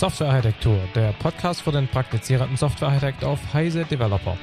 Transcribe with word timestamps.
Softwarearchitektur, 0.00 0.78
der 0.94 1.12
Podcast 1.12 1.60
für 1.60 1.72
den 1.72 1.86
praktizierenden 1.86 2.56
Softwarearchitekt 2.56 3.22
auf 3.22 3.38
Heise 3.52 3.84
Developer. 3.84 4.34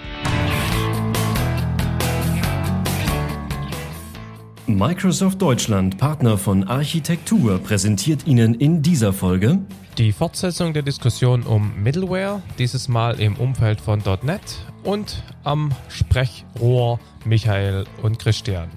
Microsoft 4.67 5.41
Deutschland, 5.41 5.97
Partner 5.97 6.37
von 6.37 6.67
Architektur, 6.67 7.57
präsentiert 7.57 8.27
Ihnen 8.27 8.53
in 8.53 8.83
dieser 8.83 9.13
Folge 9.13 9.57
die 9.97 10.11
Fortsetzung 10.11 10.73
der 10.73 10.83
Diskussion 10.83 11.41
um 11.41 11.71
Middleware, 11.81 12.43
dieses 12.59 12.87
Mal 12.87 13.19
im 13.19 13.35
Umfeld 13.35 13.81
von 13.81 14.03
.NET 14.21 14.41
und 14.83 15.23
am 15.43 15.71
Sprechrohr 15.89 16.99
Michael 17.25 17.85
und 18.03 18.19
Christian. 18.19 18.69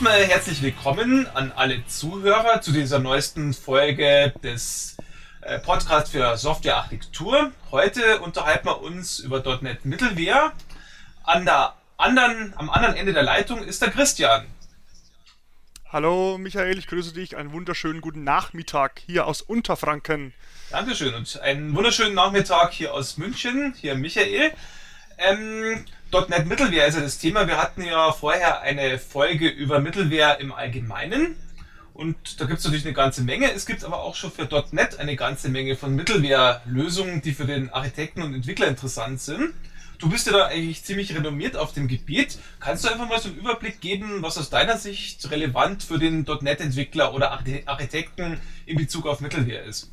Erstmal 0.00 0.24
herzlich 0.24 0.62
willkommen 0.62 1.26
an 1.34 1.52
alle 1.54 1.86
Zuhörer 1.86 2.62
zu 2.62 2.72
dieser 2.72 3.00
neuesten 3.00 3.52
Folge 3.52 4.32
des 4.42 4.96
äh, 5.42 5.58
Podcasts 5.58 6.08
für 6.08 6.38
Softwarearchitektur. 6.38 7.52
Heute 7.70 8.20
unterhalten 8.20 8.64
wir 8.64 8.80
uns 8.80 9.18
über 9.18 9.42
.NET 9.60 9.84
Middleware. 9.84 10.52
An 11.24 11.44
der 11.44 11.74
anderen, 11.98 12.54
am 12.56 12.70
anderen 12.70 12.96
Ende 12.96 13.12
der 13.12 13.24
Leitung 13.24 13.62
ist 13.62 13.82
der 13.82 13.90
Christian. 13.90 14.46
Hallo 15.92 16.38
Michael, 16.38 16.78
ich 16.78 16.86
grüße 16.86 17.12
dich. 17.12 17.36
Einen 17.36 17.52
wunderschönen 17.52 18.00
guten 18.00 18.24
Nachmittag 18.24 19.02
hier 19.04 19.26
aus 19.26 19.42
Unterfranken. 19.42 20.32
Dankeschön 20.70 21.12
und 21.12 21.38
einen 21.40 21.76
wunderschönen 21.76 22.14
Nachmittag 22.14 22.72
hier 22.72 22.94
aus 22.94 23.18
München. 23.18 23.74
Hier 23.78 23.96
Michael. 23.96 24.54
Ähm, 25.18 25.84
.NET 26.12 26.46
Mittelware 26.46 26.86
ist 26.86 26.96
ja 26.96 27.02
das 27.02 27.18
Thema. 27.18 27.46
Wir 27.46 27.58
hatten 27.58 27.82
ja 27.82 28.12
vorher 28.12 28.60
eine 28.62 28.98
Folge 28.98 29.48
über 29.48 29.78
Mittelware 29.78 30.40
im 30.40 30.52
Allgemeinen. 30.52 31.36
Und 31.94 32.40
da 32.40 32.46
gibt 32.46 32.60
es 32.60 32.64
natürlich 32.64 32.84
eine 32.84 32.94
ganze 32.94 33.22
Menge. 33.22 33.52
Es 33.52 33.66
gibt 33.66 33.84
aber 33.84 34.02
auch 34.02 34.14
schon 34.14 34.32
für 34.32 34.48
.NET 34.72 34.98
eine 34.98 35.16
ganze 35.16 35.48
Menge 35.48 35.76
von 35.76 35.94
Mittelware-Lösungen, 35.94 37.20
die 37.22 37.32
für 37.32 37.44
den 37.44 37.70
Architekten 37.70 38.22
und 38.22 38.34
Entwickler 38.34 38.68
interessant 38.68 39.20
sind. 39.20 39.54
Du 39.98 40.08
bist 40.08 40.26
ja 40.26 40.32
da 40.32 40.46
eigentlich 40.46 40.82
ziemlich 40.82 41.14
renommiert 41.14 41.56
auf 41.56 41.74
dem 41.74 41.86
Gebiet. 41.86 42.38
Kannst 42.58 42.84
du 42.84 42.88
einfach 42.88 43.06
mal 43.06 43.20
so 43.20 43.28
einen 43.28 43.38
Überblick 43.38 43.82
geben, 43.82 44.22
was 44.22 44.38
aus 44.38 44.48
deiner 44.48 44.78
Sicht 44.78 45.30
relevant 45.30 45.82
für 45.82 45.98
den 45.98 46.22
.NET-Entwickler 46.22 47.12
oder 47.12 47.32
Architekten 47.66 48.40
in 48.64 48.78
Bezug 48.78 49.06
auf 49.06 49.20
Mittelware 49.20 49.64
ist? 49.64 49.90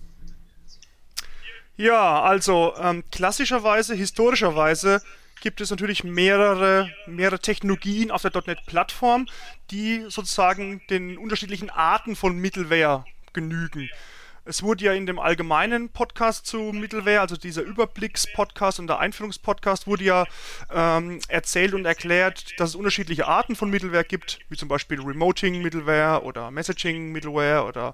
Ja, 1.76 2.22
also 2.22 2.74
ähm, 2.80 3.04
klassischerweise, 3.12 3.96
historischerweise 3.96 5.02
gibt 5.42 5.62
es 5.62 5.70
natürlich 5.70 6.04
mehrere, 6.04 6.92
mehrere 7.06 7.40
Technologien 7.40 8.12
auf 8.12 8.22
der 8.22 8.32
.NET-Plattform, 8.46 9.28
die 9.72 10.06
sozusagen 10.08 10.82
den 10.90 11.18
unterschiedlichen 11.18 11.70
Arten 11.70 12.16
von 12.16 12.38
Middleware 12.38 13.06
genügen. 13.34 13.90
Es 14.48 14.64
wurde 14.64 14.86
ja 14.86 14.94
in 14.94 15.06
dem 15.06 15.20
allgemeinen 15.20 15.90
Podcast 15.90 16.46
zu 16.46 16.58
Middleware, 16.72 17.20
also 17.20 17.36
dieser 17.36 17.64
Überblicks-Podcast 17.64 18.80
und 18.80 18.88
der 18.88 19.00
Einführungspodcast, 19.00 19.88
wurde 19.88 20.06
ja 20.06 20.26
ähm, 20.74 21.20
erzählt 21.28 21.74
und 21.74 21.86
erklärt, 21.86 22.58
dass 22.58 22.70
es 22.70 22.76
unterschiedliche 22.76 23.28
Arten 23.28 23.58
von 23.58 23.70
Middleware 23.70 24.06
gibt, 24.06 24.40
wie 24.48 24.56
zum 24.56 24.70
Beispiel 24.70 25.02
Remoting-Middleware 25.02 26.24
oder 26.24 26.50
Messaging-Middleware 26.50 27.66
oder 27.66 27.94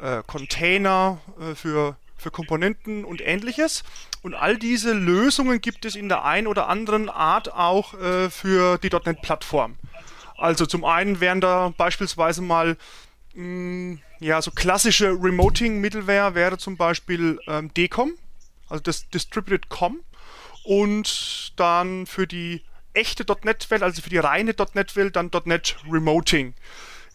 äh, 0.00 0.22
Container 0.26 1.18
äh, 1.40 1.54
für 1.54 1.96
für 2.20 2.30
Komponenten 2.30 3.04
und 3.04 3.20
ähnliches. 3.20 3.82
Und 4.22 4.34
all 4.34 4.56
diese 4.56 4.92
Lösungen 4.92 5.60
gibt 5.60 5.84
es 5.84 5.96
in 5.96 6.08
der 6.08 6.24
einen 6.24 6.46
oder 6.46 6.68
anderen 6.68 7.08
Art 7.08 7.52
auch 7.52 7.94
äh, 7.94 8.30
für 8.30 8.78
die 8.78 8.90
.NET-Plattform. 8.90 9.76
Also 10.36 10.66
zum 10.66 10.84
einen 10.84 11.20
wären 11.20 11.40
da 11.40 11.72
beispielsweise 11.76 12.42
mal 12.42 12.76
mh, 13.34 13.44
mm, 13.44 14.02
ja, 14.20 14.42
so 14.42 14.50
klassische 14.50 15.10
Remoting-Middleware 15.10 16.34
wäre 16.34 16.58
zum 16.58 16.76
Beispiel 16.76 17.38
ähm, 17.46 17.72
DCOM, 17.74 18.12
also 18.68 18.82
das 18.82 19.08
Distributed 19.08 19.68
COM. 19.68 20.00
Und 20.62 21.52
dann 21.56 22.06
für 22.06 22.26
die 22.26 22.62
echte 22.92 23.24
.NET-Welt, 23.44 23.82
also 23.82 24.02
für 24.02 24.10
die 24.10 24.18
reine 24.18 24.54
.NET-Welt, 24.74 25.16
dann 25.16 25.30
.NET 25.44 25.76
Remoting. 25.90 26.54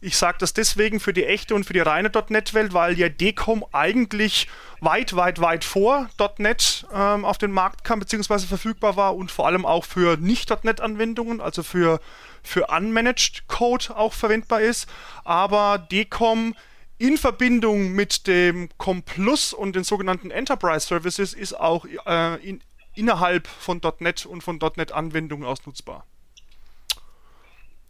Ich 0.05 0.17
sage 0.17 0.37
das 0.39 0.53
deswegen 0.53 0.99
für 0.99 1.13
die 1.13 1.25
echte 1.25 1.55
und 1.55 1.63
für 1.63 1.73
die 1.73 1.79
reine 1.79 2.11
.NET-Welt, 2.29 2.73
weil 2.73 2.95
ja 2.95 3.09
DCOM 3.09 3.65
eigentlich 3.71 4.47
weit, 4.79 5.15
weit, 5.15 5.41
weit 5.41 5.63
vor 5.63 6.11
.NET 6.37 6.85
ähm, 6.93 7.25
auf 7.25 7.39
den 7.39 7.49
Markt 7.49 7.83
kam 7.83 8.01
bzw. 8.01 8.45
verfügbar 8.45 8.97
war 8.97 9.15
und 9.15 9.31
vor 9.31 9.47
allem 9.47 9.65
auch 9.65 9.83
für 9.83 10.15
Nicht-.NET-Anwendungen, 10.17 11.41
also 11.41 11.63
für, 11.63 11.99
für 12.43 12.67
Unmanaged 12.67 13.47
Code 13.47 13.97
auch 13.97 14.13
verwendbar 14.13 14.61
ist. 14.61 14.87
Aber 15.23 15.79
DCOM 15.79 16.53
in 16.99 17.17
Verbindung 17.17 17.93
mit 17.93 18.27
dem 18.27 18.69
Com 18.77 19.01
Plus 19.01 19.53
und 19.53 19.75
den 19.75 19.83
sogenannten 19.83 20.29
Enterprise 20.29 20.85
Services 20.85 21.33
ist 21.33 21.59
auch 21.59 21.83
äh, 22.05 22.35
in, 22.47 22.61
innerhalb 22.93 23.47
von 23.47 23.81
.NET 23.97 24.27
und 24.27 24.43
von 24.43 24.59
.NET-Anwendungen 24.59 25.47
ausnutzbar. 25.47 26.05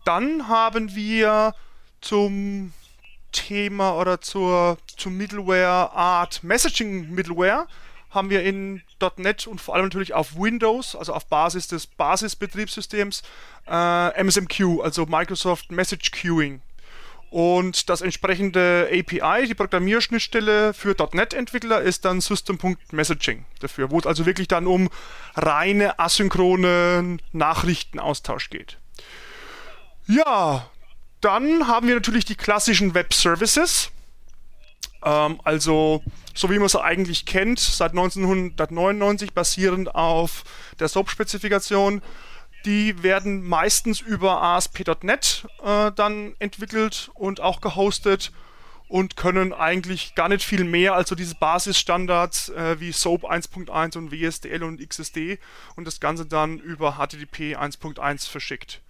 Dann 0.06 0.48
haben 0.48 0.96
wir 0.96 1.54
zum 2.06 2.72
Thema 3.32 3.98
oder 3.98 4.22
zur, 4.22 4.78
zur 4.96 5.12
Middleware 5.12 5.92
Art 5.92 6.44
Messaging 6.44 7.10
Middleware 7.10 7.68
haben 8.12 8.30
wir 8.30 8.44
in 8.44 8.82
.NET 9.18 9.48
und 9.48 9.60
vor 9.60 9.76
allem 9.76 9.86
natürlich 9.86 10.14
auf 10.14 10.38
Windows, 10.38 10.96
also 10.96 11.14
auf 11.14 11.26
Basis 11.26 11.68
des 11.68 11.88
Basisbetriebssystems, 11.88 13.24
äh, 13.68 14.24
MSMQ, 14.24 14.82
also 14.84 15.06
Microsoft 15.06 15.72
Message 15.72 16.12
Queuing. 16.12 16.62
Und 17.30 17.90
das 17.90 18.02
entsprechende 18.02 18.88
API, 18.90 19.48
die 19.48 19.56
Programmierschnittstelle 19.56 20.74
für 20.74 20.96
.NET-Entwickler 21.12 21.82
ist 21.82 22.06
dann 22.06 22.22
System.messaging 22.22 23.46
dafür, 23.60 23.92
wo 23.92 24.00
es 24.00 24.06
also 24.06 24.26
wirklich 24.26 24.48
dann 24.48 24.68
um 24.68 24.90
reine 25.36 26.00
asynchrone 26.00 27.18
Nachrichtenaustausch 27.34 28.50
geht. 28.50 28.78
Ja, 30.08 30.70
dann 31.26 31.68
haben 31.68 31.88
wir 31.88 31.96
natürlich 31.96 32.24
die 32.24 32.36
klassischen 32.36 32.94
Web 32.94 33.12
Services. 33.12 33.90
Ähm, 35.04 35.42
also, 35.44 36.04
so 36.36 36.52
wie 36.52 36.60
man 36.60 36.68
es 36.68 36.76
eigentlich 36.76 37.26
kennt, 37.26 37.60
seit 37.60 37.92
1999 37.92 39.34
basierend 39.34 39.96
auf 39.96 40.44
der 40.80 40.88
SOAP-Spezifikation. 40.88 42.04
Die 42.66 43.02
werden 43.02 43.44
meistens 43.44 44.02
über 44.02 44.42
ASP.NET 44.42 45.48
äh, 45.64 45.92
dann 45.96 46.36
entwickelt 46.38 47.10
und 47.16 47.42
auch 47.42 47.60
gehostet 47.60 48.32
und 48.88 49.18
können 49.18 49.52
eigentlich 49.52 50.14
gar 50.14 50.30
nicht 50.30 50.46
viel 50.46 50.64
mehr 50.64 50.94
als 50.94 51.10
so 51.10 51.16
diese 51.16 51.36
Basisstandards 51.36 52.50
äh, 52.50 52.80
wie 52.80 52.92
SOAP 52.92 53.24
1.1 53.24 53.98
und 53.98 54.12
WSDL 54.12 54.64
und 54.64 54.80
XSD 54.80 55.40
und 55.76 55.86
das 55.88 56.00
Ganze 56.00 56.28
dann 56.28 56.60
über 56.60 56.98
HTTP 56.98 57.56
1.1 57.58 58.30
verschickt. 58.30 58.82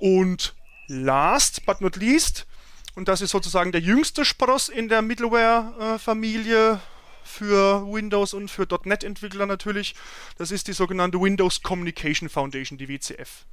Und 0.00 0.54
last 0.88 1.64
but 1.66 1.80
not 1.80 1.96
least, 1.96 2.46
und 2.94 3.06
das 3.06 3.20
ist 3.20 3.30
sozusagen 3.30 3.70
der 3.70 3.80
jüngste 3.80 4.24
Spross 4.24 4.68
in 4.68 4.88
der 4.88 5.02
Middleware-Familie 5.02 6.80
für 7.22 7.86
Windows 7.86 8.34
und 8.34 8.50
für 8.50 8.66
.NET-Entwickler 8.84 9.46
natürlich, 9.46 9.94
das 10.36 10.50
ist 10.50 10.66
die 10.66 10.72
sogenannte 10.72 11.20
Windows 11.20 11.62
Communication 11.62 12.28
Foundation, 12.28 12.78
die 12.78 12.88
WCF. 12.88 13.44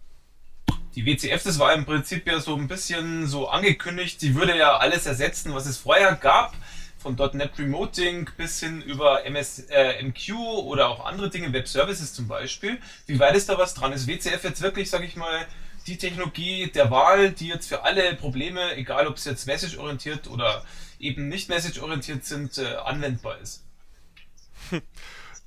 Die 0.95 1.05
WCF, 1.05 1.43
das 1.43 1.59
war 1.59 1.73
im 1.73 1.85
Prinzip 1.85 2.25
ja 2.25 2.39
so 2.39 2.55
ein 2.55 2.67
bisschen 2.67 3.27
so 3.27 3.49
angekündigt, 3.49 4.19
sie 4.19 4.33
würde 4.33 4.57
ja 4.57 4.77
alles 4.77 5.05
ersetzen, 5.05 5.53
was 5.53 5.65
es 5.65 5.77
vorher 5.77 6.15
gab 6.15 6.55
von 6.97 7.15
.NET 7.33 7.51
Remoting 7.59 8.29
bis 8.35 8.61
hin 8.61 8.81
über 8.81 9.25
MS, 9.25 9.67
äh, 9.69 10.01
MQ 10.01 10.33
oder 10.63 10.89
auch 10.89 11.05
andere 11.05 11.29
Dinge, 11.29 11.53
Web 11.53 11.67
Services 11.67 12.13
zum 12.13 12.27
Beispiel. 12.27 12.79
Wie 13.05 13.19
weit 13.19 13.35
ist 13.35 13.47
da 13.47 13.59
was 13.59 13.75
dran? 13.75 13.93
Ist 13.93 14.07
WCF 14.07 14.43
jetzt 14.43 14.61
wirklich, 14.61 14.89
sag 14.89 15.03
ich 15.03 15.15
mal, 15.15 15.45
die 15.87 15.97
Technologie 15.97 16.71
der 16.71 16.89
Wahl, 16.89 17.31
die 17.31 17.47
jetzt 17.47 17.67
für 17.67 17.83
alle 17.83 18.15
Probleme, 18.15 18.75
egal 18.75 19.07
ob 19.07 19.17
es 19.17 19.25
jetzt 19.25 19.45
message-orientiert 19.45 20.27
oder 20.27 20.63
eben 20.99 21.27
nicht 21.27 21.49
message-orientiert 21.49 22.25
sind, 22.25 22.57
äh, 22.57 22.75
anwendbar 22.75 23.37
ist. 23.39 23.63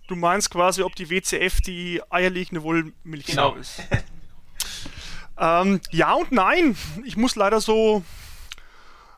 Du 0.08 0.16
meinst 0.16 0.50
quasi, 0.50 0.82
ob 0.82 0.96
die 0.96 1.10
WCF 1.10 1.60
die 1.60 2.00
eierlegende 2.08 2.62
Wollmilchsau 2.62 3.50
genau. 3.50 3.60
ist. 3.60 3.82
ähm, 5.38 5.82
ja 5.90 6.14
und 6.14 6.32
nein. 6.32 6.76
Ich 7.04 7.18
muss 7.18 7.36
leider 7.36 7.60
so, 7.60 8.02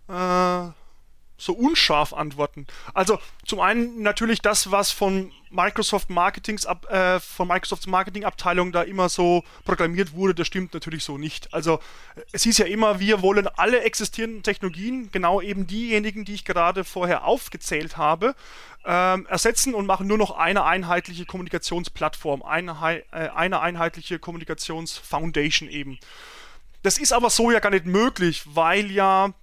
äh, 0.08 0.68
so 1.40 1.52
unscharf 1.54 2.12
antworten. 2.12 2.66
Also 2.94 3.18
zum 3.46 3.60
einen 3.60 4.02
natürlich 4.02 4.42
das, 4.42 4.70
was 4.70 4.90
von 4.90 5.32
Microsoft 5.50 6.10
Marketings 6.10 6.64
ab, 6.64 6.88
äh, 6.90 7.18
von 7.18 7.48
Microsofts 7.48 7.86
Marketingabteilung 7.88 8.70
da 8.70 8.82
immer 8.82 9.08
so 9.08 9.42
programmiert 9.64 10.12
wurde, 10.12 10.34
das 10.34 10.46
stimmt 10.46 10.72
natürlich 10.74 11.02
so 11.02 11.18
nicht. 11.18 11.52
Also 11.52 11.80
es 12.30 12.44
hieß 12.44 12.58
ja 12.58 12.66
immer, 12.66 13.00
wir 13.00 13.20
wollen 13.22 13.48
alle 13.48 13.80
existierenden 13.80 14.42
Technologien, 14.44 15.10
genau 15.10 15.40
eben 15.40 15.66
diejenigen, 15.66 16.24
die 16.24 16.34
ich 16.34 16.44
gerade 16.44 16.84
vorher 16.84 17.24
aufgezählt 17.24 17.96
habe, 17.96 18.36
ähm, 18.84 19.26
ersetzen 19.26 19.74
und 19.74 19.86
machen 19.86 20.06
nur 20.06 20.18
noch 20.18 20.30
eine 20.30 20.64
einheitliche 20.64 21.26
Kommunikationsplattform, 21.26 22.42
eine, 22.42 22.76
äh, 23.10 23.28
eine 23.30 23.60
einheitliche 23.60 24.20
Kommunikationsfoundation 24.20 25.68
eben. 25.68 25.98
Das 26.82 26.96
ist 26.96 27.12
aber 27.12 27.28
so 27.28 27.50
ja 27.50 27.58
gar 27.58 27.70
nicht 27.70 27.86
möglich, 27.86 28.42
weil 28.46 28.90
ja 28.90 29.34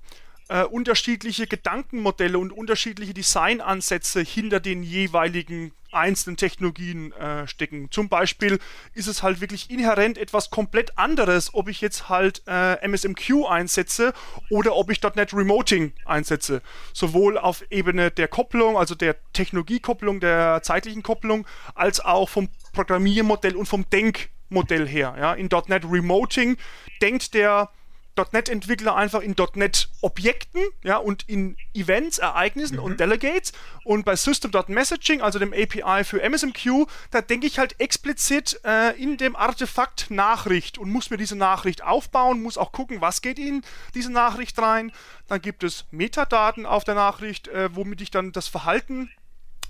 äh, 0.49 0.63
unterschiedliche 0.63 1.47
Gedankenmodelle 1.47 2.37
und 2.37 2.51
unterschiedliche 2.51 3.13
Designansätze 3.13 4.21
hinter 4.21 4.59
den 4.59 4.83
jeweiligen 4.83 5.71
einzelnen 5.91 6.37
Technologien 6.37 7.11
äh, 7.13 7.47
stecken. 7.47 7.89
Zum 7.91 8.09
Beispiel 8.09 8.59
ist 8.93 9.07
es 9.07 9.23
halt 9.23 9.41
wirklich 9.41 9.69
inhärent 9.69 10.17
etwas 10.17 10.49
komplett 10.49 10.97
anderes, 10.97 11.53
ob 11.53 11.69
ich 11.69 11.81
jetzt 11.81 12.09
halt 12.09 12.41
äh, 12.47 12.85
MSMQ 12.87 13.45
einsetze 13.47 14.13
oder 14.49 14.75
ob 14.75 14.91
ich 14.91 15.01
.NET 15.01 15.33
Remoting 15.33 15.93
einsetze. 16.05 16.61
Sowohl 16.93 17.37
auf 17.37 17.63
Ebene 17.69 18.11
der 18.11 18.27
Kopplung, 18.27 18.77
also 18.77 18.95
der 18.95 19.15
Technologiekopplung, 19.33 20.19
der 20.19 20.61
zeitlichen 20.61 21.03
Kopplung, 21.03 21.47
als 21.73 21.99
auch 21.99 22.29
vom 22.29 22.49
Programmiermodell 22.73 23.55
und 23.55 23.65
vom 23.65 23.89
Denkmodell 23.89 24.87
her. 24.87 25.15
Ja. 25.17 25.33
In 25.33 25.49
.NET 25.67 25.85
Remoting 25.89 26.57
denkt 27.01 27.33
der 27.33 27.69
.NET-Entwickler 28.17 28.95
einfach 28.95 29.21
in 29.21 29.35
.NET-Objekten 29.53 30.61
ja, 30.83 30.97
und 30.97 31.23
in 31.27 31.57
Events, 31.73 32.17
Ereignissen 32.17 32.77
mhm. 32.77 32.83
und 32.83 32.99
Delegates. 32.99 33.53
Und 33.83 34.05
bei 34.05 34.15
System.Messaging, 34.15 35.21
also 35.21 35.39
dem 35.39 35.53
API 35.53 36.03
für 36.03 36.21
MSMQ, 36.21 36.87
da 37.11 37.21
denke 37.21 37.47
ich 37.47 37.59
halt 37.59 37.79
explizit 37.79 38.59
äh, 38.63 38.95
in 39.01 39.17
dem 39.17 39.35
Artefakt 39.35 40.09
Nachricht 40.09 40.77
und 40.77 40.91
muss 40.91 41.09
mir 41.09 41.17
diese 41.17 41.35
Nachricht 41.35 41.83
aufbauen, 41.83 42.41
muss 42.41 42.57
auch 42.57 42.71
gucken, 42.71 43.01
was 43.01 43.21
geht 43.21 43.39
in 43.39 43.63
diese 43.93 44.11
Nachricht 44.11 44.57
rein. 44.59 44.91
Dann 45.27 45.41
gibt 45.41 45.63
es 45.63 45.85
Metadaten 45.91 46.65
auf 46.65 46.83
der 46.83 46.95
Nachricht, 46.95 47.47
äh, 47.47 47.69
womit 47.75 48.01
ich 48.01 48.11
dann 48.11 48.31
das 48.31 48.47
Verhalten 48.47 49.09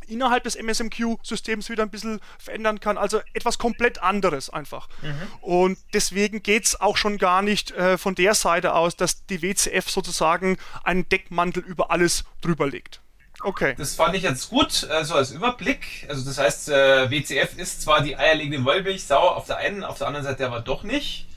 innerhalb 0.08 0.44
des 0.44 0.56
MSMQ-Systems 0.56 1.70
wieder 1.70 1.84
ein 1.84 1.90
bisschen 1.90 2.20
verändern 2.40 2.80
kann. 2.80 2.98
Also 2.98 3.22
etwas 3.34 3.58
komplett 3.58 4.02
anderes 4.02 4.50
einfach. 4.50 4.88
Mhm. 5.02 5.16
Und 5.42 5.78
deswegen 5.94 6.44
geht 6.44 6.66
es 6.66 6.80
auch 6.80 6.98
schon 6.98 7.18
gar 7.18 7.42
nicht 7.42 7.72
äh, 7.72 7.98
von 7.98 8.16
der 8.16 8.34
Seite 8.34 8.74
aus, 8.74 8.96
dass 8.96 9.26
die 9.26 9.42
WCF 9.42 9.90
sozusagen 9.90 10.58
einen 10.84 11.08
Deckmantel 11.10 11.64
über 11.64 11.92
alles 11.92 12.24
drüber 12.42 12.68
legt. 12.68 13.02
Okay. 13.42 13.76
Das 13.78 13.96
fand 13.96 14.16
ich 14.16 14.24
jetzt 14.24 14.50
gut, 14.50 14.88
äh, 14.90 15.04
so 15.04 15.14
als 15.14 15.32
Überblick. 15.32 16.08
Also 16.10 16.26
das 16.26 16.38
heißt, 16.38 16.70
äh, 16.70 17.12
WCF 17.12 17.58
ist 17.58 17.82
zwar 17.82 18.02
die 18.02 18.18
eierlegende 18.18 18.66
Wollmilchsau 18.66 19.30
auf 19.30 19.46
der 19.46 19.58
einen, 19.58 19.84
auf 19.84 20.00
der 20.00 20.08
anderen 20.08 20.26
Seite 20.26 20.46
aber 20.46 20.62
doch 20.62 20.84
nicht. 20.84 21.28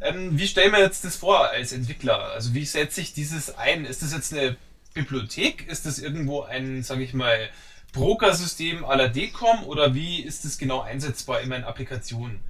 Ähm, 0.00 0.38
wie 0.38 0.46
stellen 0.46 0.72
wir 0.72 0.78
jetzt 0.78 1.04
das 1.04 1.16
vor 1.16 1.48
als 1.48 1.72
Entwickler? 1.72 2.30
Also 2.32 2.54
wie 2.54 2.64
setze 2.64 3.00
ich 3.00 3.12
dieses 3.12 3.56
ein? 3.56 3.84
Ist 3.84 4.02
das 4.02 4.12
jetzt 4.12 4.32
eine 4.32 4.56
Bibliothek? 4.94 5.66
Ist 5.66 5.86
das 5.86 5.98
irgendwo 5.98 6.42
ein, 6.42 6.84
sage 6.84 7.02
ich 7.02 7.14
mal, 7.14 7.48
Broker-System 7.92 8.84
à 8.84 8.96
la 8.96 9.08
DECOM 9.08 9.64
oder 9.64 9.94
wie 9.94 10.22
ist 10.22 10.44
es 10.44 10.58
genau 10.58 10.82
einsetzbar 10.82 11.40
in 11.40 11.48
meinen 11.48 11.64
Applikationen? 11.64 12.40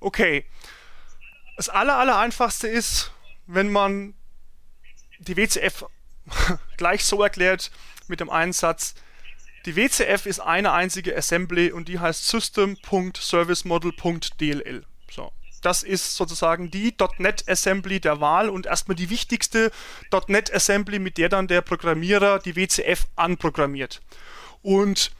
Okay. 0.00 0.44
Das 1.56 1.68
aller, 1.68 1.96
aller 1.96 2.18
einfachste 2.18 2.68
ist, 2.68 3.10
wenn 3.46 3.72
man 3.72 4.14
die 5.18 5.36
WCF 5.36 5.84
gleich 6.76 7.04
so 7.04 7.20
erklärt 7.22 7.70
mit 8.06 8.20
dem 8.20 8.30
Einsatz, 8.30 8.94
die 9.66 9.74
WCF 9.76 10.26
ist 10.26 10.38
eine 10.40 10.72
einzige 10.72 11.16
Assembly 11.16 11.72
und 11.72 11.88
die 11.88 11.98
heißt 11.98 12.28
system.servicemodel.dll. 12.28 14.86
Das 15.62 15.82
ist 15.82 16.14
sozusagen 16.14 16.70
die 16.70 16.94
.NET 17.18 17.44
Assembly 17.48 18.00
der 18.00 18.20
Wahl 18.20 18.48
und 18.48 18.66
erstmal 18.66 18.94
die 18.94 19.10
wichtigste 19.10 19.70
.NET 20.28 20.52
Assembly, 20.54 20.98
mit 20.98 21.18
der 21.18 21.28
dann 21.28 21.48
der 21.48 21.62
Programmierer 21.62 22.38
die 22.38 22.56
WCF 22.56 23.06
anprogrammiert. 23.16 24.00
Und 24.62 25.12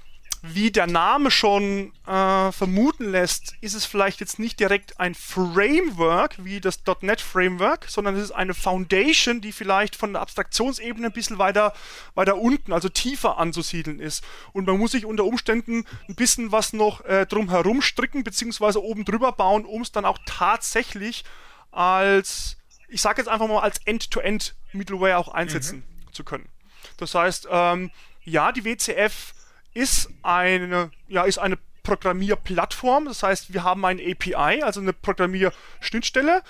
wie 0.42 0.70
der 0.70 0.86
Name 0.86 1.30
schon 1.30 1.92
äh, 2.06 2.52
vermuten 2.52 3.10
lässt, 3.10 3.54
ist 3.60 3.74
es 3.74 3.84
vielleicht 3.84 4.20
jetzt 4.20 4.38
nicht 4.38 4.60
direkt 4.60 5.00
ein 5.00 5.14
Framework 5.14 6.44
wie 6.44 6.60
das 6.60 6.80
.NET 7.00 7.20
Framework, 7.20 7.86
sondern 7.88 8.14
es 8.16 8.24
ist 8.24 8.30
eine 8.30 8.54
Foundation, 8.54 9.40
die 9.40 9.52
vielleicht 9.52 9.96
von 9.96 10.12
der 10.12 10.22
Abstraktionsebene 10.22 11.06
ein 11.06 11.12
bisschen 11.12 11.38
weiter, 11.38 11.72
weiter 12.14 12.36
unten, 12.36 12.72
also 12.72 12.88
tiefer 12.88 13.38
anzusiedeln 13.38 14.00
ist. 14.00 14.24
Und 14.52 14.66
man 14.66 14.78
muss 14.78 14.92
sich 14.92 15.06
unter 15.06 15.24
Umständen 15.24 15.84
ein 16.08 16.14
bisschen 16.14 16.52
was 16.52 16.72
noch 16.72 17.04
äh, 17.04 17.26
drumherum 17.26 17.82
stricken, 17.82 18.22
beziehungsweise 18.22 18.82
oben 18.82 19.04
drüber 19.04 19.32
bauen, 19.32 19.64
um 19.64 19.82
es 19.82 19.92
dann 19.92 20.04
auch 20.04 20.18
tatsächlich 20.24 21.24
als, 21.72 22.56
ich 22.88 23.00
sage 23.00 23.20
jetzt 23.20 23.28
einfach 23.28 23.48
mal, 23.48 23.60
als 23.60 23.80
End-to-End-Middleware 23.84 25.18
auch 25.18 25.28
einsetzen 25.28 25.78
mhm. 25.78 26.12
zu 26.12 26.24
können. 26.24 26.48
Das 26.96 27.14
heißt, 27.14 27.48
ähm, 27.50 27.90
ja, 28.24 28.52
die 28.52 28.64
WCF 28.64 29.34
ist 29.74 30.08
eine, 30.22 30.90
ja, 31.08 31.24
ist 31.24 31.38
eine 31.38 31.58
Programmierplattform. 31.82 33.06
Das 33.06 33.22
heißt, 33.22 33.52
wir 33.52 33.64
haben 33.64 33.84
ein 33.84 33.98
API, 33.98 34.62
also 34.62 34.80
eine 34.80 34.92
Programmierschnittstelle. 34.92 36.42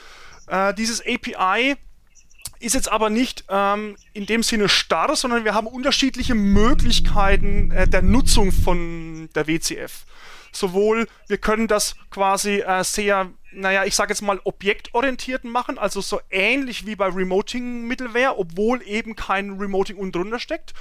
Äh, 0.48 0.74
dieses 0.74 1.00
API 1.00 1.76
ist 2.60 2.74
jetzt 2.74 2.90
aber 2.90 3.08
nicht 3.08 3.44
ähm, 3.48 3.96
in 4.12 4.26
dem 4.26 4.42
Sinne 4.42 4.68
starr, 4.68 5.14
sondern 5.14 5.44
wir 5.44 5.54
haben 5.54 5.66
unterschiedliche 5.66 6.34
Möglichkeiten 6.34 7.70
äh, 7.70 7.86
der 7.86 8.02
Nutzung 8.02 8.50
von 8.50 9.28
der 9.34 9.46
WCF. 9.46 10.04
Sowohl, 10.50 11.06
wir 11.28 11.38
können 11.38 11.68
das 11.68 11.94
quasi 12.10 12.60
äh, 12.60 12.82
sehr, 12.82 13.30
naja, 13.52 13.84
ich 13.84 13.94
sage 13.94 14.12
jetzt 14.12 14.22
mal 14.22 14.40
objektorientiert 14.44 15.44
machen, 15.44 15.78
also 15.78 16.00
so 16.00 16.20
ähnlich 16.30 16.86
wie 16.86 16.96
bei 16.96 17.06
Remoting 17.06 17.86
Middleware, 17.86 18.38
obwohl 18.38 18.82
eben 18.82 19.16
kein 19.16 19.58
Remoting 19.58 19.96
unten 19.96 20.12
drunter 20.12 20.38
steckt. 20.38 20.74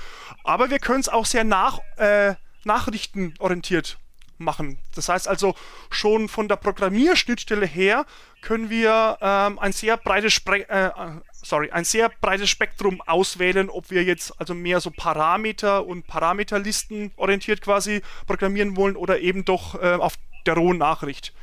Aber 0.43 0.69
wir 0.69 0.79
können 0.79 0.99
es 0.99 1.09
auch 1.09 1.25
sehr 1.25 1.43
nach, 1.43 1.79
äh, 1.97 2.35
nachrichtenorientiert 2.63 3.97
machen. 4.37 4.77
Das 4.95 5.09
heißt 5.09 5.27
also, 5.27 5.55
schon 5.89 6.29
von 6.29 6.47
der 6.47 6.57
Programmierschnittstelle 6.57 7.65
her 7.65 8.05
können 8.41 8.69
wir 8.69 9.17
ähm, 9.21 9.57
ein 9.59 9.71
sehr 9.71 9.97
breites 9.97 10.33
Spre 10.33 10.69
äh, 10.69 10.91
sorry, 11.31 11.71
ein 11.71 11.85
sehr 11.85 12.09
breites 12.21 12.49
Spektrum 12.49 13.01
auswählen, 13.01 13.69
ob 13.69 13.89
wir 13.89 14.03
jetzt 14.03 14.39
also 14.39 14.53
mehr 14.53 14.79
so 14.79 14.91
Parameter 14.91 15.85
und 15.85 16.07
Parameterlisten 16.07 17.11
orientiert 17.15 17.61
quasi 17.61 18.01
programmieren 18.25 18.75
wollen 18.75 18.95
oder 18.95 19.19
eben 19.19 19.45
doch 19.45 19.81
äh, 19.81 19.95
auf 19.95 20.15
der 20.45 20.55
rohen 20.55 20.77
Nachricht. 20.77 21.33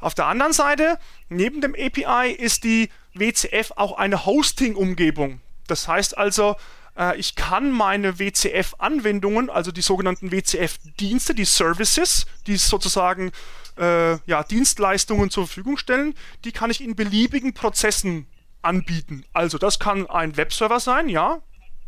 Auf 0.00 0.14
der 0.14 0.26
anderen 0.26 0.52
Seite, 0.52 0.98
neben 1.28 1.60
dem 1.60 1.74
API 1.74 2.32
ist 2.32 2.64
die 2.64 2.90
WCF 3.14 3.72
auch 3.76 3.98
eine 3.98 4.26
Hosting-Umgebung. 4.26 5.40
Das 5.66 5.88
heißt 5.88 6.16
also, 6.16 6.56
äh, 6.96 7.16
ich 7.16 7.34
kann 7.34 7.70
meine 7.70 8.18
WCF-Anwendungen, 8.18 9.50
also 9.50 9.70
die 9.70 9.82
sogenannten 9.82 10.32
WCF-Dienste, 10.32 11.34
die 11.34 11.44
Services, 11.44 12.26
die 12.46 12.56
sozusagen 12.56 13.32
äh, 13.78 14.18
ja, 14.26 14.42
Dienstleistungen 14.42 15.30
zur 15.30 15.46
Verfügung 15.46 15.76
stellen, 15.76 16.14
die 16.44 16.52
kann 16.52 16.70
ich 16.70 16.82
in 16.82 16.96
beliebigen 16.96 17.54
Prozessen 17.54 18.26
anbieten. 18.62 19.24
Also 19.32 19.58
das 19.58 19.78
kann 19.78 20.08
ein 20.08 20.36
Webserver 20.36 20.80
sein, 20.80 21.08
ja, 21.08 21.40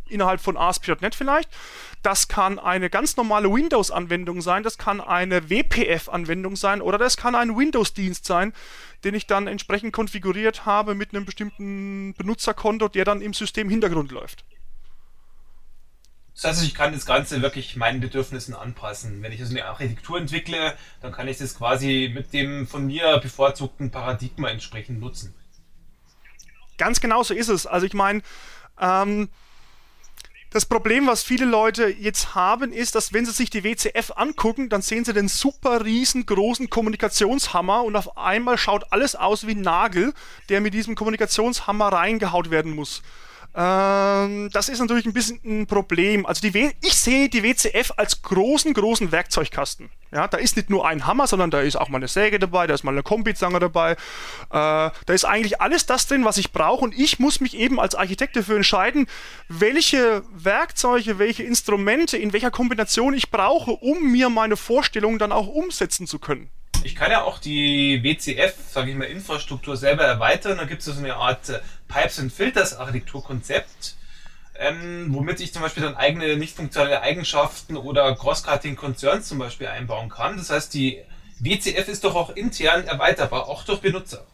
innerhalb 0.08 0.40
von 0.40 0.56
ASP.NET 0.56 1.14
vielleicht. 1.14 1.50
Das 2.02 2.28
kann 2.28 2.58
eine 2.58 2.88
ganz 2.88 3.16
normale 3.16 3.52
Windows-Anwendung 3.52 4.40
sein, 4.40 4.62
das 4.62 4.78
kann 4.78 5.00
eine 5.00 5.50
WPF-Anwendung 5.50 6.56
sein 6.56 6.80
oder 6.80 6.96
das 6.96 7.18
kann 7.18 7.34
ein 7.34 7.56
Windows-Dienst 7.56 8.24
sein, 8.24 8.54
den 9.04 9.14
ich 9.14 9.26
dann 9.26 9.46
entsprechend 9.46 9.92
konfiguriert 9.92 10.64
habe 10.64 10.94
mit 10.94 11.14
einem 11.14 11.26
bestimmten 11.26 12.14
Benutzerkonto, 12.14 12.88
der 12.88 13.04
dann 13.04 13.20
im 13.20 13.34
System 13.34 13.68
Hintergrund 13.68 14.12
läuft. 14.12 14.44
Das 16.34 16.44
heißt, 16.44 16.62
ich 16.64 16.74
kann 16.74 16.92
das 16.94 17.04
Ganze 17.04 17.42
wirklich 17.42 17.76
meinen 17.76 18.00
Bedürfnissen 18.00 18.54
anpassen. 18.54 19.20
Wenn 19.20 19.32
ich 19.32 19.40
also 19.40 19.52
eine 19.52 19.66
Architektur 19.66 20.18
entwickle, 20.18 20.74
dann 21.02 21.12
kann 21.12 21.28
ich 21.28 21.36
das 21.36 21.54
quasi 21.54 22.10
mit 22.14 22.32
dem 22.32 22.66
von 22.66 22.86
mir 22.86 23.18
bevorzugten 23.18 23.90
Paradigma 23.90 24.48
entsprechend 24.48 25.00
nutzen. 25.00 25.34
Ganz 26.78 27.00
genau 27.02 27.22
so 27.22 27.34
ist 27.34 27.48
es. 27.48 27.66
Also 27.66 27.84
ich 27.84 27.92
meine, 27.92 28.22
ähm, 28.80 29.28
das 30.50 30.66
Problem, 30.66 31.06
was 31.06 31.22
viele 31.22 31.44
Leute 31.44 31.86
jetzt 31.86 32.34
haben, 32.34 32.72
ist, 32.72 32.96
dass 32.96 33.12
wenn 33.12 33.24
sie 33.24 33.30
sich 33.30 33.50
die 33.50 33.62
WCF 33.62 34.12
angucken, 34.16 34.68
dann 34.68 34.82
sehen 34.82 35.04
sie 35.04 35.12
den 35.12 35.28
super 35.28 35.84
riesengroßen 35.84 36.68
Kommunikationshammer 36.68 37.84
und 37.84 37.94
auf 37.94 38.18
einmal 38.18 38.58
schaut 38.58 38.92
alles 38.92 39.14
aus 39.14 39.46
wie 39.46 39.54
ein 39.54 39.60
Nagel, 39.60 40.12
der 40.48 40.60
mit 40.60 40.74
diesem 40.74 40.96
Kommunikationshammer 40.96 41.92
reingehaut 41.92 42.50
werden 42.50 42.74
muss. 42.74 43.02
Ähm, 43.54 44.48
das 44.52 44.68
ist 44.68 44.78
natürlich 44.78 45.06
ein 45.06 45.12
bisschen 45.12 45.40
ein 45.44 45.66
Problem. 45.66 46.24
Also 46.24 46.46
ich 46.46 46.94
sehe 46.94 47.28
die 47.28 47.42
WCF 47.42 47.92
als 47.96 48.22
großen, 48.22 48.72
großen 48.74 49.10
Werkzeugkasten. 49.10 49.90
Ja, 50.12 50.28
da 50.28 50.38
ist 50.38 50.56
nicht 50.56 50.70
nur 50.70 50.86
ein 50.86 51.06
Hammer, 51.06 51.26
sondern 51.26 51.50
da 51.50 51.60
ist 51.60 51.76
auch 51.76 51.88
mal 51.88 51.98
eine 51.98 52.08
Säge 52.08 52.38
dabei, 52.38 52.66
da 52.66 52.74
ist 52.74 52.82
mal 52.82 52.92
eine 52.92 53.02
Kombizange 53.02 53.60
dabei. 53.60 53.92
Äh, 53.92 53.96
da 54.50 54.92
ist 55.06 55.24
eigentlich 55.24 55.60
alles 55.60 55.86
das 55.86 56.06
drin, 56.06 56.24
was 56.24 56.36
ich 56.36 56.52
brauche 56.52 56.84
und 56.84 56.96
ich 56.96 57.18
muss 57.18 57.40
mich 57.40 57.56
eben 57.56 57.78
als 57.80 57.94
Architekt 57.94 58.36
dafür 58.36 58.56
entscheiden, 58.56 59.06
welche 59.48 60.22
Werkzeuge, 60.32 61.18
welche 61.18 61.42
Instrumente, 61.42 62.16
in 62.16 62.32
welcher 62.32 62.50
Kombination 62.50 63.14
ich 63.14 63.30
brauche, 63.30 63.72
um 63.72 64.10
mir 64.10 64.30
meine 64.30 64.56
Vorstellungen 64.56 65.18
dann 65.18 65.32
auch 65.32 65.46
umsetzen 65.46 66.06
zu 66.06 66.18
können. 66.18 66.50
Ich 66.82 66.94
kann 66.96 67.10
ja 67.10 67.22
auch 67.22 67.38
die 67.38 68.02
WCF, 68.02 68.54
sage 68.70 68.90
ich 68.90 68.96
mal, 68.96 69.04
Infrastruktur 69.04 69.76
selber 69.76 70.04
erweitern. 70.04 70.58
Da 70.58 70.64
gibt 70.64 70.80
es 70.80 70.86
so 70.86 70.98
eine 70.98 71.14
Art 71.14 71.48
äh, 71.48 71.60
Pipes 71.88 72.18
and 72.18 72.32
Filters 72.32 72.76
Architekturkonzept, 72.76 73.96
ähm, 74.58 75.06
womit 75.10 75.40
ich 75.40 75.52
zum 75.52 75.62
Beispiel 75.62 75.82
dann 75.82 75.96
eigene 75.96 76.36
nicht 76.36 76.56
funktionale 76.56 77.02
Eigenschaften 77.02 77.76
oder 77.76 78.14
Cross-Cutting 78.14 78.76
Concerns 78.76 79.28
zum 79.28 79.38
Beispiel 79.38 79.66
einbauen 79.66 80.08
kann. 80.08 80.36
Das 80.36 80.50
heißt, 80.50 80.72
die 80.72 81.02
WCF 81.38 81.88
ist 81.88 82.04
doch 82.04 82.14
auch 82.14 82.30
intern 82.30 82.86
erweiterbar, 82.86 83.48
auch 83.48 83.64
durch 83.64 83.80
Benutzer. 83.80 84.26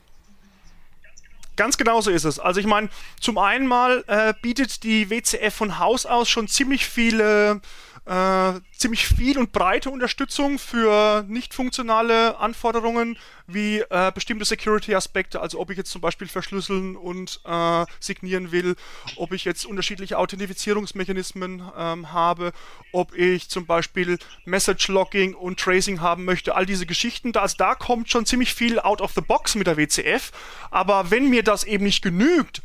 Ganz 1.56 1.78
genau 1.78 2.02
so 2.02 2.10
ist 2.10 2.24
es. 2.24 2.38
Also 2.38 2.60
ich 2.60 2.66
meine, 2.66 2.90
zum 3.18 3.38
einen 3.38 3.66
mal 3.66 4.04
äh, 4.08 4.34
bietet 4.42 4.82
die 4.82 5.08
WCF 5.08 5.54
von 5.54 5.78
Haus 5.78 6.04
aus 6.04 6.28
schon 6.28 6.48
ziemlich 6.48 6.86
viele 6.86 7.62
äh, 8.06 8.60
ziemlich 8.72 9.06
viel 9.06 9.36
und 9.36 9.50
breite 9.50 9.90
Unterstützung 9.90 10.58
für 10.58 11.24
nicht 11.28 11.52
funktionale 11.52 12.38
Anforderungen 12.38 13.18
wie 13.48 13.80
äh, 13.80 14.12
bestimmte 14.14 14.44
Security-Aspekte, 14.44 15.40
also 15.40 15.58
ob 15.58 15.70
ich 15.70 15.76
jetzt 15.76 15.90
zum 15.90 16.00
Beispiel 16.00 16.28
verschlüsseln 16.28 16.96
und 16.96 17.40
äh, 17.44 17.84
signieren 17.98 18.52
will, 18.52 18.76
ob 19.16 19.32
ich 19.32 19.44
jetzt 19.44 19.66
unterschiedliche 19.66 20.18
Authentifizierungsmechanismen 20.18 21.62
ähm, 21.76 22.12
habe, 22.12 22.52
ob 22.92 23.14
ich 23.14 23.48
zum 23.48 23.66
Beispiel 23.66 24.18
Message-Logging 24.44 25.34
und 25.34 25.58
Tracing 25.58 26.00
haben 26.00 26.24
möchte, 26.24 26.54
all 26.54 26.66
diese 26.66 26.86
Geschichten. 26.86 27.32
Da, 27.32 27.42
also 27.42 27.56
da 27.58 27.74
kommt 27.74 28.08
schon 28.08 28.24
ziemlich 28.24 28.54
viel 28.54 28.78
out 28.78 29.00
of 29.00 29.12
the 29.14 29.20
box 29.20 29.56
mit 29.56 29.66
der 29.66 29.76
WCF, 29.76 30.30
aber 30.70 31.10
wenn 31.10 31.28
mir 31.28 31.42
das 31.42 31.64
eben 31.64 31.84
nicht 31.84 32.02
genügt, 32.02 32.62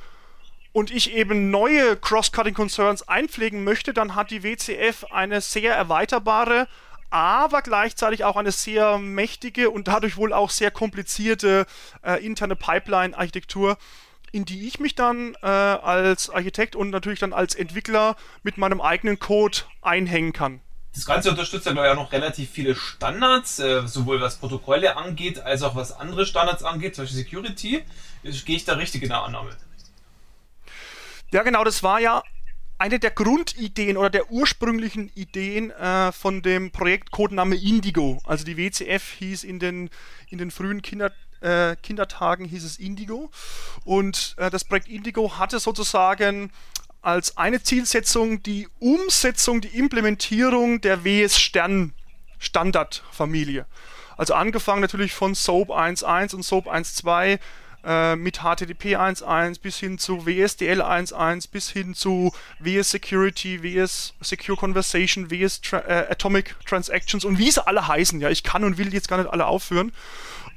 und 0.73 0.91
ich 0.91 1.13
eben 1.13 1.51
neue 1.51 1.97
Cross-Cutting 1.97 2.53
Concerns 2.53 3.07
einpflegen 3.07 3.63
möchte, 3.63 3.93
dann 3.93 4.15
hat 4.15 4.31
die 4.31 4.43
WCF 4.43 5.05
eine 5.11 5.41
sehr 5.41 5.75
erweiterbare, 5.75 6.67
aber 7.09 7.61
gleichzeitig 7.61 8.23
auch 8.23 8.37
eine 8.37 8.51
sehr 8.51 8.97
mächtige 8.97 9.69
und 9.69 9.87
dadurch 9.87 10.17
wohl 10.17 10.31
auch 10.33 10.49
sehr 10.49 10.71
komplizierte 10.71 11.65
äh, 12.03 12.25
interne 12.25 12.55
Pipeline-Architektur, 12.55 13.77
in 14.31 14.45
die 14.45 14.65
ich 14.67 14.79
mich 14.79 14.95
dann 14.95 15.35
äh, 15.41 15.47
als 15.47 16.29
Architekt 16.29 16.75
und 16.75 16.89
natürlich 16.89 17.19
dann 17.19 17.33
als 17.33 17.53
Entwickler 17.53 18.15
mit 18.43 18.57
meinem 18.57 18.79
eigenen 18.79 19.19
Code 19.19 19.59
einhängen 19.81 20.31
kann. 20.31 20.61
Das 20.93 21.05
Ganze 21.05 21.29
unterstützt 21.29 21.65
ja, 21.65 21.73
ja 21.73 21.95
noch 21.95 22.11
relativ 22.11 22.49
viele 22.49 22.75
Standards, 22.75 23.59
äh, 23.59 23.87
sowohl 23.87 24.21
was 24.21 24.37
Protokolle 24.37 24.97
angeht, 24.97 25.39
als 25.39 25.63
auch 25.63 25.75
was 25.75 25.93
andere 25.93 26.25
Standards 26.25 26.63
angeht, 26.63 26.95
zum 26.95 27.05
Beispiel 27.05 27.23
Security. 27.23 27.83
Gehe 28.23 28.55
ich 28.55 28.65
da 28.65 28.73
richtig 28.73 29.03
in 29.03 29.09
der 29.09 29.23
Annahme? 29.23 29.51
Ja, 31.31 31.43
genau, 31.43 31.63
das 31.63 31.81
war 31.81 31.99
ja 32.01 32.23
eine 32.77 32.99
der 32.99 33.11
Grundideen 33.11 33.95
oder 33.95 34.09
der 34.09 34.31
ursprünglichen 34.31 35.09
Ideen 35.15 35.71
äh, 35.71 36.11
von 36.11 36.41
dem 36.41 36.71
Projekt 36.71 37.11
Codename 37.11 37.55
Indigo. 37.55 38.19
Also 38.25 38.43
die 38.43 38.57
WCF 38.57 39.13
hieß 39.19 39.43
in 39.45 39.59
den, 39.59 39.89
in 40.29 40.39
den 40.39 40.51
frühen 40.51 40.81
Kinder, 40.81 41.11
äh, 41.39 41.77
Kindertagen 41.77 42.45
hieß 42.45 42.65
es 42.65 42.79
Indigo. 42.79 43.31
Und 43.85 44.35
äh, 44.39 44.49
das 44.49 44.65
Projekt 44.65 44.89
Indigo 44.89 45.37
hatte 45.37 45.59
sozusagen 45.59 46.51
als 47.01 47.37
eine 47.37 47.63
Zielsetzung 47.63 48.43
die 48.43 48.67
Umsetzung, 48.79 49.61
die 49.61 49.77
Implementierung 49.77 50.81
der 50.81 51.03
WS 51.05 51.39
Stern 51.39 51.93
Standardfamilie. 52.39 53.67
Also 54.17 54.33
angefangen 54.33 54.81
natürlich 54.81 55.13
von 55.13 55.35
SOAP 55.35 55.69
1.1 55.69 56.35
und 56.35 56.43
SOAP 56.43 56.67
1.2 56.67 57.39
äh, 57.83 58.15
mit 58.15 58.39
HTTP 58.39 58.97
1.1 58.97 59.61
bis 59.61 59.77
hin 59.77 59.97
zu 59.97 60.25
WSDL 60.25 60.81
1.1 60.81 61.49
bis 61.51 61.69
hin 61.69 61.95
zu 61.95 62.31
WS 62.59 62.91
Security, 62.91 63.63
WS 63.63 64.13
Secure 64.21 64.57
Conversation, 64.57 65.31
WS 65.31 65.61
Tra 65.61 65.79
äh, 65.79 66.07
Atomic 66.09 66.55
Transactions 66.65 67.25
und 67.25 67.37
wie 67.37 67.51
sie 67.51 67.65
alle 67.65 67.87
heißen. 67.87 68.19
Ja, 68.19 68.29
ich 68.29 68.43
kann 68.43 68.63
und 68.63 68.77
will 68.77 68.93
jetzt 68.93 69.07
gar 69.07 69.17
nicht 69.17 69.31
alle 69.31 69.45
aufführen. 69.45 69.91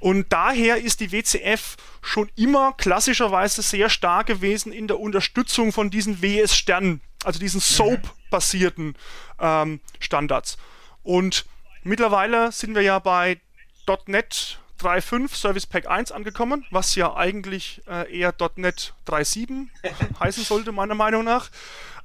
Und 0.01 0.33
daher 0.33 0.77
ist 0.77 1.01
die 1.01 1.13
WCF 1.13 1.77
schon 2.03 2.31
immer 2.37 2.75
klassischerweise 2.75 3.63
sehr 3.63 3.89
stark 3.89 4.27
gewesen 4.27 4.71
in 4.71 4.87
der 4.87 5.01
Unterstützung 5.01 5.73
von 5.73 5.89
diesen 5.89 6.21
WS-Sternen, 6.21 7.01
also 7.25 7.39
diesen 7.39 7.59
mhm. 7.59 7.63
SOAP-basierten 7.63 8.97
ähm, 9.41 9.81
Standards. 10.01 10.59
Und 11.03 11.47
mittlerweile 11.85 12.53
sind 12.53 12.75
wir 12.75 12.83
ja 12.83 12.99
bei 12.99 13.41
.NET 14.07 14.59
3.5 14.81 15.35
Service 15.35 15.67
Pack 15.67 15.89
1 15.89 16.13
angekommen, 16.13 16.65
was 16.71 16.95
ja 16.95 17.15
eigentlich 17.15 17.83
äh, 17.89 18.13
eher 18.17 18.35
.NET 18.57 18.95
3.7 19.07 19.69
heißen 20.21 20.45
sollte, 20.45 20.73
meiner 20.73 20.95
Meinung 20.95 21.25
nach. 21.25 21.51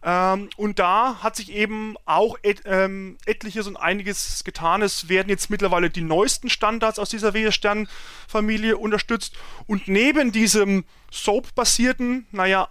Ähm, 0.01 0.49
und 0.55 0.79
da 0.79 1.21
hat 1.21 1.35
sich 1.35 1.51
eben 1.51 1.95
auch 2.05 2.37
et, 2.41 2.61
ähm, 2.65 3.17
etliches 3.25 3.67
und 3.67 3.75
einiges 3.75 4.43
getan. 4.45 4.81
Es 4.81 5.09
werden 5.09 5.29
jetzt 5.29 5.49
mittlerweile 5.49 5.89
die 5.89 6.01
neuesten 6.01 6.49
Standards 6.49 6.99
aus 6.99 7.09
dieser 7.09 7.33
WS-Stern-Familie 7.33 8.77
unterstützt. 8.77 9.35
Und 9.67 9.87
neben 9.87 10.31
diesem 10.31 10.85
SOAP-basierten, 11.11 12.27
naja, 12.31 12.69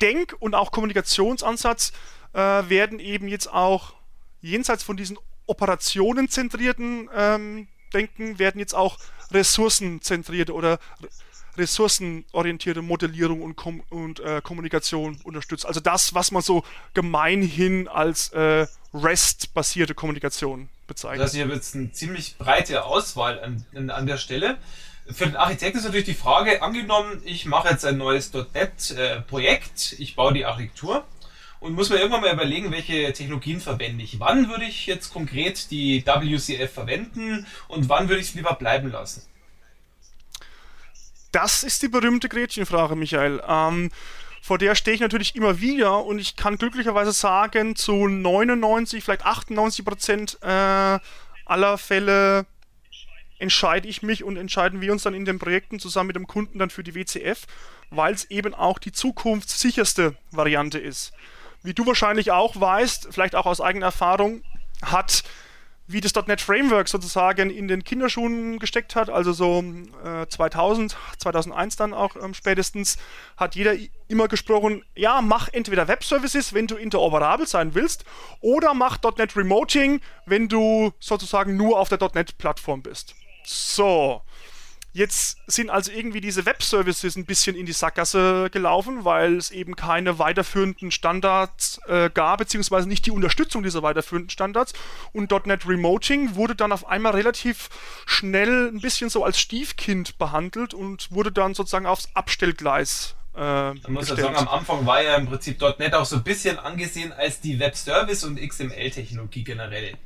Denk- 0.00 0.34
und 0.38 0.54
auch 0.54 0.70
Kommunikationsansatz 0.70 1.92
äh, 2.32 2.38
werden 2.38 2.98
eben 2.98 3.28
jetzt 3.28 3.52
auch 3.52 3.94
jenseits 4.40 4.82
von 4.82 4.96
diesen 4.96 5.18
operationenzentrierten 5.46 7.10
ähm, 7.14 7.68
Denken, 7.92 8.38
werden 8.38 8.58
jetzt 8.58 8.74
auch 8.74 8.98
ressourcenzentrierte 9.32 10.52
oder 10.52 10.78
ressourcenorientierte 11.56 12.82
Modellierung 12.82 13.42
und, 13.42 13.56
Kom 13.56 13.82
und 13.90 14.20
äh, 14.20 14.40
Kommunikation 14.42 15.20
unterstützt. 15.24 15.66
Also 15.66 15.80
das, 15.80 16.14
was 16.14 16.30
man 16.30 16.42
so 16.42 16.64
gemeinhin 16.94 17.88
als 17.88 18.30
äh, 18.30 18.66
REST-basierte 18.94 19.94
Kommunikation 19.94 20.68
bezeichnet. 20.86 21.20
Das 21.20 21.34
hier 21.34 21.48
wird 21.48 21.62
eine 21.74 21.92
ziemlich 21.92 22.36
breite 22.38 22.84
Auswahl 22.84 23.40
an, 23.74 23.90
an 23.90 24.06
der 24.06 24.18
Stelle. 24.18 24.58
Für 25.10 25.26
den 25.26 25.36
Architekt 25.36 25.76
ist 25.76 25.84
natürlich 25.84 26.06
die 26.06 26.14
Frage, 26.14 26.62
angenommen, 26.62 27.20
ich 27.24 27.44
mache 27.44 27.68
jetzt 27.68 27.84
ein 27.84 27.98
neues 27.98 28.32
.NET-Projekt, 28.32 29.92
äh, 29.92 30.02
ich 30.02 30.14
baue 30.14 30.32
die 30.32 30.44
Architektur 30.44 31.04
und 31.62 31.74
muss 31.74 31.90
mir 31.90 31.98
irgendwann 31.98 32.22
mal 32.22 32.32
überlegen, 32.32 32.72
welche 32.72 33.12
Technologien 33.12 33.60
verwende 33.60 34.02
ich. 34.02 34.18
Wann 34.18 34.48
würde 34.48 34.64
ich 34.64 34.86
jetzt 34.86 35.12
konkret 35.12 35.70
die 35.70 36.04
WCF 36.04 36.72
verwenden 36.72 37.46
und 37.68 37.88
wann 37.88 38.08
würde 38.08 38.20
ich 38.20 38.30
es 38.30 38.34
lieber 38.34 38.54
bleiben 38.54 38.90
lassen? 38.90 39.22
Das 41.30 41.62
ist 41.62 41.80
die 41.82 41.88
berühmte 41.88 42.28
Gretchenfrage, 42.28 42.96
Michael. 42.96 43.40
Ähm, 43.46 43.92
vor 44.42 44.58
der 44.58 44.74
stehe 44.74 44.96
ich 44.96 45.00
natürlich 45.00 45.36
immer 45.36 45.60
wieder 45.60 46.04
und 46.04 46.18
ich 46.18 46.34
kann 46.34 46.58
glücklicherweise 46.58 47.12
sagen, 47.12 47.76
zu 47.76 48.08
99, 48.08 49.04
vielleicht 49.04 49.24
98 49.24 49.84
Prozent 49.84 50.38
äh, 50.42 50.98
aller 51.46 51.78
Fälle 51.78 52.44
entscheide 53.38 53.86
ich 53.86 54.02
mich 54.02 54.24
und 54.24 54.36
entscheiden 54.36 54.80
wir 54.80 54.92
uns 54.92 55.04
dann 55.04 55.14
in 55.14 55.24
den 55.24 55.38
Projekten 55.38 55.78
zusammen 55.78 56.08
mit 56.08 56.16
dem 56.16 56.26
Kunden 56.26 56.58
dann 56.58 56.70
für 56.70 56.82
die 56.82 56.96
WCF, 56.96 57.46
weil 57.90 58.14
es 58.14 58.24
eben 58.30 58.52
auch 58.52 58.80
die 58.80 58.92
zukunftssicherste 58.92 60.16
Variante 60.32 60.80
ist 60.80 61.12
wie 61.62 61.74
du 61.74 61.86
wahrscheinlich 61.86 62.30
auch 62.30 62.58
weißt, 62.60 63.08
vielleicht 63.10 63.34
auch 63.34 63.46
aus 63.46 63.60
eigener 63.60 63.86
Erfahrung, 63.86 64.42
hat 64.82 65.22
wie 65.86 66.00
das 66.00 66.14
.NET 66.14 66.40
Framework 66.40 66.88
sozusagen 66.88 67.50
in 67.50 67.68
den 67.68 67.84
Kinderschuhen 67.84 68.58
gesteckt 68.58 68.94
hat, 68.94 69.10
also 69.10 69.32
so 69.32 69.62
äh, 70.04 70.26
2000, 70.26 70.96
2001 71.18 71.76
dann 71.76 71.92
auch 71.92 72.16
ähm, 72.16 72.34
spätestens, 72.34 72.96
hat 73.36 73.54
jeder 73.54 73.74
immer 74.08 74.28
gesprochen, 74.28 74.84
ja, 74.94 75.20
mach 75.20 75.48
entweder 75.52 75.88
Web-Services, 75.88 76.54
wenn 76.54 76.66
du 76.66 76.76
interoperabel 76.76 77.46
sein 77.46 77.74
willst, 77.74 78.04
oder 78.40 78.74
mach 78.74 78.98
.NET 79.18 79.36
Remoting, 79.36 80.00
wenn 80.24 80.48
du 80.48 80.92
sozusagen 81.00 81.56
nur 81.56 81.78
auf 81.78 81.88
der 81.88 81.98
.NET-Plattform 82.14 82.82
bist. 82.82 83.14
So, 83.44 84.22
Jetzt 84.94 85.38
sind 85.46 85.70
also 85.70 85.90
irgendwie 85.90 86.20
diese 86.20 86.44
Web-Services 86.44 87.16
ein 87.16 87.24
bisschen 87.24 87.56
in 87.56 87.64
die 87.64 87.72
Sackgasse 87.72 88.50
gelaufen, 88.50 89.04
weil 89.04 89.36
es 89.36 89.50
eben 89.50 89.74
keine 89.74 90.18
weiterführenden 90.18 90.90
Standards 90.90 91.80
äh, 91.86 92.10
gab, 92.10 92.38
beziehungsweise 92.38 92.88
nicht 92.88 93.06
die 93.06 93.10
Unterstützung 93.10 93.62
dieser 93.62 93.82
weiterführenden 93.82 94.28
Standards. 94.28 94.74
Und 95.12 95.30
.NET 95.46 95.66
Remoting 95.66 96.34
wurde 96.34 96.54
dann 96.54 96.72
auf 96.72 96.86
einmal 96.86 97.12
relativ 97.12 97.70
schnell 98.04 98.68
ein 98.68 98.80
bisschen 98.80 99.08
so 99.08 99.24
als 99.24 99.40
Stiefkind 99.40 100.18
behandelt 100.18 100.74
und 100.74 101.10
wurde 101.10 101.32
dann 101.32 101.54
sozusagen 101.54 101.86
aufs 101.86 102.10
Abstellgleis 102.12 103.16
äh, 103.34 103.38
Man 103.38 103.78
muss 103.88 104.10
ja 104.10 104.16
sagen, 104.16 104.36
am 104.36 104.48
Anfang 104.48 104.84
war 104.84 105.02
ja 105.02 105.16
im 105.16 105.26
Prinzip 105.26 105.58
.NET 105.78 105.94
auch 105.94 106.04
so 106.04 106.16
ein 106.16 106.22
bisschen 106.22 106.58
angesehen 106.58 107.12
als 107.12 107.40
die 107.40 107.58
Web-Service 107.58 108.24
und 108.24 108.38
XML-Technologie 108.38 109.44
generell. 109.44 109.96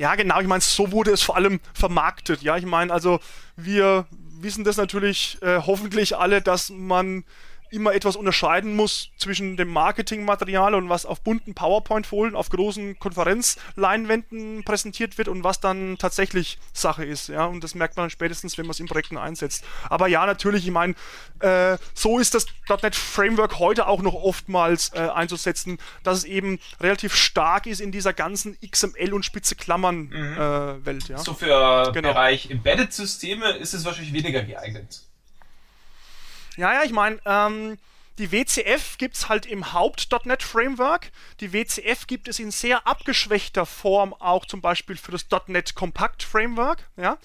Ja, 0.00 0.14
genau. 0.14 0.40
Ich 0.40 0.46
meine, 0.46 0.62
so 0.62 0.92
wurde 0.92 1.10
es 1.10 1.20
vor 1.20 1.36
allem 1.36 1.60
vermarktet. 1.74 2.40
Ja, 2.40 2.56
ich 2.56 2.64
meine, 2.64 2.90
also 2.90 3.20
wir 3.54 4.06
wissen 4.40 4.64
das 4.64 4.78
natürlich 4.78 5.36
äh, 5.42 5.58
hoffentlich 5.58 6.16
alle, 6.16 6.40
dass 6.40 6.70
man 6.70 7.24
immer 7.70 7.94
etwas 7.94 8.16
unterscheiden 8.16 8.74
muss 8.74 9.10
zwischen 9.16 9.56
dem 9.56 9.68
Marketingmaterial 9.68 10.74
und 10.74 10.88
was 10.88 11.06
auf 11.06 11.20
bunten 11.20 11.54
PowerPoint-Folien, 11.54 12.34
auf 12.34 12.50
großen 12.50 12.98
Konferenzleinwänden 12.98 14.64
präsentiert 14.64 15.18
wird 15.18 15.28
und 15.28 15.44
was 15.44 15.60
dann 15.60 15.96
tatsächlich 15.98 16.58
Sache 16.72 17.04
ist. 17.04 17.28
Ja, 17.28 17.46
und 17.46 17.62
das 17.62 17.74
merkt 17.74 17.96
man 17.96 18.10
spätestens, 18.10 18.58
wenn 18.58 18.66
man 18.66 18.72
es 18.72 18.80
in 18.80 18.86
Projekten 18.86 19.16
einsetzt. 19.16 19.64
Aber 19.88 20.08
ja, 20.08 20.26
natürlich, 20.26 20.66
ich 20.66 20.72
meine, 20.72 20.94
äh, 21.40 21.78
so 21.94 22.18
ist 22.18 22.34
das 22.34 22.46
.NET 22.82 22.94
Framework 22.94 23.58
heute 23.58 23.86
auch 23.86 24.02
noch 24.02 24.14
oftmals 24.14 24.92
äh, 24.94 25.00
einzusetzen, 25.00 25.78
dass 26.02 26.18
es 26.18 26.24
eben 26.24 26.58
relativ 26.80 27.14
stark 27.14 27.66
ist 27.66 27.80
in 27.80 27.92
dieser 27.92 28.12
ganzen 28.12 28.58
XML 28.60 29.12
und 29.12 29.24
spitze 29.24 29.54
Klammern 29.54 30.08
mhm. 30.08 30.34
äh, 30.34 30.86
Welt. 30.86 31.08
Ja. 31.08 31.18
So 31.18 31.34
für 31.34 31.90
genau. 31.92 32.12
Bereich 32.12 32.50
Embedded 32.50 32.92
Systeme 32.92 33.50
ist 33.52 33.74
es 33.74 33.84
wahrscheinlich 33.84 34.12
weniger 34.12 34.42
geeignet. 34.42 35.02
Ja, 36.60 36.74
ja, 36.74 36.82
ich 36.84 36.92
meine, 36.92 37.18
ähm, 37.24 37.78
die 38.18 38.32
WCF 38.32 38.98
gibt 38.98 39.16
es 39.16 39.30
halt 39.30 39.46
im 39.46 39.72
Haupt.NET 39.72 40.42
Framework. 40.42 41.10
Die 41.40 41.54
WCF 41.54 42.06
gibt 42.06 42.28
es 42.28 42.38
in 42.38 42.50
sehr 42.50 42.86
abgeschwächter 42.86 43.64
Form 43.64 44.12
auch 44.12 44.44
zum 44.44 44.60
Beispiel 44.60 44.98
für 44.98 45.10
das 45.10 45.24
.NET 45.46 45.74
Compact 45.74 46.22
Framework. 46.22 46.86
Ja? 46.98 47.16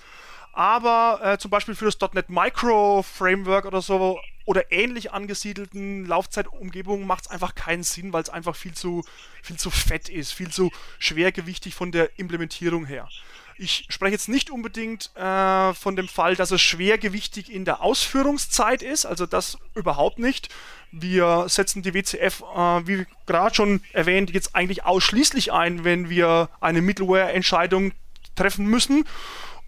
Aber 0.54 1.20
äh, 1.22 1.38
zum 1.38 1.51
Beispiel 1.51 1.75
für 1.75 1.84
das 1.84 2.00
.NET 2.13 2.30
Micro 2.30 3.04
Framework 3.04 3.65
oder 3.65 3.82
so 3.82 4.22
oder 4.46 4.72
ähnlich 4.72 5.12
angesiedelten 5.12 6.06
Laufzeitumgebungen 6.06 7.06
macht 7.06 7.25
es 7.25 7.30
einfach 7.30 7.56
keinen 7.56 7.84
Sinn, 7.84 8.13
weil 8.13 8.24
es 8.24 8.30
einfach 8.30 8.56
viel 8.56 8.74
zu, 8.74 9.04
viel 9.44 9.58
zu 9.58 9.70
fett 9.70 10.08
ist, 10.08 10.32
viel 10.32 10.50
zu 10.50 10.72
schwergewichtig 10.98 11.75
von 11.75 11.92
der 11.92 12.18
Implementierung 12.18 12.86
her. 12.86 13.10
Ich 13.57 13.85
spreche 13.89 14.13
jetzt 14.13 14.27
nicht 14.27 14.50
unbedingt 14.50 15.15
äh, 15.15 15.74
von 15.74 15.95
dem 15.95 16.07
Fall, 16.07 16.35
dass 16.35 16.51
es 16.51 16.62
schwergewichtig 16.62 17.51
in 17.51 17.63
der 17.63 17.81
Ausführungszeit 17.81 18.83
ist, 18.83 19.05
also 19.05 19.25
das 19.25 19.57
überhaupt 19.75 20.19
nicht. 20.19 20.50
Wir 20.91 21.45
setzen 21.47 21.81
die 21.81 21.93
WCF, 21.93 22.41
äh, 22.41 22.88
wie 22.88 23.05
gerade 23.25 23.55
schon 23.55 23.81
erwähnt, 23.93 24.31
jetzt 24.31 24.55
eigentlich 24.55 24.83
ausschließlich 24.83 25.53
ein, 25.53 25.83
wenn 25.83 26.09
wir 26.09 26.50
eine 26.59 26.81
Middleware-Entscheidung 26.81 27.93
treffen 28.35 28.65
müssen. 28.65 29.05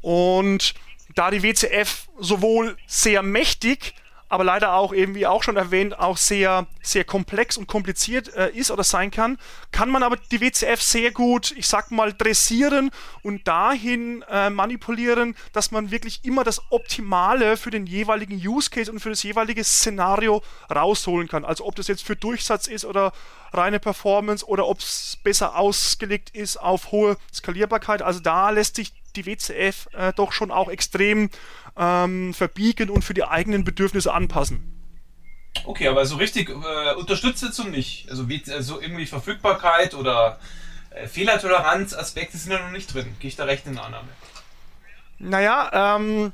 Und 0.01 0.73
da 1.15 1.31
die 1.31 1.43
WCF 1.43 2.07
sowohl 2.19 2.77
sehr 2.85 3.23
mächtig 3.23 3.93
aber 4.29 4.43
leider 4.43 4.73
auch 4.73 4.93
eben, 4.93 5.15
wie 5.15 5.25
auch 5.25 5.43
schon 5.43 5.57
erwähnt, 5.57 5.99
auch 5.99 6.17
sehr, 6.17 6.67
sehr 6.81 7.03
komplex 7.03 7.57
und 7.57 7.67
kompliziert 7.67 8.33
äh, 8.35 8.49
ist 8.51 8.71
oder 8.71 8.83
sein 8.83 9.11
kann, 9.11 9.37
kann 9.71 9.89
man 9.89 10.03
aber 10.03 10.17
die 10.31 10.41
WCF 10.41 10.81
sehr 10.81 11.11
gut, 11.11 11.51
ich 11.55 11.67
sag 11.67 11.91
mal, 11.91 12.13
dressieren 12.13 12.91
und 13.23 13.47
dahin 13.47 14.23
äh, 14.29 14.49
manipulieren, 14.49 15.35
dass 15.53 15.71
man 15.71 15.91
wirklich 15.91 16.25
immer 16.25 16.43
das 16.43 16.61
Optimale 16.71 17.57
für 17.57 17.71
den 17.71 17.85
jeweiligen 17.85 18.35
Use 18.35 18.69
Case 18.69 18.91
und 18.91 18.99
für 18.99 19.09
das 19.09 19.23
jeweilige 19.23 19.63
Szenario 19.63 20.41
rausholen 20.73 21.27
kann. 21.27 21.45
Also 21.45 21.65
ob 21.65 21.75
das 21.75 21.87
jetzt 21.87 22.03
für 22.03 22.15
Durchsatz 22.15 22.67
ist 22.67 22.85
oder 22.85 23.13
reine 23.53 23.79
Performance 23.79 24.45
oder 24.45 24.67
ob 24.67 24.79
es 24.79 25.17
besser 25.23 25.55
ausgelegt 25.55 26.31
ist 26.35 26.57
auf 26.57 26.91
hohe 26.91 27.17
Skalierbarkeit. 27.33 28.01
Also 28.01 28.19
da 28.19 28.49
lässt 28.49 28.75
sich 28.75 28.93
die 29.15 29.25
WCF 29.25 29.87
äh, 29.93 30.13
doch 30.13 30.31
schon 30.31 30.51
auch 30.51 30.69
extrem 30.69 31.29
ähm, 31.77 32.33
verbiegen 32.33 32.89
und 32.89 33.03
für 33.03 33.13
die 33.13 33.23
eigenen 33.23 33.63
Bedürfnisse 33.63 34.13
anpassen. 34.13 34.73
Okay, 35.65 35.87
aber 35.87 36.05
so 36.05 36.17
richtig 36.17 36.49
äh, 36.49 36.93
unterstützt 36.95 37.43
es 37.43 37.55
so 37.55 37.63
nicht. 37.63 38.09
Also 38.09 38.29
wie 38.29 38.41
also 38.51 38.79
irgendwie 38.81 39.05
Verfügbarkeit 39.05 39.93
oder 39.93 40.39
äh, 40.91 41.07
Fehlertoleranz-Aspekte 41.07 42.37
sind 42.37 42.53
da 42.53 42.59
noch 42.59 42.71
nicht 42.71 42.93
drin. 42.93 43.15
Gehe 43.19 43.29
ich 43.29 43.35
da 43.35 43.45
recht 43.45 43.65
in 43.65 43.75
der 43.75 43.85
Annahme? 43.85 44.07
Naja, 45.19 45.97
ähm, 45.97 46.31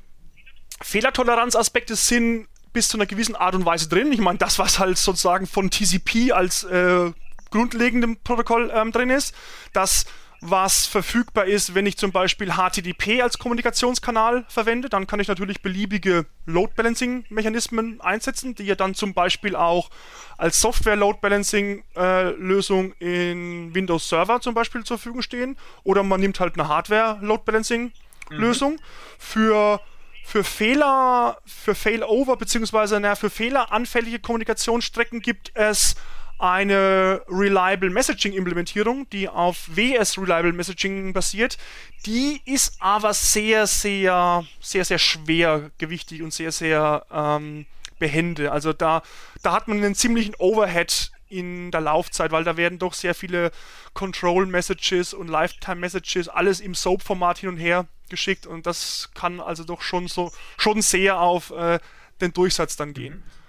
Fehlertoleranz-Aspekte 0.82 1.96
sind 1.96 2.48
bis 2.74 2.90
zu 2.90 2.98
einer 2.98 3.06
gewissen 3.06 3.36
Art 3.36 3.56
und 3.56 3.66
Weise 3.66 3.88
drin. 3.88 4.12
Ich 4.12 4.20
meine, 4.20 4.40
das, 4.40 4.60
was 4.60 4.80
halt 4.80 4.98
sozusagen 4.98 5.48
von 5.48 5.70
TCP 5.70 6.32
als 6.34 6.64
äh, 6.64 7.12
grundlegendem 7.52 8.18
Protokoll 8.18 8.72
ähm, 8.74 8.92
drin 8.92 9.10
ist, 9.10 9.34
das 9.74 10.06
was 10.46 10.86
verfügbar 10.86 11.46
ist, 11.46 11.74
wenn 11.74 11.86
ich 11.86 11.98
zum 11.98 12.12
Beispiel 12.12 12.54
HTTP 12.54 13.22
als 13.22 13.40
Kommunikationskanal 13.40 14.46
verwende. 14.50 14.90
Dann 14.90 15.08
kann 15.08 15.20
ich 15.20 15.28
natürlich 15.28 15.62
beliebige 15.62 16.26
Load 16.46 16.74
Balancing 16.76 17.26
Mechanismen 17.30 18.02
einsetzen, 18.02 18.54
die 18.54 18.64
ja 18.64 18.76
dann 18.76 18.94
zum 18.94 19.14
Beispiel 19.14 19.56
auch 19.56 19.90
als 20.38 20.60
Software 20.60 20.98
Load 20.98 21.20
Balancing 21.22 21.84
äh, 21.96 22.32
Lösung 22.32 22.94
in 23.00 23.74
Windows 23.74 24.10
Server 24.10 24.42
zum 24.42 24.54
Beispiel 24.54 24.84
zur 24.84 24.98
Verfügung 24.98 25.22
stehen. 25.22 25.58
Oder 25.84 26.04
man 26.04 26.20
nimmt 26.20 26.40
halt 26.40 26.56
eine 26.60 26.68
Hardware 26.68 27.20
Load 27.22 27.44
Balancing 27.46 27.94
Lösung. 28.30 28.74
Mhm. 28.74 28.80
Für 29.20 29.80
für 30.26 30.44
Fehler, 30.46 31.38
für 31.46 31.76
Failover 31.76 32.38
beziehungsweise 32.38 32.98
na, 33.00 33.16
für 33.16 33.30
fehleranfällige 33.30 34.20
Kommunikationsstrecken 34.20 35.20
gibt 35.20 35.52
es 35.54 35.96
eine 36.44 37.22
Reliable 37.30 37.90
Messaging 37.90 38.34
Implementierung, 38.34 39.10
die 39.12 39.30
auf 39.30 39.70
WS 39.74 40.18
Reliable 40.18 40.52
Messaging 40.52 41.14
basiert. 41.14 41.58
Die 42.06 42.42
ist 42.44 42.76
aber 42.82 43.14
sehr, 43.14 43.66
sehr, 43.66 44.44
sehr, 44.60 44.84
sehr 44.84 45.00
schwergewichtig 45.00 46.22
und 46.22 46.34
sehr, 46.34 46.52
sehr 46.52 47.06
ähm, 47.14 47.66
behende. 47.98 48.52
Also 48.52 48.74
da, 48.74 49.04
da 49.42 49.54
hat 49.54 49.70
man 49.70 49.78
einen 49.78 49.96
ziemlichen 49.96 50.36
Overhead 50.36 51.12
in 51.30 51.72
der 51.72 51.80
Laufzeit, 51.80 52.32
weil 52.32 52.44
da 52.44 52.58
werden 52.58 52.78
doch 52.78 52.94
sehr 52.94 53.16
viele 53.16 53.52
Control 53.94 54.46
Messages 54.46 55.14
und 55.14 55.30
Lifetime 55.30 55.78
Messages, 55.78 56.28
alles 56.28 56.60
im 56.60 56.76
SOAP-Format 56.76 57.38
hin 57.38 57.50
und 57.50 57.58
her 57.58 57.88
geschickt 58.10 58.46
und 58.46 58.68
das 58.68 59.12
kann 59.16 59.40
also 59.40 59.64
doch 59.64 59.82
schon 59.82 60.10
so 60.10 60.32
schon 60.58 60.82
sehr 60.82 61.20
auf 61.20 61.52
äh, 61.52 61.80
den 62.20 62.34
Durchsatz 62.34 62.76
dann 62.76 62.94
gehen. 62.94 63.16
Mhm. 63.16 63.43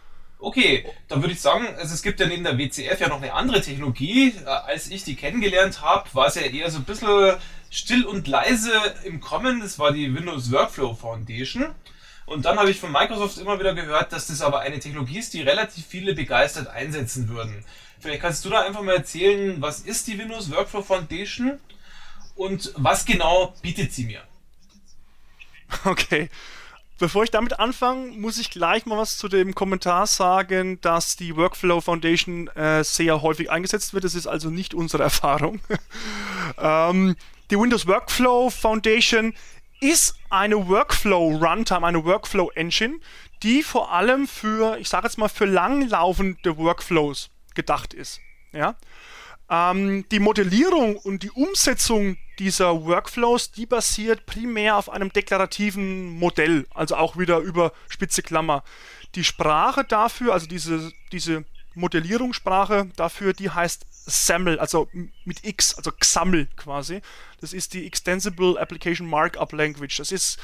Okay, 0.44 0.84
dann 1.08 1.22
würde 1.22 1.32
ich 1.32 1.40
sagen, 1.40 1.66
also 1.78 1.94
es 1.94 2.02
gibt 2.02 2.20
ja 2.20 2.26
neben 2.26 2.44
der 2.44 2.58
WCF 2.58 3.00
ja 3.00 3.08
noch 3.08 3.22
eine 3.22 3.32
andere 3.32 3.62
Technologie. 3.62 4.34
Äh, 4.44 4.48
als 4.48 4.90
ich 4.90 5.02
die 5.02 5.16
kennengelernt 5.16 5.80
habe, 5.80 6.06
war 6.12 6.26
es 6.26 6.34
ja 6.34 6.42
eher 6.42 6.70
so 6.70 6.78
ein 6.78 6.84
bisschen 6.84 7.36
still 7.70 8.04
und 8.04 8.28
leise 8.28 8.70
im 9.04 9.20
Kommen. 9.20 9.60
Das 9.60 9.78
war 9.78 9.92
die 9.92 10.14
Windows 10.14 10.52
Workflow 10.52 10.94
Foundation. 10.94 11.74
Und 12.26 12.44
dann 12.44 12.58
habe 12.58 12.70
ich 12.70 12.78
von 12.78 12.92
Microsoft 12.92 13.38
immer 13.38 13.58
wieder 13.58 13.74
gehört, 13.74 14.12
dass 14.12 14.26
das 14.26 14.42
aber 14.42 14.60
eine 14.60 14.78
Technologie 14.80 15.18
ist, 15.18 15.32
die 15.32 15.40
relativ 15.40 15.86
viele 15.86 16.14
begeistert 16.14 16.68
einsetzen 16.68 17.30
würden. 17.30 17.64
Vielleicht 17.98 18.20
kannst 18.20 18.44
du 18.44 18.50
da 18.50 18.60
einfach 18.60 18.82
mal 18.82 18.96
erzählen, 18.96 19.62
was 19.62 19.80
ist 19.80 20.06
die 20.08 20.18
Windows 20.18 20.50
Workflow 20.50 20.82
Foundation 20.82 21.58
und 22.34 22.70
was 22.76 23.06
genau 23.06 23.54
bietet 23.62 23.94
sie 23.94 24.04
mir? 24.04 24.20
Okay. 25.84 26.28
Bevor 26.98 27.24
ich 27.24 27.30
damit 27.30 27.58
anfange, 27.58 28.12
muss 28.12 28.38
ich 28.38 28.50
gleich 28.50 28.86
mal 28.86 28.96
was 28.96 29.18
zu 29.18 29.28
dem 29.28 29.54
Kommentar 29.54 30.06
sagen, 30.06 30.80
dass 30.80 31.16
die 31.16 31.36
Workflow 31.36 31.80
Foundation 31.80 32.46
äh, 32.48 32.84
sehr 32.84 33.20
häufig 33.20 33.50
eingesetzt 33.50 33.94
wird. 33.94 34.04
Das 34.04 34.14
ist 34.14 34.28
also 34.28 34.48
nicht 34.48 34.74
unsere 34.74 35.02
Erfahrung. 35.04 35.60
ähm, 36.58 37.16
die 37.50 37.58
Windows 37.58 37.86
Workflow 37.86 38.50
Foundation 38.50 39.34
ist 39.80 40.16
eine 40.30 40.68
Workflow 40.68 41.36
Runtime, 41.36 41.86
eine 41.86 42.04
Workflow 42.04 42.50
Engine, 42.54 43.00
die 43.42 43.62
vor 43.62 43.92
allem 43.92 44.26
für, 44.28 44.78
ich 44.78 44.88
sage 44.88 45.06
jetzt 45.06 45.18
mal, 45.18 45.28
für 45.28 45.46
langlaufende 45.46 46.56
Workflows 46.56 47.28
gedacht 47.54 47.92
ist. 47.92 48.20
Ja? 48.52 48.76
Ähm, 49.50 50.06
die 50.10 50.20
Modellierung 50.20 50.96
und 50.96 51.22
die 51.22 51.30
Umsetzung 51.30 52.16
dieser 52.38 52.84
Workflows, 52.84 53.52
die 53.52 53.66
basiert 53.66 54.26
primär 54.26 54.76
auf 54.76 54.90
einem 54.90 55.12
deklarativen 55.12 56.18
Modell, 56.18 56.66
also 56.74 56.96
auch 56.96 57.16
wieder 57.16 57.38
über 57.38 57.72
spitze 57.88 58.22
Klammer. 58.22 58.64
Die 59.14 59.24
Sprache 59.24 59.84
dafür, 59.84 60.32
also 60.32 60.46
diese, 60.46 60.92
diese 61.12 61.44
Modellierungssprache 61.74 62.90
dafür, 62.96 63.32
die 63.32 63.50
heißt 63.50 63.86
SAML, 64.06 64.58
also 64.58 64.88
mit 65.24 65.44
X, 65.44 65.74
also 65.76 65.92
XAML 65.92 66.48
quasi. 66.56 67.00
Das 67.40 67.52
ist 67.52 67.74
die 67.74 67.86
Extensible 67.86 68.58
Application 68.58 69.08
Markup 69.08 69.52
Language. 69.52 69.98
Das 69.98 70.12
ist 70.12 70.38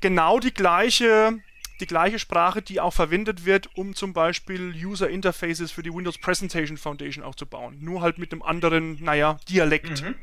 genau 0.00 0.38
die 0.38 0.54
gleiche 0.54 1.40
die 1.80 1.86
gleiche 1.86 2.18
Sprache, 2.18 2.62
die 2.62 2.80
auch 2.80 2.92
verwendet 2.92 3.44
wird, 3.44 3.68
um 3.76 3.94
zum 3.94 4.12
Beispiel 4.12 4.74
User 4.74 5.08
Interfaces 5.08 5.72
für 5.72 5.82
die 5.82 5.92
Windows 5.92 6.18
Presentation 6.18 6.76
Foundation 6.76 7.24
auch 7.24 7.34
zu 7.34 7.46
bauen. 7.46 7.78
Nur 7.80 8.02
halt 8.02 8.18
mit 8.18 8.32
einem 8.32 8.42
anderen, 8.42 9.02
naja, 9.02 9.38
Dialekt. 9.48 10.02
Mhm. 10.02 10.14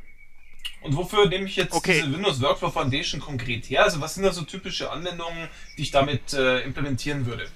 Und 0.81 0.95
wofür 0.95 1.27
nehme 1.27 1.45
ich 1.45 1.55
jetzt 1.55 1.73
okay. 1.73 2.01
diese 2.01 2.13
Windows 2.13 2.41
Workflow 2.41 2.69
Foundation 2.69 3.19
konkret 3.19 3.69
her? 3.69 3.83
Also 3.83 3.99
was 3.99 4.15
sind 4.15 4.23
da 4.23 4.31
so 4.31 4.43
typische 4.43 4.91
Anwendungen, 4.91 5.49
die 5.77 5.81
ich 5.81 5.91
damit 5.91 6.33
äh, 6.33 6.61
implementieren 6.61 7.25
würde? 7.25 7.47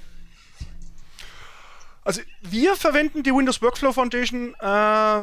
Also 2.04 2.22
wir 2.42 2.76
verwenden 2.76 3.22
die 3.24 3.32
Windows 3.32 3.62
Workflow 3.62 3.94
Foundation 3.94 4.56
äh, 4.60 5.22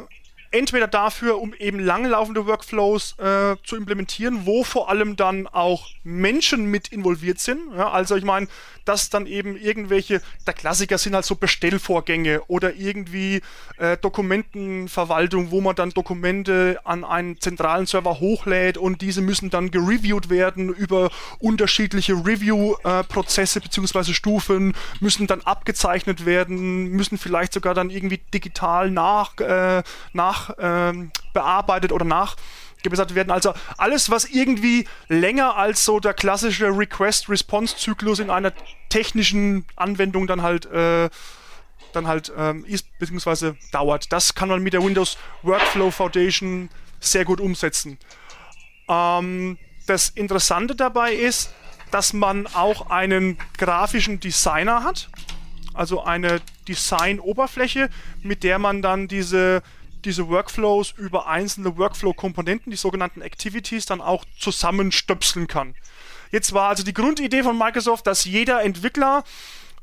entweder 0.51 0.87
dafür, 0.87 1.39
um 1.39 1.53
eben 1.53 1.79
langlaufende 1.79 2.45
Workflows 2.45 3.15
äh, 3.19 3.55
zu 3.63 3.75
implementieren, 3.75 4.45
wo 4.45 4.63
vor 4.63 4.89
allem 4.89 5.15
dann 5.15 5.47
auch 5.47 5.89
Menschen 6.03 6.65
mit 6.65 6.87
involviert 6.89 7.39
sind. 7.39 7.59
Ja, 7.75 7.91
also 7.91 8.15
ich 8.15 8.23
meine, 8.23 8.47
dass 8.89 9.11
dann 9.11 9.27
eben 9.27 9.55
irgendwelche, 9.55 10.19
der 10.47 10.55
Klassiker 10.55 10.97
sind 10.97 11.13
halt 11.13 11.23
so 11.23 11.35
Bestellvorgänge 11.35 12.41
oder 12.47 12.73
irgendwie 12.73 13.41
äh, 13.77 13.97
Dokumentenverwaltung, 13.97 15.51
wo 15.51 15.61
man 15.61 15.75
dann 15.75 15.91
Dokumente 15.91 16.79
an 16.85 17.03
einen 17.03 17.39
zentralen 17.39 17.85
Server 17.85 18.19
hochlädt 18.19 18.79
und 18.79 19.03
diese 19.03 19.21
müssen 19.21 19.51
dann 19.51 19.69
gereviewt 19.69 20.31
werden 20.31 20.69
über 20.69 21.11
unterschiedliche 21.37 22.13
Review-Prozesse 22.13 23.59
äh, 23.59 23.61
bzw. 23.61 24.13
Stufen, 24.13 24.73
müssen 24.99 25.27
dann 25.27 25.41
abgezeichnet 25.41 26.25
werden, 26.25 26.85
müssen 26.85 27.19
vielleicht 27.19 27.53
sogar 27.53 27.75
dann 27.75 27.91
irgendwie 27.91 28.19
digital 28.33 28.89
nach, 28.89 29.37
äh, 29.37 29.83
nach 30.13 30.49
ähm, 30.57 31.11
bearbeitet 31.33 31.91
oder 31.91 32.05
nach 32.05 32.37
gebessert 32.83 33.15
werden. 33.15 33.31
Also 33.31 33.53
alles, 33.77 34.09
was 34.09 34.25
irgendwie 34.25 34.87
länger 35.07 35.55
als 35.55 35.85
so 35.85 35.99
der 35.99 36.13
klassische 36.13 36.67
Request-Response-Zyklus 36.67 38.19
in 38.19 38.29
einer 38.29 38.53
technischen 38.89 39.65
Anwendung 39.75 40.27
dann 40.27 40.41
halt 40.41 40.65
äh, 40.67 41.09
dann 41.93 42.07
halt 42.07 42.31
ähm, 42.37 42.65
ist 42.65 42.87
beziehungsweise 42.99 43.57
dauert. 43.71 44.11
Das 44.11 44.35
kann 44.35 44.49
man 44.49 44.61
mit 44.61 44.73
der 44.73 44.83
Windows 44.83 45.17
Workflow 45.41 45.91
Foundation 45.91 46.69
sehr 46.99 47.25
gut 47.25 47.41
umsetzen. 47.41 47.97
Ähm, 48.87 49.57
das 49.87 50.09
Interessante 50.09 50.75
dabei 50.75 51.13
ist, 51.13 51.53
dass 51.91 52.13
man 52.13 52.45
auch 52.47 52.91
einen 52.91 53.37
grafischen 53.57 54.19
Designer 54.19 54.83
hat, 54.83 55.09
also 55.73 56.03
eine 56.03 56.41
Design-Oberfläche, 56.67 57.89
mit 58.21 58.43
der 58.43 58.59
man 58.59 58.81
dann 58.81 59.07
diese 59.07 59.63
diese 60.05 60.27
Workflows 60.29 60.93
über 60.97 61.27
einzelne 61.27 61.77
Workflow-Komponenten, 61.77 62.71
die 62.71 62.77
sogenannten 62.77 63.21
Activities, 63.21 63.85
dann 63.85 64.01
auch 64.01 64.25
zusammenstöpseln 64.37 65.47
kann. 65.47 65.75
Jetzt 66.31 66.53
war 66.53 66.69
also 66.69 66.83
die 66.83 66.93
Grundidee 66.93 67.43
von 67.43 67.57
Microsoft, 67.57 68.05
dass 68.07 68.25
jeder 68.25 68.63
Entwickler 68.63 69.23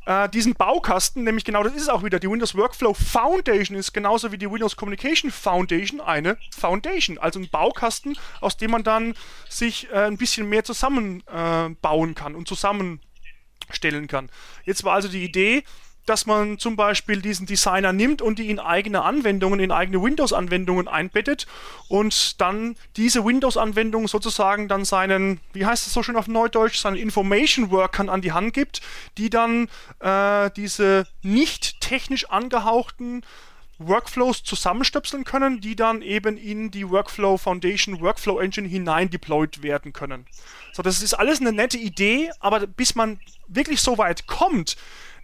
äh, 0.07 0.29
diesen 0.29 0.55
Baukasten, 0.55 1.25
nämlich 1.25 1.45
genau 1.45 1.63
das 1.63 1.75
ist 1.75 1.83
es 1.83 1.89
auch 1.89 2.05
wieder, 2.05 2.21
die 2.21 2.31
Windows 2.31 2.55
Workflow 2.55 2.95
Foundation 2.95 3.77
ist 3.77 3.93
genauso 3.93 4.31
wie 4.31 4.39
die 4.39 4.51
Windows 4.51 4.77
Communication 4.77 5.31
Foundation 5.31 6.01
eine 6.01 6.39
Foundation, 6.57 7.19
also 7.19 7.41
ein 7.41 7.49
Baukasten, 7.49 8.17
aus 8.41 8.57
dem 8.57 8.71
man 8.71 8.85
dann 8.85 9.15
sich 9.49 9.91
äh, 9.91 10.07
ein 10.07 10.17
bisschen 10.17 10.49
mehr 10.49 10.63
zusammenbauen 10.63 12.11
äh, 12.11 12.15
kann 12.15 12.37
und 12.37 12.47
zusammenstellen 12.47 14.07
kann. 14.07 14.31
Jetzt 14.65 14.85
war 14.85 14.95
also 14.95 15.09
die 15.09 15.25
Idee, 15.25 15.65
dass 16.07 16.27
man 16.27 16.59
zum 16.59 16.77
Beispiel 16.77 17.21
diesen 17.21 17.47
Designer 17.47 17.93
nimmt 17.93 18.23
und 18.23 18.39
die 18.39 18.49
in 18.49 18.59
eigene 18.59 19.03
Anwendungen, 19.03 19.61
in 19.61 19.73
eigene 19.73 20.03
Windows-Anwendungen 20.03 20.89
einbettet 20.89 21.47
und 21.89 22.41
dann 22.41 22.77
diese 22.97 23.25
Windows-Anwendung 23.25 24.09
sozusagen 24.09 24.69
dann 24.69 24.85
seinen, 24.85 25.41
wie 25.53 25.67
heißt 25.67 25.87
es 25.87 25.93
so 25.93 26.03
schön 26.03 26.17
auf 26.17 26.29
Neudeutsch, 26.29 26.79
seinen 26.79 26.97
Information 26.97 27.71
Workern 27.71 28.09
an 28.09 28.23
die 28.23 28.33
Hand 28.33 28.55
gibt, 28.55 28.81
die 29.19 29.31
dann 29.31 29.69
äh, 30.01 30.51
diese 30.57 31.07
nicht 31.23 31.81
technisch 31.81 32.31
angehauchten 32.31 33.23
Workflows 33.79 34.43
zusammenstöpseln 34.43 35.25
können, 35.25 35.61
die 35.61 35.77
dann 35.77 36.01
eben 36.01 36.37
in 36.39 36.71
die 36.71 36.89
Workflow 36.89 37.37
Foundation 37.37 38.01
Workflow 38.01 38.39
Engine 38.39 38.69
hinein 38.69 39.11
deployed 39.11 39.63
werden 39.63 39.93
können. 39.93 40.27
So, 40.73 40.83
das 40.83 41.03
ist 41.03 41.15
alles 41.15 41.41
eine 41.41 41.53
nette 41.53 41.77
Idee, 41.77 42.31
aber 42.41 42.67
bis 42.67 42.95
man 42.95 43.21
wirklich 43.49 43.81
so 43.81 43.99
weit 43.99 44.27
kommt, 44.27 44.77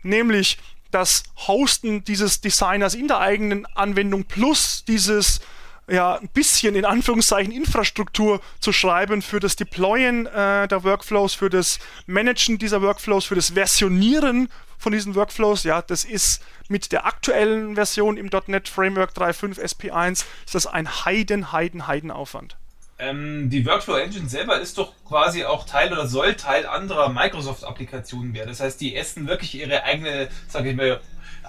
nämlich 0.03 0.59
das 0.91 1.23
Hosten 1.47 2.05
dieses 2.05 2.41
Designers 2.41 2.95
in 2.95 3.09
der 3.09 3.19
eigenen 3.19 3.67
Anwendung 3.75 4.25
plus 4.25 4.85
dieses 4.85 5.41
ja, 5.89 6.15
ein 6.15 6.29
bisschen 6.29 6.77
in 6.77 6.85
Anführungszeichen 6.85 7.53
Infrastruktur 7.53 8.41
zu 8.61 8.73
schreiben 8.73 9.21
für 9.21 9.41
das 9.41 9.57
Deployen 9.57 10.27
äh, 10.27 10.69
der 10.69 10.85
Workflows, 10.85 11.35
für 11.35 11.51
das 11.51 11.81
Managen 12.07 12.59
dieser 12.59 12.83
Workflows, 12.83 13.25
für 13.25 13.35
das 13.35 13.51
Versionieren 13.51 14.49
von 14.79 14.93
diesen 14.93 15.15
Workflows. 15.15 15.65
Ja, 15.65 15.83
das 15.83 16.05
ist 16.05 16.43
mit 16.69 16.93
der 16.93 17.05
aktuellen 17.05 17.75
Version 17.75 18.17
im 18.17 18.31
.NET 18.47 18.69
Framework 18.69 19.13
3.5 19.13 19.61
SP1 19.61 20.25
ist 20.45 20.55
das 20.55 20.67
ein 20.67 21.05
Heiden, 21.05 21.53
Heiden, 21.53 21.87
Heidenaufwand. 21.87 22.57
Ähm, 23.03 23.51
die 23.51 23.67
Workflow 23.67 23.97
Engine 23.97 24.29
selber 24.29 24.61
ist 24.61 24.79
doch 24.79 24.93
quasi 25.05 25.45
auch 25.45 25.67
Teil 25.67 25.93
oder 25.93 26.07
soll 26.07 26.35
Teil 26.35 26.67
anderer 26.67 27.09
Microsoft-Applikationen 27.09 28.33
werden. 28.33 28.51
Das 28.51 28.61
heißt, 28.61 28.81
die 28.81 28.95
essen 28.95 29.27
wirklich 29.27 29.57
ihre 29.57 29.83
eigene, 29.83 30.29
sage 30.47 30.71
ich 30.71 30.77
mal, 30.77 31.01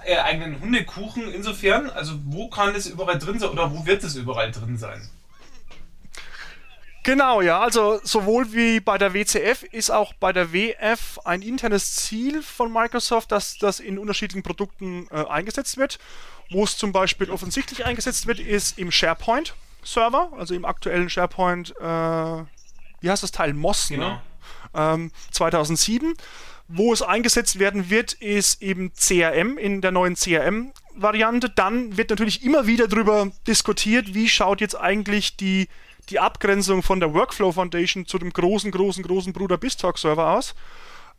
ihre 0.10 0.24
eigenen 0.24 0.60
Hundekuchen 0.60 1.32
insofern. 1.32 1.92
Also 1.92 2.14
wo 2.26 2.50
kann 2.50 2.74
es 2.74 2.88
überall 2.88 3.20
drin 3.20 3.38
sein 3.38 3.52
oder 3.52 3.72
wo 3.72 3.86
wird 3.86 4.04
es 4.04 4.16
überall 4.16 4.52
drin 4.52 4.78
sein? 4.78 5.08
Genau, 7.04 7.42
ja, 7.42 7.60
also 7.60 8.00
sowohl 8.02 8.52
wie 8.54 8.80
bei 8.80 8.98
der 8.98 9.14
WCF 9.14 9.62
ist 9.62 9.92
auch 9.92 10.14
bei 10.14 10.34
der 10.34 10.54
WF 10.54 11.20
ein 11.24 11.44
internes 11.44 11.98
Ziel 11.98 12.42
von 12.42 12.74
Microsoft, 12.74 13.32
dass 13.32 13.60
das 13.60 13.80
in 13.80 14.00
unterschiedlichen 14.00 14.42
Produkten 14.42 15.06
äh, 15.12 15.24
eingesetzt 15.28 15.78
wird. 15.78 16.00
Wo 16.50 16.64
es 16.64 16.78
zum 16.78 16.94
Beispiel 16.94 17.30
offensichtlich 17.30 17.86
eingesetzt 17.86 18.26
wird, 18.26 18.40
ist 18.40 18.80
im 18.80 18.92
SharePoint. 18.92 19.54
Server, 19.86 20.32
also 20.38 20.54
im 20.54 20.66
aktuellen 20.66 21.10
SharePoint, 21.10 21.76
äh, 21.80 21.84
wie 21.84 23.10
heißt 23.10 23.24
das 23.24 23.32
Teil? 23.32 23.54
Moss, 23.54 23.90
ne? 23.90 23.98
genau. 23.98 24.10
ne? 24.10 24.22
ähm, 24.74 25.12
2007. 25.32 26.14
Wo 26.70 26.94
es 26.94 27.02
eingesetzt 27.02 27.60
werden 27.60 27.90
wird, 27.90 28.14
ist 28.14 28.62
eben 28.62 28.94
CRM 28.94 29.58
in 29.58 29.82
der 29.82 29.92
neuen 29.92 30.16
CRM-Variante. 30.16 31.50
Dann 31.50 31.98
wird 31.98 32.10
natürlich 32.10 32.44
immer 32.44 32.66
wieder 32.66 32.88
darüber 32.88 33.32
diskutiert, 33.46 34.14
wie 34.14 34.30
schaut 34.30 34.62
jetzt 34.62 34.80
eigentlich 34.80 35.36
die, 35.36 35.68
die 36.10 36.20
Abgrenzung 36.20 36.82
von 36.82 37.00
der 37.02 37.14
Workflow 37.14 37.52
Foundation 37.52 38.06
zu 38.06 38.18
dem 38.18 38.32
großen, 38.32 38.72
großen, 38.72 39.04
großen 39.04 39.34
Bruder 39.34 39.58
BizTalk 39.58 39.98
Server 39.98 40.32
aus. 40.32 40.56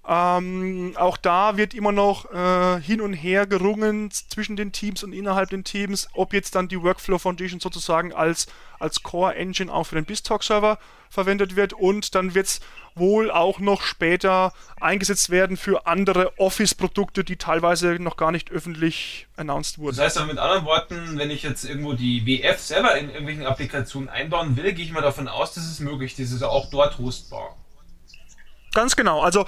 Ähm, 0.06 0.92
auch 0.96 1.16
da 1.16 1.56
wird 1.56 1.72
immer 1.72 1.92
noch 1.92 2.30
äh, 2.30 2.80
hin 2.80 3.00
und 3.00 3.14
her 3.14 3.46
gerungen 3.46 4.10
zwischen 4.10 4.54
den 4.54 4.70
Teams 4.70 5.02
und 5.02 5.14
innerhalb 5.14 5.48
den 5.48 5.64
Teams, 5.64 6.08
ob 6.12 6.34
jetzt 6.34 6.54
dann 6.54 6.68
die 6.68 6.82
Workflow 6.82 7.18
Foundation 7.18 7.58
sozusagen 7.58 8.12
als, 8.12 8.46
als 8.78 9.02
Core 9.02 9.34
Engine 9.34 9.72
auch 9.72 9.84
für 9.84 9.94
den 9.94 10.04
BizTalk-Server 10.04 10.78
verwendet 11.08 11.56
wird 11.56 11.72
und 11.72 12.14
dann 12.14 12.34
wird 12.34 12.46
es 12.46 12.60
wohl 12.94 13.30
auch 13.30 13.60
noch 13.60 13.82
später 13.82 14.52
eingesetzt 14.78 15.30
werden 15.30 15.56
für 15.56 15.86
andere 15.86 16.38
Office-Produkte, 16.38 17.24
die 17.24 17.36
teilweise 17.36 17.94
noch 17.94 18.18
gar 18.18 18.30
nicht 18.30 18.50
öffentlich 18.50 19.26
announced 19.36 19.78
wurden. 19.78 19.96
Das 19.96 20.04
heißt 20.04 20.18
aber 20.18 20.26
mit 20.26 20.38
anderen 20.38 20.66
Worten, 20.66 21.18
wenn 21.18 21.30
ich 21.30 21.42
jetzt 21.44 21.64
irgendwo 21.64 21.94
die 21.94 22.26
WF 22.26 22.60
selber 22.60 22.94
in 22.96 23.08
irgendwelchen 23.08 23.46
Applikationen 23.46 24.10
einbauen 24.10 24.56
will, 24.56 24.72
gehe 24.74 24.84
ich 24.84 24.92
mal 24.92 25.00
davon 25.00 25.28
aus, 25.28 25.54
dass 25.54 25.64
es 25.64 25.80
möglich 25.80 26.18
ist. 26.18 26.30
Das 26.30 26.36
ist 26.36 26.42
auch 26.42 26.68
dort 26.70 26.98
hostbar. 26.98 27.56
Ganz 28.74 28.96
genau. 28.96 29.22
Also 29.22 29.46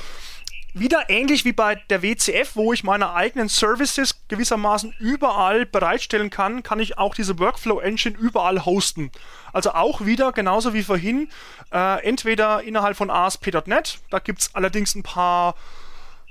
wieder 0.79 1.09
ähnlich 1.09 1.45
wie 1.45 1.53
bei 1.53 1.77
der 1.77 2.03
WCF, 2.03 2.55
wo 2.55 2.73
ich 2.73 2.85
meine 2.85 3.15
eigenen 3.15 3.49
Services 3.49 4.21
gewissermaßen 4.29 4.95
überall 4.99 5.65
bereitstellen 5.65 6.29
kann, 6.29 6.63
kann 6.63 6.81
ich 6.81 6.99
auch 6.99 7.15
diese 7.15 7.39
Workflow 7.39 7.81
Engine 7.81 8.17
überall 8.17 8.65
hosten. 8.65 9.11
Also 9.53 9.73
auch 9.73 10.05
wieder 10.05 10.33
genauso 10.33 10.75
wie 10.75 10.83
vorhin, 10.83 11.29
äh, 11.73 12.05
entweder 12.05 12.63
innerhalb 12.63 12.97
von 12.97 13.11
ASP.NET, 13.11 14.01
da 14.11 14.19
gibt 14.19 14.43
es 14.43 14.55
allerdings 14.55 14.95
ein 14.95 15.03
paar 15.03 15.55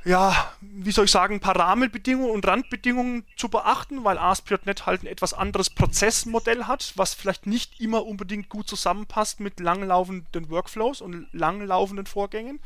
ja, 0.05 0.51
wie 0.61 0.91
soll 0.91 1.05
ich 1.05 1.11
sagen, 1.11 1.33
ein 1.33 1.39
paar 1.39 1.55
Rahmenbedingungen 1.55 2.29
und 2.29 2.47
Randbedingungen 2.47 3.25
zu 3.37 3.49
beachten, 3.49 4.03
weil 4.03 4.19
ASP.NET 4.19 4.85
halt 4.85 5.01
ein 5.01 5.07
etwas 5.07 5.33
anderes 5.33 5.71
Prozessmodell 5.71 6.65
hat, 6.65 6.93
was 6.95 7.15
vielleicht 7.15 7.47
nicht 7.47 7.81
immer 7.81 8.05
unbedingt 8.05 8.47
gut 8.47 8.67
zusammenpasst 8.69 9.39
mit 9.39 9.59
langlaufenden 9.59 10.51
Workflows 10.51 11.01
und 11.01 11.27
langlaufenden 11.33 12.05
Vorgängen. 12.05 12.59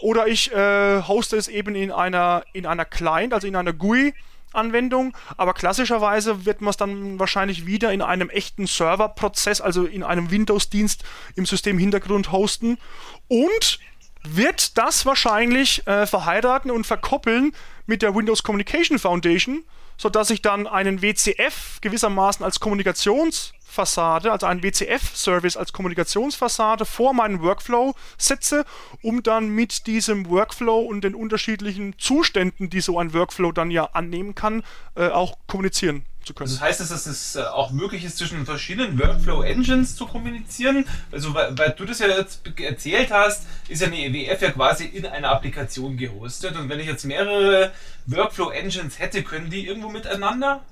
Oder 0.00 0.26
ich 0.26 0.52
äh, 0.52 1.02
hoste 1.02 1.36
es 1.36 1.48
eben 1.48 1.74
in 1.74 1.90
einer, 1.90 2.44
in 2.52 2.66
einer 2.66 2.84
Client, 2.84 3.34
also 3.34 3.46
in 3.46 3.56
einer 3.56 3.72
GUI. 3.72 4.14
Anwendung, 4.52 5.16
aber 5.36 5.54
klassischerweise 5.54 6.44
wird 6.44 6.60
man 6.60 6.70
es 6.70 6.76
dann 6.76 7.20
wahrscheinlich 7.20 7.66
wieder 7.66 7.92
in 7.92 8.02
einem 8.02 8.30
echten 8.30 8.66
Serverprozess, 8.66 9.60
also 9.60 9.84
in 9.84 10.02
einem 10.02 10.32
Windows-Dienst 10.32 11.04
im 11.36 11.46
System 11.46 11.78
Hintergrund 11.78 12.32
hosten 12.32 12.76
und 13.28 13.78
wird 14.24 14.76
das 14.76 15.06
wahrscheinlich 15.06 15.86
äh, 15.86 16.04
verheiraten 16.04 16.72
und 16.72 16.84
verkoppeln 16.84 17.52
mit 17.86 18.02
der 18.02 18.14
Windows 18.14 18.42
Communication 18.42 18.98
Foundation, 18.98 19.62
sodass 19.96 20.30
ich 20.30 20.42
dann 20.42 20.66
einen 20.66 21.00
WCF 21.00 21.80
gewissermaßen 21.80 22.44
als 22.44 22.60
Kommunikations- 22.60 23.52
Fassade, 23.70 24.32
also 24.32 24.46
ein 24.46 24.62
WCF-Service 24.62 25.56
als 25.56 25.72
Kommunikationsfassade 25.72 26.84
vor 26.84 27.14
meinen 27.14 27.40
Workflow 27.40 27.94
setze, 28.18 28.64
um 29.02 29.22
dann 29.22 29.48
mit 29.48 29.86
diesem 29.86 30.28
Workflow 30.28 30.80
und 30.80 31.02
den 31.02 31.14
unterschiedlichen 31.14 31.98
Zuständen, 31.98 32.68
die 32.68 32.80
so 32.80 32.98
ein 32.98 33.14
Workflow 33.14 33.52
dann 33.52 33.70
ja 33.70 33.84
annehmen 33.92 34.34
kann, 34.34 34.62
äh, 34.96 35.08
auch 35.08 35.38
kommunizieren 35.46 36.04
zu 36.24 36.34
können. 36.34 36.50
Das 36.50 36.60
heißt, 36.60 36.80
dass 36.80 37.06
es 37.06 37.36
äh, 37.36 37.42
auch 37.42 37.70
möglich 37.70 38.04
ist, 38.04 38.18
zwischen 38.18 38.44
verschiedenen 38.44 38.98
Workflow-Engines 38.98 39.96
zu 39.96 40.06
kommunizieren. 40.06 40.84
Also, 41.10 41.34
weil, 41.34 41.56
weil, 41.56 41.70
du 41.70 41.84
das 41.84 41.98
ja 41.98 42.08
jetzt 42.08 42.42
erzählt 42.58 43.10
hast, 43.10 43.46
ist 43.68 43.80
ja 43.80 43.86
eine 43.86 44.12
WF 44.12 44.42
ja 44.42 44.50
quasi 44.50 44.84
in 44.84 45.06
einer 45.06 45.30
Applikation 45.30 45.96
gehostet. 45.96 46.56
Und 46.56 46.68
wenn 46.68 46.80
ich 46.80 46.86
jetzt 46.86 47.04
mehrere 47.04 47.72
Workflow-Engines 48.06 48.98
hätte, 48.98 49.22
können 49.22 49.50
die 49.50 49.66
irgendwo 49.66 49.88
miteinander? 49.88 50.62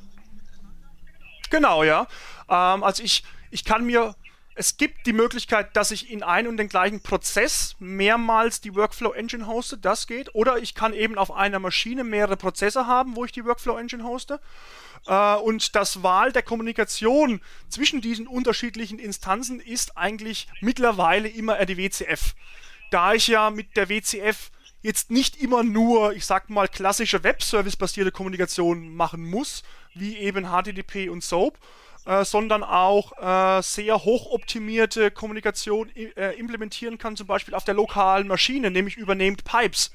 Genau, 1.50 1.84
ja. 1.84 2.06
Ähm, 2.48 2.82
also 2.82 3.02
ich, 3.02 3.24
ich 3.50 3.64
kann 3.64 3.84
mir 3.84 4.14
es 4.58 4.76
gibt 4.76 5.06
die 5.06 5.12
Möglichkeit, 5.12 5.76
dass 5.76 5.92
ich 5.92 6.10
in 6.10 6.24
einen 6.24 6.48
und 6.48 6.56
den 6.56 6.68
gleichen 6.68 7.00
Prozess 7.00 7.76
mehrmals 7.78 8.60
die 8.60 8.74
Workflow 8.74 9.12
Engine 9.12 9.46
hoste, 9.46 9.78
das 9.78 10.08
geht. 10.08 10.34
Oder 10.34 10.58
ich 10.58 10.74
kann 10.74 10.94
eben 10.94 11.16
auf 11.16 11.30
einer 11.30 11.60
Maschine 11.60 12.02
mehrere 12.02 12.36
Prozesse 12.36 12.88
haben, 12.88 13.14
wo 13.14 13.24
ich 13.24 13.30
die 13.30 13.44
Workflow 13.44 13.78
Engine 13.78 14.02
hoste. 14.02 14.40
Äh, 15.06 15.36
und 15.36 15.76
das 15.76 16.02
Wahl 16.02 16.32
der 16.32 16.42
Kommunikation 16.42 17.40
zwischen 17.68 18.00
diesen 18.00 18.26
unterschiedlichen 18.26 18.98
Instanzen 18.98 19.60
ist 19.60 19.96
eigentlich 19.96 20.48
mittlerweile 20.60 21.28
immer 21.28 21.64
die 21.64 21.78
WCF. 21.78 22.34
Da 22.90 23.14
ich 23.14 23.28
ja 23.28 23.50
mit 23.50 23.76
der 23.76 23.88
WCF 23.88 24.50
jetzt 24.82 25.12
nicht 25.12 25.40
immer 25.40 25.62
nur, 25.62 26.14
ich 26.14 26.26
sag 26.26 26.50
mal, 26.50 26.66
klassische 26.66 27.22
Webservice-basierte 27.22 28.10
Kommunikation 28.10 28.92
machen 28.96 29.24
muss, 29.24 29.62
wie 29.94 30.16
eben 30.16 30.46
HTTP 30.46 31.10
und 31.10 31.22
SOAP, 31.22 31.58
äh, 32.06 32.24
sondern 32.24 32.62
auch 32.62 33.12
äh, 33.18 33.62
sehr 33.62 34.04
hochoptimierte 34.04 35.10
Kommunikation 35.10 35.90
äh, 35.94 36.38
implementieren 36.38 36.98
kann, 36.98 37.16
zum 37.16 37.26
Beispiel 37.26 37.54
auf 37.54 37.64
der 37.64 37.74
lokalen 37.74 38.28
Maschine, 38.28 38.70
nämlich 38.70 38.96
über 38.96 39.14
Named 39.14 39.44
Pipes. 39.44 39.92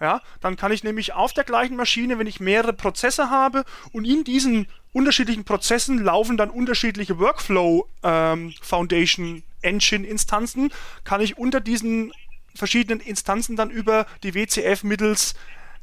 Ja, 0.00 0.20
dann 0.40 0.56
kann 0.56 0.72
ich 0.72 0.82
nämlich 0.82 1.12
auf 1.12 1.32
der 1.32 1.44
gleichen 1.44 1.76
Maschine, 1.76 2.18
wenn 2.18 2.26
ich 2.26 2.40
mehrere 2.40 2.72
Prozesse 2.72 3.30
habe 3.30 3.64
und 3.92 4.04
in 4.04 4.24
diesen 4.24 4.66
unterschiedlichen 4.92 5.44
Prozessen 5.44 6.02
laufen 6.02 6.36
dann 6.36 6.50
unterschiedliche 6.50 7.18
Workflow 7.18 7.88
ähm, 8.02 8.52
Foundation 8.60 9.44
Engine 9.62 10.06
Instanzen, 10.06 10.72
kann 11.04 11.20
ich 11.20 11.38
unter 11.38 11.60
diesen 11.60 12.12
verschiedenen 12.54 13.00
Instanzen 13.00 13.56
dann 13.56 13.70
über 13.70 14.06
die 14.22 14.34
WCF 14.34 14.82
mittels 14.82 15.34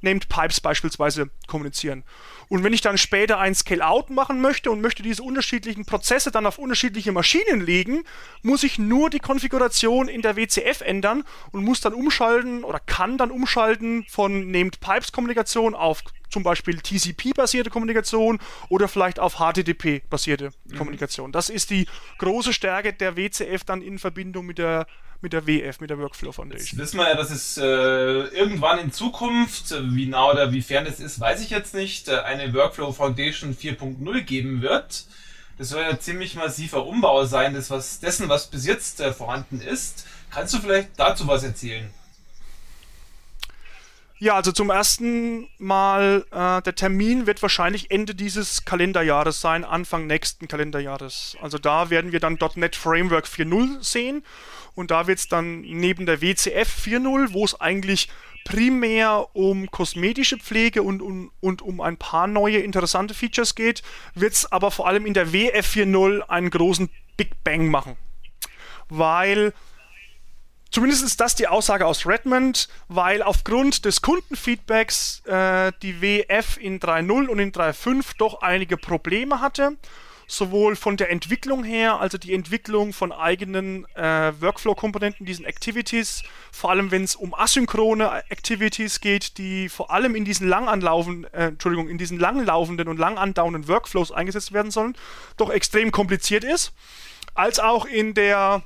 Named 0.01 0.29
Pipes 0.29 0.61
beispielsweise 0.61 1.29
kommunizieren. 1.47 2.03
Und 2.51 2.65
wenn 2.65 2.73
ich 2.73 2.81
dann 2.81 2.97
später 2.97 3.39
ein 3.39 3.55
Scale-Out 3.55 4.09
machen 4.09 4.41
möchte 4.41 4.71
und 4.71 4.81
möchte 4.81 5.01
diese 5.01 5.23
unterschiedlichen 5.23 5.85
Prozesse 5.85 6.31
dann 6.31 6.45
auf 6.45 6.57
unterschiedliche 6.57 7.13
Maschinen 7.13 7.61
legen, 7.61 8.03
muss 8.41 8.63
ich 8.63 8.77
nur 8.77 9.09
die 9.09 9.19
Konfiguration 9.19 10.09
in 10.09 10.21
der 10.21 10.35
WCF 10.35 10.81
ändern 10.81 11.23
und 11.53 11.63
muss 11.63 11.79
dann 11.79 11.93
umschalten 11.93 12.65
oder 12.65 12.81
kann 12.81 13.17
dann 13.17 13.31
umschalten 13.31 14.03
von 14.09 14.51
Named 14.51 14.81
Pipes 14.81 15.13
Kommunikation 15.13 15.75
auf 15.75 16.03
zum 16.29 16.43
Beispiel 16.43 16.81
TCP-basierte 16.81 17.69
Kommunikation 17.69 18.37
oder 18.67 18.89
vielleicht 18.89 19.21
auf 19.21 19.35
HTTP-basierte 19.35 20.51
mhm. 20.65 20.77
Kommunikation. 20.77 21.31
Das 21.31 21.49
ist 21.49 21.69
die 21.69 21.87
große 22.17 22.51
Stärke 22.51 22.91
der 22.91 23.15
WCF 23.15 23.63
dann 23.63 23.81
in 23.81 23.97
Verbindung 23.97 24.45
mit 24.45 24.57
der 24.57 24.87
mit 25.21 25.33
der 25.33 25.45
WF, 25.47 25.79
mit 25.79 25.89
der 25.89 25.99
Workflow 25.99 26.31
Foundation. 26.31 26.67
Jetzt 26.67 26.77
wissen 26.77 26.97
wir 26.97 27.07
ja, 27.07 27.15
dass 27.15 27.29
es 27.29 27.57
äh, 27.57 27.63
irgendwann 27.63 28.79
in 28.79 28.91
Zukunft, 28.91 29.73
wie 29.95 30.07
nah 30.07 30.31
oder 30.31 30.51
wie 30.51 30.61
fern 30.61 30.85
es 30.85 30.99
ist, 30.99 31.19
weiß 31.19 31.41
ich 31.41 31.51
jetzt 31.51 31.73
nicht, 31.73 32.07
äh, 32.07 32.19
eine 32.19 32.53
Workflow 32.53 32.91
Foundation 32.91 33.55
4.0 33.55 34.21
geben 34.21 34.61
wird. 34.61 35.05
Das 35.57 35.69
soll 35.69 35.83
ja 35.83 35.99
ziemlich 35.99 36.35
massiver 36.35 36.85
Umbau 36.87 37.25
sein, 37.25 37.53
das 37.53 37.69
was, 37.69 37.99
dessen, 37.99 38.29
was 38.29 38.47
bis 38.47 38.65
jetzt 38.65 38.99
äh, 38.99 39.13
vorhanden 39.13 39.61
ist. 39.61 40.07
Kannst 40.31 40.53
du 40.53 40.59
vielleicht 40.59 40.89
dazu 40.97 41.27
was 41.27 41.43
erzählen? 41.43 41.89
Ja, 44.21 44.35
also 44.35 44.51
zum 44.51 44.69
ersten 44.69 45.47
Mal, 45.57 46.23
äh, 46.29 46.61
der 46.61 46.75
Termin 46.75 47.25
wird 47.25 47.41
wahrscheinlich 47.41 47.89
Ende 47.89 48.13
dieses 48.13 48.65
Kalenderjahres 48.65 49.41
sein, 49.41 49.65
Anfang 49.65 50.05
nächsten 50.05 50.47
Kalenderjahres. 50.47 51.35
Also 51.41 51.57
da 51.57 51.89
werden 51.89 52.11
wir 52.11 52.19
dann 52.19 52.37
.NET 52.53 52.75
Framework 52.75 53.25
4.0 53.25 53.83
sehen 53.83 54.23
und 54.75 54.91
da 54.91 55.07
wird 55.07 55.17
es 55.17 55.27
dann 55.27 55.61
neben 55.61 56.05
der 56.05 56.21
WCF 56.21 56.85
4.0, 56.85 57.33
wo 57.33 57.43
es 57.43 57.59
eigentlich 57.59 58.09
primär 58.45 59.25
um 59.33 59.71
kosmetische 59.71 60.37
Pflege 60.37 60.83
und, 60.83 61.01
und, 61.01 61.31
und 61.39 61.63
um 61.63 61.81
ein 61.81 61.97
paar 61.97 62.27
neue 62.27 62.59
interessante 62.59 63.15
Features 63.15 63.55
geht, 63.55 63.81
wird 64.13 64.33
es 64.33 64.51
aber 64.51 64.69
vor 64.69 64.87
allem 64.87 65.07
in 65.07 65.15
der 65.15 65.33
WF 65.33 65.65
4.0 65.65 66.21
einen 66.29 66.51
großen 66.51 66.91
Big 67.17 67.43
Bang 67.43 67.69
machen. 67.69 67.97
Weil 68.87 69.53
Zumindest 70.71 71.03
ist 71.03 71.19
das 71.19 71.35
die 71.35 71.49
Aussage 71.49 71.85
aus 71.85 72.05
Redmond, 72.05 72.69
weil 72.87 73.21
aufgrund 73.21 73.83
des 73.83 74.01
Kundenfeedbacks 74.01 75.21
äh, 75.25 75.73
die 75.81 76.01
WF 76.01 76.57
in 76.61 76.79
3.0 76.79 77.27
und 77.27 77.39
in 77.39 77.51
3.5 77.51 78.13
doch 78.17 78.41
einige 78.41 78.77
Probleme 78.77 79.41
hatte. 79.41 79.75
Sowohl 80.27 80.77
von 80.77 80.95
der 80.95 81.11
Entwicklung 81.11 81.65
her, 81.65 81.99
also 81.99 82.17
die 82.17 82.33
Entwicklung 82.33 82.93
von 82.93 83.11
eigenen 83.11 83.85
äh, 83.95 84.31
Workflow-Komponenten, 84.39 85.25
diesen 85.25 85.43
Activities, 85.43 86.23
vor 86.53 86.69
allem 86.69 86.89
wenn 86.89 87.03
es 87.03 87.17
um 87.17 87.33
asynchrone 87.33 88.23
Activities 88.29 89.01
geht, 89.01 89.37
die 89.37 89.67
vor 89.67 89.91
allem 89.91 90.15
in 90.15 90.23
diesen 90.23 90.47
lang 90.47 90.69
anlaufen, 90.69 91.25
äh, 91.33 91.47
Entschuldigung, 91.47 91.89
in 91.89 91.97
diesen 91.97 92.17
langlaufenden 92.17 92.87
und 92.87 92.97
lang 92.97 93.17
andauernden 93.17 93.67
Workflows 93.67 94.13
eingesetzt 94.13 94.53
werden 94.53 94.71
sollen, 94.71 94.95
doch 95.35 95.49
extrem 95.49 95.91
kompliziert 95.91 96.45
ist, 96.45 96.71
als 97.33 97.59
auch 97.59 97.85
in 97.85 98.13
der 98.13 98.63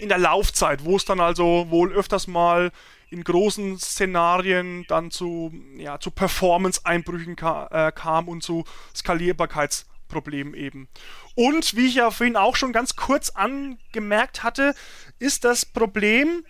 in 0.00 0.08
der 0.08 0.18
Laufzeit, 0.18 0.84
wo 0.84 0.96
es 0.96 1.04
dann 1.04 1.20
also 1.20 1.66
wohl 1.70 1.92
öfters 1.92 2.26
mal 2.26 2.72
in 3.10 3.24
großen 3.24 3.78
Szenarien 3.78 4.84
dann 4.88 5.10
zu, 5.10 5.52
ja, 5.76 5.98
zu 5.98 6.10
Performance-Einbrüchen 6.10 7.36
ka 7.36 7.68
äh, 7.70 7.92
kam 7.92 8.28
und 8.28 8.42
zu 8.42 8.64
Skalierbarkeitsproblemen 8.94 10.54
eben. 10.54 10.88
Und 11.34 11.76
wie 11.76 11.86
ich 11.86 11.96
ja 11.96 12.10
vorhin 12.10 12.36
auch 12.36 12.56
schon 12.56 12.72
ganz 12.72 12.96
kurz 12.96 13.30
angemerkt 13.30 14.42
hatte, 14.42 14.74
ist 15.18 15.44
das 15.44 15.66
Problem, 15.66 16.44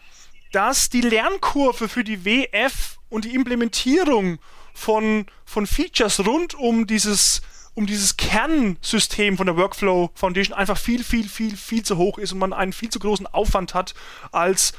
dass 0.52 0.90
die 0.90 1.00
Lernkurve 1.00 1.88
für 1.88 2.04
die 2.04 2.24
WF 2.24 2.98
und 3.08 3.24
die 3.24 3.34
Implementierung 3.34 4.38
von, 4.74 5.26
von 5.44 5.66
Features 5.66 6.26
rund 6.26 6.54
um 6.54 6.86
dieses 6.86 7.40
um 7.74 7.86
dieses 7.86 8.16
Kernsystem 8.16 9.36
von 9.36 9.46
der 9.46 9.56
Workflow 9.56 10.10
Foundation 10.14 10.56
einfach 10.56 10.78
viel, 10.78 11.04
viel, 11.04 11.28
viel, 11.28 11.56
viel 11.56 11.82
zu 11.82 11.96
hoch 11.96 12.18
ist 12.18 12.32
und 12.32 12.38
man 12.38 12.52
einen 12.52 12.72
viel 12.72 12.90
zu 12.90 12.98
großen 12.98 13.26
Aufwand 13.26 13.74
hat, 13.74 13.94
als 14.32 14.72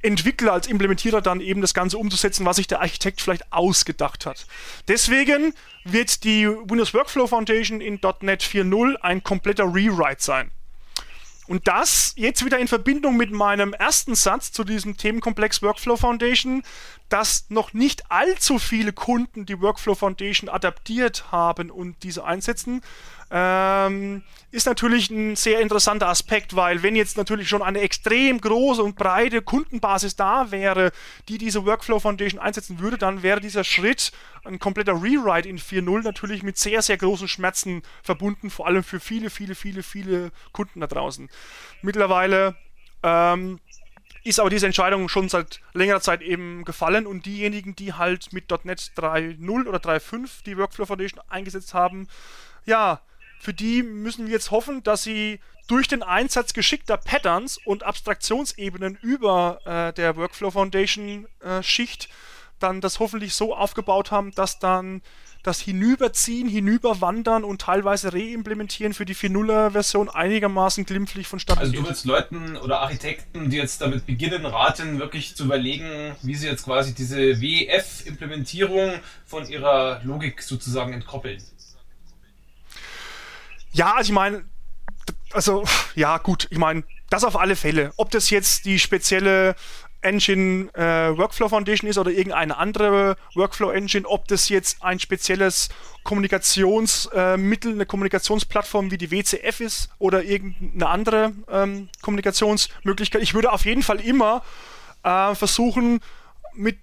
Entwickler, 0.00 0.52
als 0.52 0.68
Implementierer 0.68 1.20
dann 1.20 1.40
eben 1.40 1.60
das 1.60 1.74
Ganze 1.74 1.98
umzusetzen, 1.98 2.46
was 2.46 2.56
sich 2.56 2.68
der 2.68 2.80
Architekt 2.80 3.20
vielleicht 3.20 3.52
ausgedacht 3.52 4.26
hat. 4.26 4.46
Deswegen 4.86 5.54
wird 5.84 6.24
die 6.24 6.46
Windows 6.46 6.94
Workflow 6.94 7.26
Foundation 7.26 7.80
in 7.80 7.94
.NET 8.20 8.42
4.0 8.42 8.96
ein 8.96 9.22
kompletter 9.24 9.64
Rewrite 9.64 10.22
sein. 10.22 10.50
Und 11.48 11.66
das 11.66 12.12
jetzt 12.16 12.44
wieder 12.44 12.58
in 12.58 12.68
Verbindung 12.68 13.16
mit 13.16 13.32
meinem 13.32 13.72
ersten 13.72 14.14
Satz 14.14 14.52
zu 14.52 14.64
diesem 14.64 14.98
Themenkomplex 14.98 15.62
Workflow 15.62 15.96
Foundation, 15.96 16.62
dass 17.08 17.46
noch 17.48 17.72
nicht 17.72 18.10
allzu 18.10 18.58
viele 18.58 18.92
Kunden 18.92 19.46
die 19.46 19.58
Workflow 19.58 19.94
Foundation 19.94 20.50
adaptiert 20.50 21.32
haben 21.32 21.70
und 21.70 22.02
diese 22.02 22.26
einsetzen, 22.26 22.82
ähm, 23.30 24.22
ist 24.50 24.66
natürlich 24.66 25.10
ein 25.10 25.36
sehr 25.36 25.60
interessanter 25.60 26.08
Aspekt, 26.08 26.56
weil 26.56 26.82
wenn 26.82 26.96
jetzt 26.96 27.18
natürlich 27.18 27.48
schon 27.48 27.62
eine 27.62 27.80
extrem 27.80 28.40
große 28.40 28.82
und 28.82 28.96
breite 28.96 29.42
Kundenbasis 29.42 30.16
da 30.16 30.50
wäre, 30.50 30.92
die 31.28 31.36
diese 31.36 31.66
Workflow 31.66 32.00
Foundation 32.00 32.40
einsetzen 32.40 32.78
würde, 32.78 32.96
dann 32.96 33.22
wäre 33.22 33.40
dieser 33.40 33.64
Schritt, 33.64 34.12
ein 34.44 34.58
kompletter 34.58 34.94
Rewrite 34.94 35.48
in 35.48 35.58
4.0 35.58 36.02
natürlich 36.02 36.42
mit 36.42 36.56
sehr, 36.56 36.80
sehr 36.80 36.96
großen 36.96 37.28
Schmerzen 37.28 37.82
verbunden, 38.02 38.48
vor 38.48 38.66
allem 38.66 38.82
für 38.82 39.00
viele, 39.00 39.28
viele, 39.28 39.54
viele, 39.54 39.82
viele 39.82 40.30
Kunden 40.52 40.80
da 40.80 40.86
draußen. 40.86 41.28
Mittlerweile 41.82 42.56
ähm, 43.02 43.60
ist 44.24 44.40
aber 44.40 44.48
diese 44.48 44.66
Entscheidung 44.66 45.10
schon 45.10 45.28
seit 45.28 45.60
längerer 45.74 46.00
Zeit 46.00 46.22
eben 46.22 46.64
gefallen 46.64 47.06
und 47.06 47.26
diejenigen, 47.26 47.76
die 47.76 47.92
halt 47.92 48.32
mit 48.32 48.50
.NET 48.64 48.92
3.0 48.96 49.66
oder 49.66 49.78
3.5 49.78 50.44
die 50.46 50.56
Workflow 50.56 50.86
Foundation 50.86 51.20
eingesetzt 51.28 51.74
haben, 51.74 52.08
ja, 52.64 53.00
für 53.40 53.54
die 53.54 53.82
müssen 53.82 54.26
wir 54.26 54.32
jetzt 54.32 54.50
hoffen, 54.50 54.82
dass 54.82 55.02
sie 55.02 55.40
durch 55.68 55.86
den 55.86 56.02
Einsatz 56.02 56.54
geschickter 56.54 56.96
Patterns 56.96 57.58
und 57.64 57.82
Abstraktionsebenen 57.82 58.96
über 59.02 59.60
äh, 59.64 59.92
der 59.92 60.16
Workflow 60.16 60.50
Foundation 60.50 61.26
äh, 61.40 61.62
Schicht 61.62 62.08
dann 62.58 62.80
das 62.80 62.98
hoffentlich 62.98 63.34
so 63.34 63.54
aufgebaut 63.54 64.10
haben, 64.10 64.32
dass 64.32 64.58
dann 64.58 65.02
das 65.44 65.60
Hinüberziehen, 65.60 66.48
Hinüberwandern 66.48 67.44
und 67.44 67.60
teilweise 67.60 68.12
Reimplementieren 68.12 68.92
für 68.92 69.04
die 69.04 69.14
4.0er 69.14 69.70
Version 69.70 70.08
einigermaßen 70.08 70.84
glimpflich 70.84 71.28
vonstatten 71.28 71.60
Also 71.60 71.72
du 71.72 71.86
willst 71.86 72.04
Leuten 72.04 72.56
oder 72.56 72.80
Architekten, 72.80 73.48
die 73.48 73.56
jetzt 73.56 73.80
damit 73.80 74.04
beginnen, 74.04 74.44
raten, 74.44 74.98
wirklich 74.98 75.36
zu 75.36 75.44
überlegen, 75.44 76.16
wie 76.22 76.34
sie 76.34 76.48
jetzt 76.48 76.64
quasi 76.64 76.94
diese 76.94 77.40
WF-Implementierung 77.40 78.94
von 79.26 79.48
ihrer 79.48 80.00
Logik 80.02 80.42
sozusagen 80.42 80.92
entkoppeln. 80.92 81.40
Ja, 83.72 83.94
also 83.94 84.10
ich 84.10 84.14
meine, 84.14 84.44
also 85.32 85.64
ja 85.94 86.18
gut, 86.18 86.46
ich 86.50 86.58
meine, 86.58 86.84
das 87.10 87.24
auf 87.24 87.36
alle 87.36 87.56
Fälle. 87.56 87.92
Ob 87.96 88.10
das 88.10 88.30
jetzt 88.30 88.64
die 88.64 88.78
spezielle 88.78 89.54
Engine 90.00 90.72
äh, 90.74 91.16
Workflow 91.16 91.48
Foundation 91.48 91.90
ist 91.90 91.98
oder 91.98 92.10
irgendeine 92.10 92.56
andere 92.56 93.16
Workflow 93.34 93.70
Engine, 93.70 94.06
ob 94.06 94.28
das 94.28 94.48
jetzt 94.48 94.82
ein 94.82 95.00
spezielles 95.00 95.70
Kommunikationsmittel, 96.04 97.70
äh, 97.70 97.74
eine 97.74 97.86
Kommunikationsplattform 97.86 98.90
wie 98.90 98.98
die 98.98 99.10
WCF 99.10 99.60
ist 99.60 99.90
oder 99.98 100.22
irgendeine 100.22 100.88
andere 100.88 101.32
ähm, 101.50 101.88
Kommunikationsmöglichkeit. 102.00 103.22
Ich 103.22 103.34
würde 103.34 103.52
auf 103.52 103.64
jeden 103.64 103.82
Fall 103.82 104.00
immer 104.00 104.42
äh, 105.02 105.34
versuchen, 105.34 106.00
mit 106.54 106.78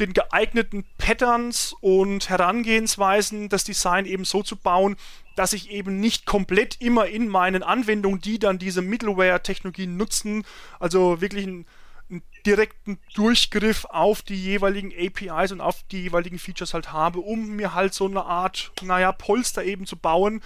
den 0.00 0.12
geeigneten 0.14 0.84
Patterns 0.98 1.74
und 1.80 2.28
Herangehensweisen 2.28 3.48
das 3.48 3.64
Design 3.64 4.06
eben 4.06 4.24
so 4.24 4.42
zu 4.42 4.56
bauen, 4.56 4.96
dass 5.36 5.52
ich 5.52 5.70
eben 5.70 6.00
nicht 6.00 6.26
komplett 6.26 6.80
immer 6.80 7.06
in 7.06 7.28
meinen 7.28 7.62
Anwendungen, 7.62 8.20
die 8.20 8.38
dann 8.38 8.58
diese 8.58 8.82
Middleware-Technologien 8.82 9.96
nutzen, 9.96 10.44
also 10.78 11.20
wirklich 11.20 11.46
einen, 11.46 11.66
einen, 12.10 12.22
direkten 12.46 12.98
Durchgriff 13.14 13.84
auf 13.84 14.22
die 14.22 14.42
jeweiligen 14.42 14.92
APIs 14.92 15.52
und 15.52 15.60
auf 15.60 15.82
die 15.90 16.02
jeweiligen 16.02 16.38
Features 16.38 16.72
halt 16.72 16.90
habe, 16.90 17.20
um 17.20 17.50
mir 17.50 17.74
halt 17.74 17.92
so 17.92 18.06
eine 18.06 18.24
Art, 18.24 18.72
naja, 18.80 19.12
Polster 19.12 19.62
eben 19.62 19.84
zu 19.86 19.96
bauen 19.96 20.40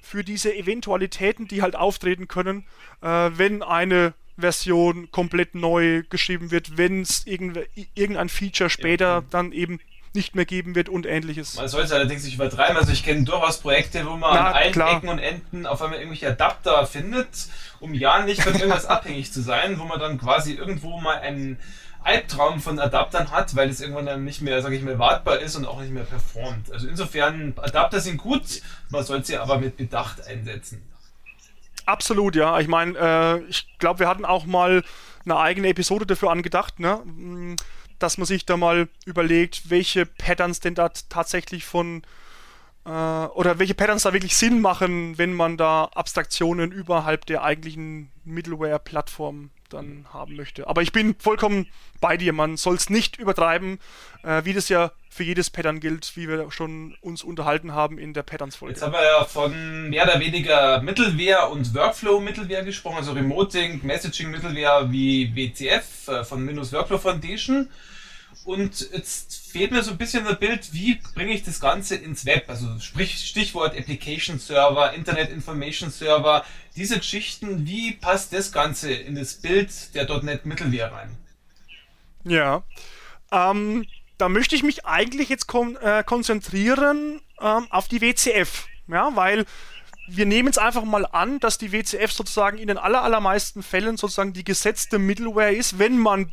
für 0.00 0.22
diese 0.22 0.54
Eventualitäten, 0.54 1.48
die 1.48 1.60
halt 1.60 1.74
auftreten 1.74 2.28
können, 2.28 2.66
äh, 3.02 3.30
wenn 3.34 3.64
eine 3.64 4.14
Version 4.38 5.10
komplett 5.10 5.54
neu 5.54 6.02
geschrieben 6.08 6.50
wird, 6.50 6.76
wenn 6.76 7.02
es 7.02 7.26
irgendein 7.26 8.28
Feature 8.28 8.70
später 8.70 9.22
dann 9.30 9.52
eben 9.52 9.80
nicht 10.12 10.34
mehr 10.34 10.44
geben 10.44 10.74
wird 10.74 10.88
und 10.88 11.06
ähnliches. 11.06 11.54
Man 11.54 11.68
soll 11.68 11.82
es 11.82 11.92
allerdings 11.92 12.24
nicht 12.24 12.34
übertreiben. 12.34 12.76
Also 12.76 12.92
ich 12.92 13.04
kenne 13.04 13.22
durchaus 13.24 13.58
Projekte, 13.58 14.04
wo 14.06 14.16
man 14.16 14.34
Na, 14.34 14.48
an 14.48 14.54
allen 14.54 14.72
klar. 14.72 14.96
Ecken 14.96 15.08
und 15.08 15.18
Enden 15.20 15.66
auf 15.66 15.80
einmal 15.82 15.98
irgendwelche 15.98 16.28
Adapter 16.28 16.84
findet, 16.86 17.46
um 17.78 17.94
ja 17.94 18.24
nicht 18.24 18.42
von 18.42 18.54
irgendwas 18.54 18.86
abhängig 18.86 19.32
zu 19.32 19.40
sein, 19.40 19.78
wo 19.78 19.84
man 19.84 20.00
dann 20.00 20.18
quasi 20.18 20.54
irgendwo 20.54 21.00
mal 21.00 21.18
einen 21.18 21.58
Albtraum 22.02 22.60
von 22.60 22.78
Adaptern 22.78 23.30
hat, 23.30 23.54
weil 23.54 23.68
es 23.68 23.80
irgendwann 23.80 24.06
dann 24.06 24.24
nicht 24.24 24.40
mehr, 24.40 24.62
sage 24.62 24.74
ich 24.74 24.82
mal, 24.82 24.98
wartbar 24.98 25.38
ist 25.38 25.54
und 25.56 25.66
auch 25.66 25.80
nicht 25.80 25.92
mehr 25.92 26.04
performt. 26.04 26.72
Also 26.72 26.88
insofern, 26.88 27.52
Adapter 27.56 28.00
sind 28.00 28.16
gut, 28.16 28.62
man 28.88 29.04
soll 29.04 29.24
sie 29.24 29.36
aber 29.36 29.58
mit 29.58 29.76
Bedacht 29.76 30.26
einsetzen. 30.26 30.82
Absolut, 31.90 32.36
ja. 32.36 32.60
Ich 32.60 32.68
meine, 32.68 32.96
äh, 32.96 33.42
ich 33.48 33.66
glaube, 33.78 34.00
wir 34.00 34.08
hatten 34.08 34.24
auch 34.24 34.46
mal 34.46 34.84
eine 35.24 35.36
eigene 35.36 35.68
Episode 35.68 36.06
dafür 36.06 36.30
angedacht, 36.30 36.78
ne? 36.78 37.02
Mm, 37.04 37.56
dass 37.98 38.16
man 38.16 38.26
sich 38.26 38.46
da 38.46 38.56
mal 38.56 38.88
überlegt, 39.06 39.70
welche 39.70 40.06
Patterns 40.06 40.60
denn 40.60 40.76
da 40.76 40.88
tatsächlich 41.08 41.64
von 41.64 42.02
äh, 42.84 42.90
oder 42.90 43.58
welche 43.58 43.74
Patterns 43.74 44.04
da 44.04 44.12
wirklich 44.12 44.36
Sinn 44.36 44.60
machen, 44.60 45.18
wenn 45.18 45.34
man 45.34 45.56
da 45.56 45.90
Abstraktionen 45.94 46.70
überhalb 46.70 47.26
der 47.26 47.42
eigentlichen 47.42 48.12
Middleware-Plattform 48.24 49.50
dann 49.68 50.06
haben 50.12 50.36
möchte. 50.36 50.68
Aber 50.68 50.82
ich 50.82 50.92
bin 50.92 51.16
vollkommen 51.18 51.66
bei 52.00 52.16
dir, 52.16 52.32
man 52.32 52.56
soll 52.56 52.76
es 52.76 52.88
nicht 52.88 53.18
übertreiben, 53.18 53.80
äh, 54.22 54.44
wie 54.44 54.52
das 54.52 54.68
ja 54.68 54.92
für 55.12 55.24
jedes 55.24 55.50
Pattern 55.50 55.80
gilt, 55.80 56.16
wie 56.16 56.28
wir 56.28 56.50
schon 56.52 56.96
uns 57.00 57.24
unterhalten 57.24 57.74
haben 57.74 57.98
in 57.98 58.14
der 58.14 58.22
Patterns-Folge. 58.22 58.74
Jetzt 58.74 58.82
haben 58.82 58.92
wir 58.92 59.02
ja 59.02 59.24
von 59.24 59.90
mehr 59.90 60.04
oder 60.04 60.20
weniger 60.20 60.80
Mittelware 60.82 61.48
und 61.50 61.74
Workflow-Mittelware 61.74 62.64
gesprochen, 62.64 62.98
also 62.98 63.12
Remoting, 63.12 63.80
Messaging-Mittelware 63.82 64.90
wie 64.92 65.34
WCF 65.34 66.08
äh, 66.08 66.24
von 66.24 66.46
Windows 66.46 66.72
Workflow 66.72 66.98
Foundation. 66.98 67.68
Und 68.44 68.88
jetzt 68.92 69.50
fehlt 69.50 69.72
mir 69.72 69.82
so 69.82 69.90
ein 69.90 69.98
bisschen 69.98 70.26
ein 70.26 70.38
Bild, 70.38 70.72
wie 70.72 71.00
bringe 71.14 71.34
ich 71.34 71.42
das 71.42 71.60
Ganze 71.60 71.96
ins 71.96 72.24
Web? 72.24 72.44
Also 72.48 72.78
sprich 72.78 73.26
Stichwort 73.26 73.76
Application 73.76 74.38
Server, 74.38 74.92
Internet 74.94 75.30
Information 75.30 75.90
Server, 75.90 76.44
diese 76.76 76.98
Geschichten, 76.98 77.66
wie 77.66 77.92
passt 77.92 78.32
das 78.32 78.52
Ganze 78.52 78.92
in 78.92 79.16
das 79.16 79.34
Bild 79.34 79.94
der 79.94 80.08
.NET 80.22 80.46
Mittelware 80.46 80.92
rein? 80.92 81.16
Ja, 82.24 82.62
ähm, 83.32 83.84
da 84.20 84.28
möchte 84.28 84.54
ich 84.54 84.62
mich 84.62 84.84
eigentlich 84.86 85.28
jetzt 85.28 85.46
kon 85.46 85.76
äh, 85.76 86.04
konzentrieren 86.04 87.20
ähm, 87.40 87.66
auf 87.70 87.88
die 87.88 88.00
WCF, 88.00 88.66
ja, 88.88 89.14
weil 89.14 89.46
wir 90.08 90.26
nehmen 90.26 90.48
es 90.48 90.58
einfach 90.58 90.84
mal 90.84 91.06
an, 91.06 91.38
dass 91.40 91.56
die 91.56 91.72
WCF 91.72 92.12
sozusagen 92.12 92.58
in 92.58 92.68
den 92.68 92.78
aller, 92.78 93.02
allermeisten 93.02 93.62
Fällen 93.62 93.96
sozusagen 93.96 94.32
die 94.32 94.44
gesetzte 94.44 94.98
Middleware 94.98 95.52
ist, 95.52 95.78
wenn 95.78 95.96
man 95.98 96.32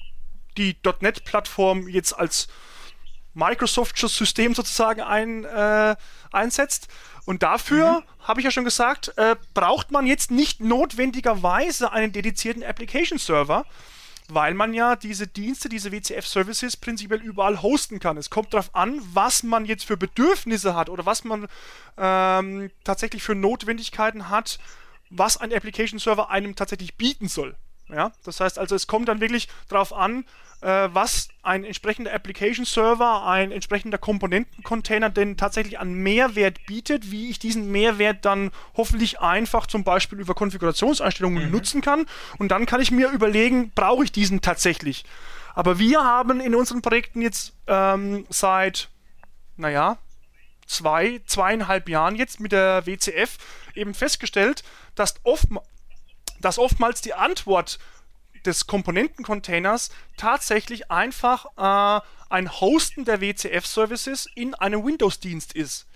die 0.58 0.76
.NET-Plattform 1.00 1.88
jetzt 1.88 2.14
als 2.14 2.48
Microsoft-System 3.36 4.56
sozusagen 4.56 5.02
ein, 5.02 5.46
äh, 5.46 5.96
einsetzt. 6.32 6.88
Und 7.26 7.44
dafür, 7.44 8.00
mhm. 8.00 8.28
habe 8.28 8.40
ich 8.40 8.46
ja 8.46 8.52
schon 8.52 8.64
gesagt, 8.66 9.14
äh, 9.18 9.36
braucht 9.54 9.92
man 9.92 10.08
jetzt 10.08 10.32
nicht 10.32 10.60
notwendigerweise 10.60 11.92
einen 11.92 12.12
dedizierten 12.12 12.64
Application-Server, 12.64 13.66
weil 14.28 14.54
man 14.54 14.74
ja 14.74 14.96
diese 14.96 15.28
Dienste, 15.28 15.70
diese 15.70 15.92
WCF-Services 15.92 16.78
prinzipiell 16.78 17.22
überall 17.22 17.62
hosten 17.62 18.00
kann. 18.00 18.18
Es 18.18 18.30
kommt 18.30 18.54
darauf 18.54 18.76
an, 18.76 19.00
was 19.14 19.44
man 19.44 19.66
jetzt 19.66 19.86
für 19.86 19.98
Bedürfnisse 19.98 20.76
hat 20.76 20.90
oder 20.90 21.06
was 21.06 21.24
man 21.24 21.48
ähm, 21.98 22.70
tatsächlich 22.84 23.24
für 23.24 23.36
Notwendigkeiten 23.36 24.30
hat, 24.30 24.60
was 25.10 25.38
ein 25.38 25.54
Application-Server 25.54 26.30
einem 26.30 26.56
tatsächlich 26.56 26.96
bieten 26.96 27.28
soll. 27.28 27.56
Ja, 27.90 28.12
das 28.26 28.42
heißt 28.42 28.60
also, 28.60 28.76
es 28.76 28.88
kommt 28.88 29.08
dann 29.08 29.22
wirklich 29.22 29.48
darauf 29.70 29.94
an, 29.94 30.26
was 30.66 31.30
ein 31.44 31.64
entsprechender 31.64 32.14
Application 32.14 32.66
Server, 32.66 33.26
ein 33.26 33.52
entsprechender 33.52 33.98
Komponentencontainer 33.98 35.10
denn 35.10 35.38
tatsächlich 35.38 35.80
an 35.80 35.94
Mehrwert 35.94 36.66
bietet, 36.66 37.12
wie 37.12 37.30
ich 37.30 37.40
diesen 37.40 37.72
Mehrwert 37.72 38.26
dann 38.26 38.52
hoffentlich 38.76 39.20
einfach 39.20 39.68
zum 39.68 39.84
Beispiel 39.84 40.20
über 40.20 40.34
Konfigurationseinstellungen 40.34 41.46
mhm. 41.46 41.52
nutzen 41.52 41.82
kann. 41.82 42.06
Und 42.40 42.50
dann 42.50 42.66
kann 42.66 42.82
ich 42.82 42.92
mir 42.92 43.10
überlegen, 43.10 43.72
brauche 43.76 44.04
ich 44.04 44.12
diesen 44.12 44.42
tatsächlich. 44.42 45.06
Aber 45.54 45.80
wir 45.80 46.04
haben 46.04 46.40
in 46.40 46.54
unseren 46.54 46.82
Projekten 46.82 47.22
jetzt 47.22 47.54
ähm, 47.68 48.26
seit, 48.30 48.90
naja, 49.56 49.98
zwei, 50.68 51.22
zweieinhalb 51.26 51.90
Jahren 51.90 52.16
jetzt 52.16 52.40
mit 52.40 52.52
der 52.52 52.86
WCF 52.86 53.38
eben 53.74 53.94
festgestellt, 53.94 54.64
dass, 54.96 55.16
oft, 55.24 55.48
dass 56.42 56.60
oftmals 56.60 57.02
die 57.02 57.14
Antwort 57.14 57.80
des 58.48 58.66
Komponentencontainers 58.66 59.90
tatsächlich 60.16 60.90
einfach 60.90 61.46
äh, 61.58 62.02
ein 62.30 62.52
Hosten 62.60 63.06
der 63.06 63.22
WCF-Services 63.22 64.28
in 64.34 64.56
einem 64.56 64.86
Windows-Dienst 64.86 65.54
ist. 65.54 65.88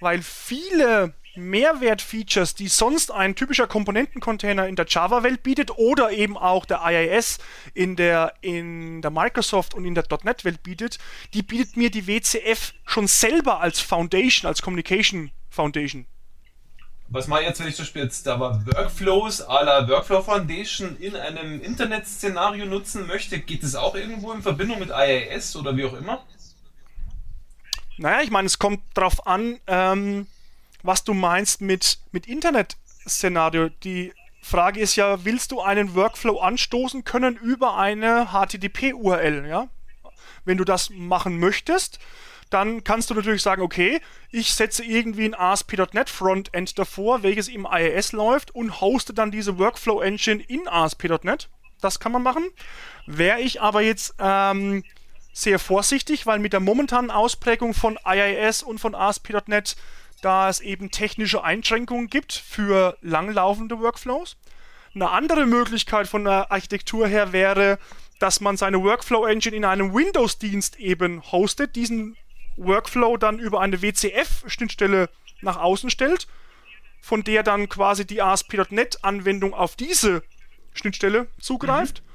Weil 0.00 0.22
viele 0.22 1.14
Mehrwert-Features, 1.36 2.54
die 2.54 2.68
sonst 2.68 3.12
ein 3.12 3.34
typischer 3.34 3.66
Komponentencontainer 3.66 4.66
in 4.66 4.76
der 4.76 4.86
Java-Welt 4.88 5.42
bietet 5.42 5.70
oder 5.76 6.10
eben 6.10 6.36
auch 6.36 6.64
der 6.64 6.80
IIS 6.84 7.38
in 7.74 7.96
der, 7.96 8.34
in 8.40 9.00
der 9.02 9.10
Microsoft 9.10 9.74
und 9.74 9.84
in 9.84 9.94
der 9.94 10.04
.NET-Welt 10.22 10.62
bietet, 10.62 10.98
die 11.32 11.42
bietet 11.42 11.76
mir 11.76 11.90
die 11.90 12.06
WCF 12.06 12.74
schon 12.84 13.06
selber 13.06 13.60
als 13.60 13.80
Foundation, 13.80 14.48
als 14.48 14.62
Communication 14.62 15.30
Foundation 15.50 16.06
was 17.10 17.26
mache 17.26 17.40
ich 17.40 17.48
jetzt, 17.48 17.60
wenn 17.60 17.68
ich 17.68 17.76
Beispiel 17.76 18.02
jetzt 18.04 18.26
aber 18.28 18.64
Workflows 18.66 19.42
à 19.48 19.64
la 19.64 19.88
Workflow 19.88 20.22
Foundation 20.22 20.96
in 20.98 21.16
einem 21.16 21.60
Internet-Szenario 21.60 22.66
nutzen 22.66 23.08
möchte? 23.08 23.40
Geht 23.40 23.64
es 23.64 23.74
auch 23.74 23.96
irgendwo 23.96 24.32
in 24.32 24.42
Verbindung 24.42 24.78
mit 24.78 24.90
IIS 24.90 25.56
oder 25.56 25.76
wie 25.76 25.84
auch 25.84 25.94
immer? 25.94 26.24
Naja, 27.98 28.22
ich 28.22 28.30
meine, 28.30 28.46
es 28.46 28.60
kommt 28.60 28.80
darauf 28.94 29.26
an, 29.26 29.58
ähm, 29.66 30.28
was 30.84 31.02
du 31.02 31.12
meinst 31.12 31.60
mit, 31.60 31.98
mit 32.12 32.28
Internet-Szenario. 32.28 33.70
Die 33.82 34.12
Frage 34.40 34.78
ist 34.78 34.94
ja, 34.94 35.24
willst 35.24 35.50
du 35.50 35.60
einen 35.60 35.96
Workflow 35.96 36.38
anstoßen 36.38 37.02
können 37.02 37.36
über 37.36 37.76
eine 37.76 38.28
HTTP-URL? 38.32 39.46
Ja? 39.48 39.68
Wenn 40.44 40.58
du 40.58 40.64
das 40.64 40.90
machen 40.90 41.40
möchtest, 41.40 41.98
dann 42.50 42.84
kannst 42.84 43.08
du 43.10 43.14
natürlich 43.14 43.42
sagen, 43.42 43.62
okay, 43.62 44.00
ich 44.30 44.52
setze 44.52 44.84
irgendwie 44.84 45.24
ein 45.24 45.34
ASP.NET 45.34 46.10
Frontend 46.10 46.78
davor, 46.78 47.22
welches 47.22 47.48
im 47.48 47.66
IIS 47.70 48.12
läuft 48.12 48.54
und 48.54 48.80
hoste 48.80 49.14
dann 49.14 49.30
diese 49.30 49.58
Workflow 49.58 50.00
Engine 50.00 50.42
in 50.42 50.66
ASP.NET. 50.68 51.48
Das 51.80 52.00
kann 52.00 52.12
man 52.12 52.22
machen. 52.22 52.44
Wäre 53.06 53.40
ich 53.40 53.62
aber 53.62 53.80
jetzt 53.80 54.14
ähm, 54.18 54.84
sehr 55.32 55.58
vorsichtig, 55.58 56.26
weil 56.26 56.38
mit 56.40 56.52
der 56.52 56.60
momentanen 56.60 57.10
Ausprägung 57.10 57.72
von 57.72 57.98
IIS 58.04 58.62
und 58.62 58.78
von 58.78 58.94
ASP.NET, 58.94 59.76
da 60.20 60.48
es 60.48 60.60
eben 60.60 60.90
technische 60.90 61.42
Einschränkungen 61.42 62.08
gibt 62.08 62.32
für 62.32 62.98
langlaufende 63.00 63.78
Workflows. 63.78 64.36
Eine 64.94 65.10
andere 65.10 65.46
Möglichkeit 65.46 66.08
von 66.08 66.24
der 66.24 66.50
Architektur 66.50 67.06
her 67.06 67.32
wäre, 67.32 67.78
dass 68.18 68.40
man 68.40 68.56
seine 68.56 68.82
Workflow 68.82 69.24
Engine 69.24 69.56
in 69.56 69.64
einem 69.64 69.94
Windows-Dienst 69.94 70.78
eben 70.78 71.22
hostet, 71.32 71.76
diesen 71.76 72.16
Workflow 72.60 73.16
dann 73.16 73.38
über 73.38 73.60
eine 73.60 73.82
WCF-Schnittstelle 73.82 75.08
nach 75.40 75.56
außen 75.56 75.90
stellt, 75.90 76.26
von 77.00 77.24
der 77.24 77.42
dann 77.42 77.68
quasi 77.68 78.06
die 78.06 78.22
ASP.NET-Anwendung 78.22 79.54
auf 79.54 79.76
diese 79.76 80.22
Schnittstelle 80.74 81.26
zugreift. 81.40 82.02
Mhm. 82.02 82.10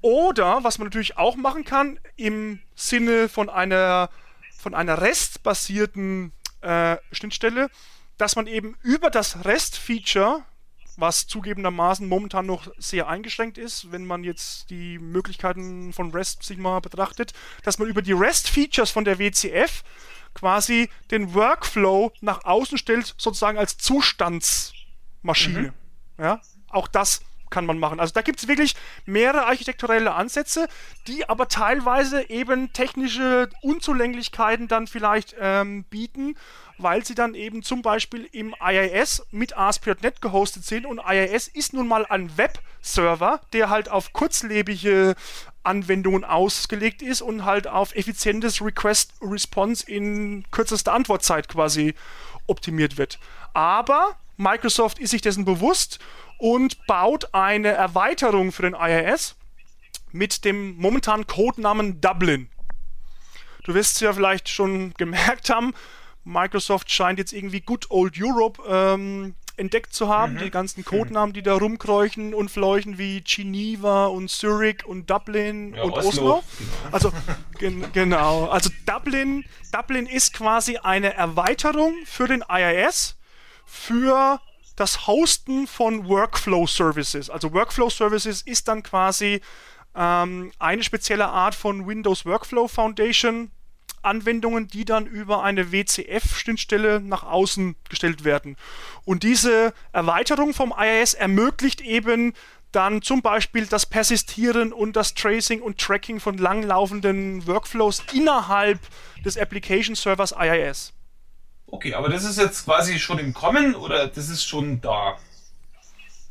Oder, 0.00 0.64
was 0.64 0.78
man 0.78 0.86
natürlich 0.86 1.16
auch 1.16 1.36
machen 1.36 1.64
kann, 1.64 1.98
im 2.16 2.60
Sinne 2.74 3.28
von 3.28 3.48
einer, 3.48 4.10
von 4.58 4.74
einer 4.74 5.00
REST-basierten 5.00 6.32
äh, 6.60 6.96
Schnittstelle, 7.12 7.70
dass 8.18 8.36
man 8.36 8.46
eben 8.46 8.76
über 8.82 9.10
das 9.10 9.44
REST-Feature 9.44 10.44
was 10.96 11.26
zugegebenermaßen 11.26 12.08
momentan 12.08 12.46
noch 12.46 12.68
sehr 12.78 13.08
eingeschränkt 13.08 13.58
ist, 13.58 13.90
wenn 13.92 14.06
man 14.06 14.24
jetzt 14.24 14.70
die 14.70 14.98
Möglichkeiten 14.98 15.92
von 15.92 16.10
REST 16.10 16.42
sich 16.42 16.58
mal 16.58 16.80
betrachtet, 16.80 17.32
dass 17.62 17.78
man 17.78 17.88
über 17.88 18.02
die 18.02 18.12
REST-Features 18.12 18.90
von 18.90 19.04
der 19.04 19.18
WCF 19.18 19.82
quasi 20.34 20.90
den 21.10 21.34
Workflow 21.34 22.12
nach 22.20 22.44
außen 22.44 22.78
stellt, 22.78 23.14
sozusagen 23.18 23.58
als 23.58 23.78
Zustandsmaschine. 23.78 25.60
Mhm. 25.60 25.72
Ja, 26.18 26.40
auch 26.68 26.88
das 26.88 27.20
kann 27.54 27.66
man 27.66 27.78
machen. 27.78 28.00
Also 28.00 28.12
da 28.12 28.22
gibt 28.22 28.40
es 28.40 28.48
wirklich 28.48 28.74
mehrere 29.06 29.46
architekturelle 29.46 30.12
Ansätze, 30.12 30.68
die 31.06 31.28
aber 31.28 31.46
teilweise 31.46 32.28
eben 32.28 32.72
technische 32.72 33.48
Unzulänglichkeiten 33.62 34.66
dann 34.66 34.88
vielleicht 34.88 35.36
ähm, 35.38 35.84
bieten, 35.84 36.34
weil 36.78 37.04
sie 37.04 37.14
dann 37.14 37.34
eben 37.34 37.62
zum 37.62 37.82
Beispiel 37.82 38.28
im 38.32 38.54
IIS 38.60 39.26
mit 39.30 39.56
ASP.NET 39.56 40.20
gehostet 40.20 40.64
sind 40.64 40.86
und 40.86 41.00
IIS 41.06 41.48
ist 41.48 41.72
nun 41.72 41.88
mal 41.88 42.06
ein 42.06 42.36
Webserver, 42.36 43.40
der 43.52 43.70
halt 43.70 43.88
auf 43.88 44.12
kurzlebige 44.12 45.14
Anwendungen 45.62 46.24
ausgelegt 46.24 47.02
ist 47.02 47.22
und 47.22 47.44
halt 47.44 47.66
auf 47.66 47.94
effizientes 47.94 48.60
Request-Response 48.60 49.86
in 49.90 50.44
kürzester 50.50 50.92
Antwortzeit 50.92 51.48
quasi 51.48 51.94
optimiert 52.46 52.98
wird. 52.98 53.18
Aber 53.54 54.16
Microsoft 54.36 54.98
ist 54.98 55.10
sich 55.10 55.22
dessen 55.22 55.44
bewusst 55.44 55.98
und 56.38 56.86
baut 56.86 57.32
eine 57.32 57.68
Erweiterung 57.68 58.52
für 58.52 58.62
den 58.62 58.74
IIS 58.74 59.36
mit 60.12 60.44
dem 60.44 60.76
momentanen 60.76 61.26
Codenamen 61.26 62.00
Dublin. 62.00 62.48
Du 63.64 63.74
wirst 63.74 63.96
es 63.96 64.00
ja 64.00 64.12
vielleicht 64.12 64.48
schon 64.48 64.92
gemerkt 64.94 65.50
haben, 65.50 65.72
Microsoft 66.24 66.90
scheint 66.90 67.18
jetzt 67.18 67.32
irgendwie 67.32 67.60
Good 67.60 67.90
Old 67.90 68.14
Europe 68.18 68.62
ähm, 68.68 69.34
entdeckt 69.56 69.94
zu 69.94 70.08
haben. 70.08 70.34
Mhm. 70.34 70.38
Die 70.38 70.50
ganzen. 70.50 70.84
Codenamen, 70.84 71.32
die 71.32 71.42
da 71.42 71.54
rumkreuchen 71.54 72.34
und 72.34 72.50
fleuchen, 72.50 72.98
wie 72.98 73.20
Geneva 73.20 74.06
und 74.06 74.30
Zurich 74.30 74.84
und 74.84 75.10
Dublin 75.10 75.74
ja, 75.74 75.82
und 75.82 75.92
Oslo. 75.92 76.08
Oslo. 76.08 76.44
Genau. 76.58 76.92
Also 76.92 77.12
gen 77.58 77.92
genau. 77.92 78.46
Also 78.46 78.70
Dublin, 78.86 79.44
Dublin 79.72 80.06
ist 80.06 80.32
quasi 80.32 80.78
eine 80.78 81.14
Erweiterung 81.14 81.94
für 82.06 82.26
den 82.26 82.44
IIS 82.48 83.16
für 83.64 84.40
das 84.76 85.06
Hosten 85.06 85.66
von 85.66 86.08
Workflow 86.08 86.66
Services. 86.66 87.30
Also 87.30 87.52
Workflow 87.52 87.90
Services 87.90 88.42
ist 88.42 88.68
dann 88.68 88.82
quasi 88.82 89.40
ähm, 89.94 90.52
eine 90.58 90.82
spezielle 90.82 91.28
Art 91.28 91.54
von 91.54 91.86
Windows 91.86 92.26
Workflow 92.26 92.66
Foundation 92.68 93.50
Anwendungen, 94.04 94.68
die 94.68 94.84
dann 94.84 95.06
über 95.06 95.42
eine 95.42 95.72
WCF-Schnittstelle 95.72 97.00
nach 97.00 97.22
außen 97.22 97.76
gestellt 97.88 98.24
werden. 98.24 98.56
Und 99.04 99.22
diese 99.22 99.72
Erweiterung 99.92 100.54
vom 100.54 100.74
IIS 100.76 101.14
ermöglicht 101.14 101.80
eben 101.80 102.34
dann 102.72 103.02
zum 103.02 103.22
Beispiel 103.22 103.66
das 103.66 103.86
Persistieren 103.86 104.72
und 104.72 104.96
das 104.96 105.14
Tracing 105.14 105.62
und 105.62 105.78
Tracking 105.78 106.20
von 106.20 106.38
langlaufenden 106.38 107.46
Workflows 107.46 108.02
innerhalb 108.12 108.80
des 109.24 109.38
Application 109.38 109.94
Servers 109.94 110.34
IIS. 110.38 110.92
Okay, 111.66 111.94
aber 111.94 112.08
das 112.08 112.24
ist 112.24 112.38
jetzt 112.38 112.64
quasi 112.64 112.98
schon 112.98 113.18
im 113.18 113.32
Kommen 113.32 113.74
oder 113.74 114.06
das 114.08 114.28
ist 114.28 114.44
schon 114.44 114.80
da? 114.80 115.16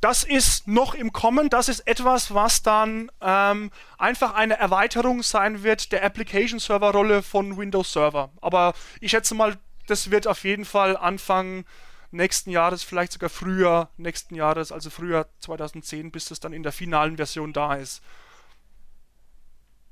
Das 0.03 0.25
ist 0.25 0.67
noch 0.67 0.95
im 0.95 1.13
Kommen. 1.13 1.49
Das 1.49 1.69
ist 1.69 1.87
etwas, 1.87 2.33
was 2.33 2.61
dann 2.61 3.09
ähm, 3.21 3.71
einfach 3.97 4.33
eine 4.33 4.59
Erweiterung 4.59 5.23
sein 5.23 5.63
wird 5.63 5.93
der 5.93 6.03
Application 6.03 6.59
Server 6.59 6.91
Rolle 6.91 7.23
von 7.23 7.55
Windows 7.55 7.93
Server. 7.93 8.29
Aber 8.41 8.73
ich 8.99 9.11
schätze 9.11 9.33
mal, 9.33 9.55
das 9.87 10.11
wird 10.11 10.27
auf 10.27 10.43
jeden 10.43 10.65
Fall 10.65 10.97
Anfang 10.97 11.63
nächsten 12.11 12.49
Jahres, 12.49 12.83
vielleicht 12.83 13.13
sogar 13.13 13.29
früher 13.29 13.91
nächsten 13.95 14.35
Jahres, 14.35 14.73
also 14.73 14.89
früher 14.89 15.29
2010, 15.39 16.11
bis 16.11 16.25
das 16.25 16.41
dann 16.41 16.51
in 16.51 16.63
der 16.63 16.73
finalen 16.73 17.15
Version 17.15 17.53
da 17.53 17.75
ist. 17.75 18.01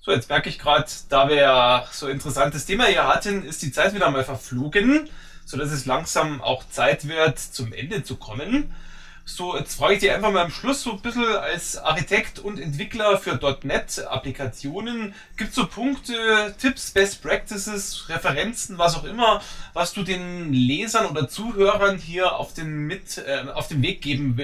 So, 0.01 0.11
jetzt 0.11 0.27
merke 0.27 0.49
ich 0.49 0.59
gerade, 0.59 0.91
da 1.07 1.29
wir 1.29 1.37
ja 1.37 1.87
so 1.89 2.07
ein 2.07 2.11
interessantes 2.11 2.65
Thema 2.65 2.87
hier 2.87 3.07
hatten, 3.07 3.45
ist 3.45 3.61
die 3.61 3.71
Zeit 3.71 3.93
wieder 3.93 4.11
mal 4.11 4.25
verflogen, 4.25 5.09
sodass 5.45 5.71
es 5.71 5.85
langsam 5.85 6.41
auch 6.41 6.67
Zeit 6.67 7.07
wird, 7.07 7.39
zum 7.39 7.71
Ende 7.71 8.03
zu 8.03 8.17
kommen. 8.17 8.75
So, 9.23 9.55
jetzt 9.55 9.75
frage 9.75 9.93
ich 9.93 9.99
dich 9.99 10.11
einfach 10.11 10.31
mal 10.31 10.45
am 10.45 10.51
Schluss 10.51 10.81
so 10.81 10.93
ein 10.93 10.99
bisschen 10.99 11.23
als 11.23 11.77
Architekt 11.77 12.39
und 12.39 12.59
Entwickler 12.59 13.17
für 13.19 13.39
.NET-Applikationen. 13.63 15.13
Gibt 15.37 15.51
es 15.51 15.55
so 15.55 15.67
Punkte, 15.67 16.55
Tipps, 16.59 16.91
Best 16.91 17.21
Practices, 17.21 18.09
Referenzen, 18.09 18.77
was 18.77 18.95
auch 18.95 19.03
immer, 19.03 19.41
was 19.73 19.93
du 19.93 20.03
den 20.03 20.51
Lesern 20.51 21.05
oder 21.05 21.29
Zuhörern 21.29 21.97
hier 21.97 22.35
auf 22.35 22.53
den, 22.53 22.87
mit, 22.87 23.19
äh, 23.19 23.45
auf 23.53 23.67
den 23.67 23.81
Weg 23.83 24.01
geben 24.01 24.37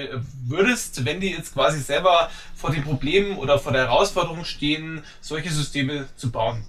würdest, 0.46 1.04
wenn 1.04 1.20
die 1.20 1.32
jetzt 1.32 1.54
quasi 1.54 1.80
selber 1.80 2.30
vor 2.54 2.70
den 2.70 2.84
Problemen 2.84 3.36
oder 3.36 3.58
vor 3.58 3.72
der 3.72 3.86
Herausforderung 3.86 4.44
stehen, 4.44 5.02
solche 5.20 5.50
Systeme 5.50 6.08
zu 6.16 6.30
bauen? 6.30 6.64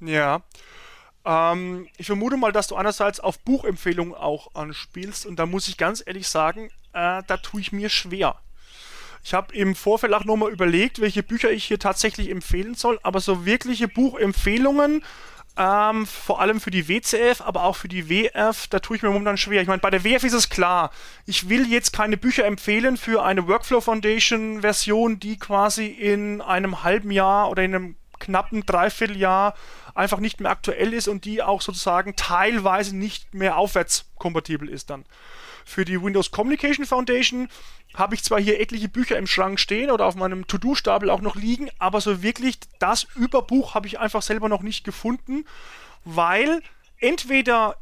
Ja, 0.00 0.42
ähm, 1.26 1.88
ich 1.96 2.06
vermute 2.06 2.36
mal, 2.36 2.52
dass 2.52 2.68
du 2.68 2.76
einerseits 2.76 3.18
auf 3.18 3.40
Buchempfehlungen 3.40 4.14
auch 4.14 4.54
anspielst 4.54 5.26
und 5.26 5.36
da 5.36 5.44
muss 5.44 5.66
ich 5.66 5.76
ganz 5.76 6.02
ehrlich 6.06 6.28
sagen, 6.28 6.70
äh, 6.96 7.22
da 7.26 7.36
tue 7.36 7.60
ich 7.60 7.72
mir 7.72 7.90
schwer. 7.90 8.36
Ich 9.22 9.34
habe 9.34 9.54
im 9.54 9.74
Vorfeld 9.74 10.14
auch 10.14 10.24
nochmal 10.24 10.50
überlegt, 10.50 11.00
welche 11.00 11.22
Bücher 11.22 11.50
ich 11.50 11.64
hier 11.64 11.78
tatsächlich 11.78 12.30
empfehlen 12.30 12.74
soll, 12.74 12.98
aber 13.02 13.20
so 13.20 13.44
wirkliche 13.44 13.88
Buchempfehlungen, 13.88 15.04
ähm, 15.58 16.06
vor 16.06 16.40
allem 16.40 16.60
für 16.60 16.70
die 16.70 16.88
WCF, 16.88 17.40
aber 17.40 17.64
auch 17.64 17.76
für 17.76 17.88
die 17.88 18.08
WF, 18.08 18.68
da 18.68 18.78
tue 18.78 18.96
ich 18.96 19.02
mir 19.02 19.08
momentan 19.08 19.36
schwer. 19.36 19.62
Ich 19.62 19.68
meine, 19.68 19.80
bei 19.80 19.90
der 19.90 20.04
WF 20.04 20.22
ist 20.24 20.32
es 20.32 20.48
klar, 20.48 20.90
ich 21.24 21.48
will 21.48 21.66
jetzt 21.66 21.92
keine 21.92 22.16
Bücher 22.16 22.44
empfehlen 22.44 22.96
für 22.96 23.24
eine 23.24 23.48
Workflow 23.48 23.80
Foundation 23.80 24.60
Version, 24.60 25.18
die 25.18 25.38
quasi 25.38 25.86
in 25.86 26.40
einem 26.40 26.82
halben 26.82 27.10
Jahr 27.10 27.50
oder 27.50 27.62
in 27.62 27.74
einem 27.74 27.96
knappen 28.18 28.64
Dreivierteljahr 28.64 29.54
einfach 29.94 30.20
nicht 30.20 30.40
mehr 30.40 30.50
aktuell 30.50 30.92
ist 30.94 31.08
und 31.08 31.24
die 31.24 31.42
auch 31.42 31.62
sozusagen 31.62 32.16
teilweise 32.16 32.96
nicht 32.96 33.34
mehr 33.34 33.56
aufwärtskompatibel 33.56 34.68
ist 34.68 34.90
dann. 34.90 35.04
Für 35.68 35.84
die 35.84 36.00
Windows 36.00 36.30
Communication 36.30 36.86
Foundation 36.86 37.48
habe 37.94 38.14
ich 38.14 38.22
zwar 38.22 38.40
hier 38.40 38.60
etliche 38.60 38.88
Bücher 38.88 39.18
im 39.18 39.26
Schrank 39.26 39.58
stehen 39.58 39.90
oder 39.90 40.06
auf 40.06 40.14
meinem 40.14 40.46
To-Do-Stapel 40.46 41.10
auch 41.10 41.20
noch 41.20 41.34
liegen, 41.34 41.68
aber 41.80 42.00
so 42.00 42.22
wirklich 42.22 42.58
das 42.78 43.08
Überbuch 43.16 43.74
habe 43.74 43.88
ich 43.88 43.98
einfach 43.98 44.22
selber 44.22 44.48
noch 44.48 44.62
nicht 44.62 44.84
gefunden, 44.84 45.44
weil 46.04 46.62
entweder 46.98 47.76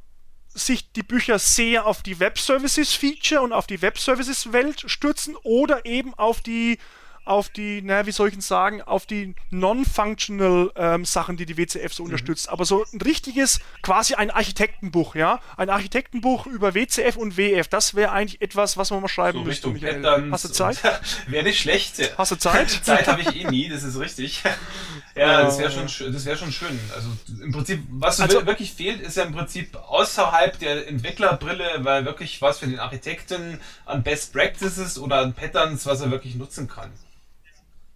sich 0.49 0.93
die 0.93 1.03
Bücher 1.03 1.39
sehr 1.39 1.85
auf 1.85 2.03
die 2.03 2.21
Web 2.21 2.39
Services 2.39 2.95
Feature 2.95 3.43
und 3.43 3.53
auf 3.53 3.67
die 3.67 3.83
Web 3.83 3.99
Services 3.99 4.53
Welt 4.53 4.85
stürzen 4.87 5.37
oder 5.43 5.85
eben 5.85 6.15
auf 6.15 6.41
die 6.41 6.79
auf 7.25 7.49
die, 7.49 7.83
naja, 7.83 8.07
wie 8.07 8.13
soll 8.13 8.29
ich 8.29 8.35
denn 8.35 8.43
sagen, 8.43 8.83
auf 8.83 9.07
die 9.07 9.35
non-functional 9.51 10.71
ähm, 10.77 11.05
Sachen, 11.05 11.37
die 11.37 11.47
die 11.47 11.57
WCF 11.57 11.93
so 11.93 12.03
mhm. 12.03 12.11
unterstützt. 12.11 12.49
Aber 12.49 12.65
so 12.65 12.85
ein 12.93 13.01
richtiges, 13.01 13.61
quasi 13.83 14.15
ein 14.15 14.31
Architektenbuch, 14.31 15.15
ja, 15.15 15.41
ein 15.57 15.71
Architektenbuch 15.71 16.47
über 16.47 16.75
WCF 16.75 17.17
und 17.17 17.37
WF, 17.37 17.69
das 17.69 17.95
wäre 17.95 18.13
eigentlich 18.13 18.43
etwas, 18.43 18.77
was 18.77 18.91
man 18.91 19.01
mal 19.01 19.09
schreiben 19.09 19.39
so 19.39 19.45
müsste, 19.45 19.69
Michael. 19.69 20.05
Hast 20.31 20.45
du 20.45 20.49
Zeit? 20.51 20.79
wäre 21.27 21.45
nicht 21.45 21.61
schlecht. 21.61 22.17
Hast 22.19 22.33
du 22.33 22.37
Zeit? 22.37 22.71
Zeit 22.71 23.09
habe 23.09 23.23
ich 23.23 23.35
eh 23.37 23.45
nie, 23.45 23.69
das 23.69 23.83
ist 23.83 23.99
richtig. 23.99 24.43
ja, 25.15 25.43
das 25.43 25.59
wäre 25.59 25.71
schon, 25.71 26.13
das 26.13 26.25
wäre 26.25 26.37
schon 26.37 26.53
schön. 26.53 26.79
Also 26.95 27.09
im 27.43 27.53
Prinzip, 27.53 27.83
was 27.91 28.21
also, 28.21 28.47
wirklich 28.47 28.73
fehlt, 28.73 29.01
ist 29.01 29.17
ja 29.17 29.25
im 29.25 29.35
Prinzip 29.35 29.77
außerhalb 29.77 30.59
der 30.59 30.89
Entwicklerbrille, 30.89 31.79
weil 31.79 32.05
wirklich 32.05 32.43
was 32.43 32.59
für 32.59 32.67
den 32.67 32.79
Architekten 32.79 33.61
an 33.87 34.03
Best 34.03 34.33
Practices 34.33 34.99
oder 34.99 35.17
an 35.17 35.33
Patterns, 35.33 35.87
was 35.87 36.01
er 36.01 36.11
wirklich 36.11 36.35
nutzen 36.35 36.69
kann. 36.69 36.91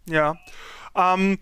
Ja. 0.08 0.36
Ähm, 0.94 1.38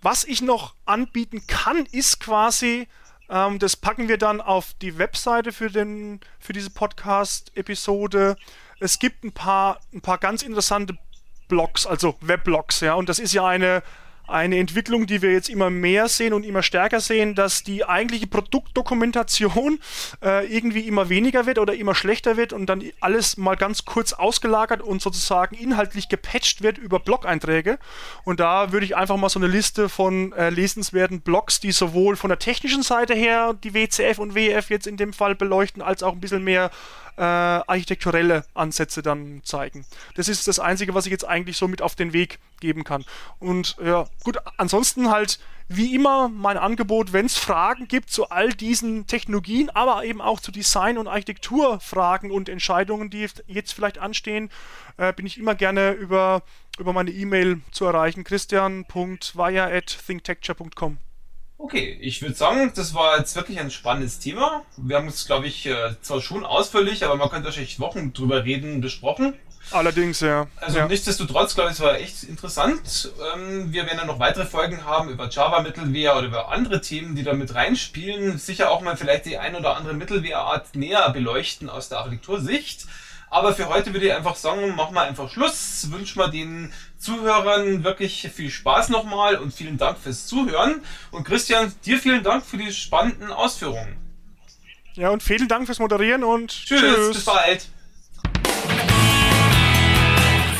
was 0.00 0.24
ich 0.24 0.42
noch 0.42 0.74
anbieten 0.84 1.46
kann, 1.46 1.86
ist 1.92 2.18
quasi, 2.20 2.88
ähm, 3.28 3.58
das 3.58 3.76
packen 3.76 4.08
wir 4.08 4.18
dann 4.18 4.40
auf 4.40 4.74
die 4.82 4.98
Webseite 4.98 5.52
für, 5.52 5.70
den, 5.70 6.20
für 6.40 6.52
diese 6.52 6.70
Podcast-Episode. 6.70 8.36
Es 8.80 8.98
gibt 8.98 9.22
ein 9.22 9.32
paar, 9.32 9.80
ein 9.92 10.00
paar 10.00 10.18
ganz 10.18 10.42
interessante 10.42 10.98
Blogs, 11.46 11.86
also 11.86 12.16
Weblogs, 12.20 12.80
ja, 12.80 12.94
und 12.94 13.08
das 13.08 13.18
ist 13.18 13.32
ja 13.32 13.46
eine 13.46 13.82
eine 14.26 14.58
Entwicklung, 14.58 15.06
die 15.06 15.22
wir 15.22 15.32
jetzt 15.32 15.48
immer 15.48 15.70
mehr 15.70 16.08
sehen 16.08 16.32
und 16.32 16.44
immer 16.44 16.62
stärker 16.62 17.00
sehen, 17.00 17.34
dass 17.34 17.62
die 17.62 17.84
eigentliche 17.84 18.26
Produktdokumentation 18.26 19.78
äh, 20.22 20.46
irgendwie 20.46 20.86
immer 20.86 21.08
weniger 21.08 21.46
wird 21.46 21.58
oder 21.58 21.74
immer 21.74 21.94
schlechter 21.94 22.36
wird 22.36 22.52
und 22.52 22.66
dann 22.66 22.82
alles 23.00 23.36
mal 23.36 23.56
ganz 23.56 23.84
kurz 23.84 24.12
ausgelagert 24.12 24.82
und 24.82 25.02
sozusagen 25.02 25.56
inhaltlich 25.56 26.08
gepatcht 26.08 26.62
wird 26.62 26.78
über 26.78 27.00
Blog-Einträge. 27.00 27.78
Und 28.24 28.40
da 28.40 28.72
würde 28.72 28.86
ich 28.86 28.96
einfach 28.96 29.16
mal 29.16 29.28
so 29.28 29.38
eine 29.38 29.48
Liste 29.48 29.88
von 29.88 30.32
äh, 30.32 30.50
lesenswerten 30.50 31.20
Blogs, 31.20 31.60
die 31.60 31.72
sowohl 31.72 32.16
von 32.16 32.28
der 32.28 32.38
technischen 32.38 32.82
Seite 32.82 33.14
her 33.14 33.54
die 33.54 33.74
WCF 33.74 34.18
und 34.18 34.34
WF 34.34 34.70
jetzt 34.70 34.86
in 34.86 34.96
dem 34.96 35.12
Fall 35.12 35.34
beleuchten, 35.34 35.82
als 35.82 36.02
auch 36.02 36.12
ein 36.12 36.20
bisschen 36.20 36.44
mehr 36.44 36.70
äh, 37.16 37.22
architekturelle 37.22 38.44
Ansätze 38.54 39.02
dann 39.02 39.42
zeigen. 39.44 39.84
Das 40.14 40.28
ist 40.28 40.48
das 40.48 40.58
Einzige, 40.58 40.94
was 40.94 41.06
ich 41.06 41.12
jetzt 41.12 41.26
eigentlich 41.26 41.56
so 41.56 41.68
mit 41.68 41.82
auf 41.82 41.94
den 41.94 42.12
Weg 42.12 42.38
geben 42.60 42.84
kann. 42.84 43.04
Und 43.38 43.76
ja, 43.84 44.06
gut, 44.24 44.38
ansonsten 44.56 45.10
halt 45.10 45.38
wie 45.68 45.94
immer 45.94 46.28
mein 46.28 46.58
Angebot, 46.58 47.12
wenn 47.12 47.26
es 47.26 47.38
Fragen 47.38 47.86
gibt 47.88 48.10
zu 48.10 48.30
all 48.30 48.50
diesen 48.50 49.06
Technologien, 49.06 49.70
aber 49.70 50.04
eben 50.04 50.20
auch 50.20 50.40
zu 50.40 50.50
Design- 50.52 50.98
und 50.98 51.08
Architekturfragen 51.08 52.30
und 52.30 52.48
Entscheidungen, 52.48 53.10
die 53.10 53.26
jetzt 53.46 53.72
vielleicht 53.72 53.98
anstehen, 53.98 54.50
äh, 54.96 55.12
bin 55.12 55.26
ich 55.26 55.38
immer 55.38 55.54
gerne 55.54 55.92
über, 55.92 56.42
über 56.78 56.92
meine 56.92 57.10
E-Mail 57.10 57.60
zu 57.70 57.84
erreichen. 57.84 58.24
christian.wire.thinktecture.com 58.24 60.98
Okay, 61.62 61.96
ich 62.00 62.20
würde 62.20 62.34
sagen, 62.34 62.72
das 62.74 62.92
war 62.92 63.18
jetzt 63.18 63.36
wirklich 63.36 63.60
ein 63.60 63.70
spannendes 63.70 64.18
Thema. 64.18 64.64
Wir 64.76 64.96
haben 64.96 65.06
es, 65.06 65.26
glaube 65.26 65.46
ich, 65.46 65.64
äh, 65.66 65.94
zwar 66.02 66.20
schon 66.20 66.44
ausführlich, 66.44 67.04
aber 67.04 67.14
man 67.14 67.30
könnte 67.30 67.44
wahrscheinlich 67.44 67.78
Wochen 67.78 68.12
drüber 68.12 68.44
reden, 68.44 68.80
besprochen. 68.80 69.34
Allerdings, 69.70 70.18
ja. 70.18 70.48
Also 70.56 70.78
ja. 70.78 70.88
nichtsdestotrotz, 70.88 71.54
glaube 71.54 71.70
ich, 71.70 71.76
es 71.76 71.80
war 71.80 72.00
echt 72.00 72.24
interessant. 72.24 73.12
Ähm, 73.32 73.72
wir 73.72 73.86
werden 73.86 73.98
ja 73.98 74.04
noch 74.04 74.18
weitere 74.18 74.44
Folgen 74.44 74.84
haben 74.84 75.08
über 75.08 75.28
Java-Mittelware 75.28 76.18
oder 76.18 76.26
über 76.26 76.50
andere 76.50 76.80
Themen, 76.80 77.14
die 77.14 77.22
da 77.22 77.32
mit 77.32 77.54
reinspielen. 77.54 78.38
Sicher 78.38 78.72
auch 78.72 78.80
mal 78.80 78.96
vielleicht 78.96 79.26
die 79.26 79.38
ein 79.38 79.54
oder 79.54 79.76
andere 79.76 79.94
Mittelwehrart 79.94 80.74
näher 80.74 81.08
beleuchten 81.10 81.70
aus 81.70 81.88
der 81.88 81.98
Architektursicht. 81.98 82.86
Aber 83.32 83.54
für 83.54 83.66
heute 83.70 83.94
würde 83.94 84.08
ich 84.08 84.12
einfach 84.12 84.36
sagen, 84.36 84.76
machen 84.76 84.94
wir 84.94 85.00
einfach 85.00 85.30
Schluss. 85.30 85.90
Wünschen 85.90 86.18
wir 86.18 86.28
den 86.28 86.70
Zuhörern 86.98 87.82
wirklich 87.82 88.28
viel 88.30 88.50
Spaß 88.50 88.90
nochmal 88.90 89.36
und 89.36 89.54
vielen 89.54 89.78
Dank 89.78 89.96
fürs 89.98 90.26
Zuhören. 90.26 90.82
Und 91.10 91.24
Christian, 91.24 91.72
dir 91.86 91.98
vielen 91.98 92.22
Dank 92.22 92.44
für 92.44 92.58
die 92.58 92.70
spannenden 92.70 93.32
Ausführungen. 93.32 93.96
Ja, 94.92 95.08
und 95.08 95.22
vielen 95.22 95.48
Dank 95.48 95.64
fürs 95.64 95.78
Moderieren 95.78 96.24
und 96.24 96.50
tschüss. 96.50 96.82
tschüss. 96.82 97.14
Bis 97.14 97.24
bald. 97.24 97.68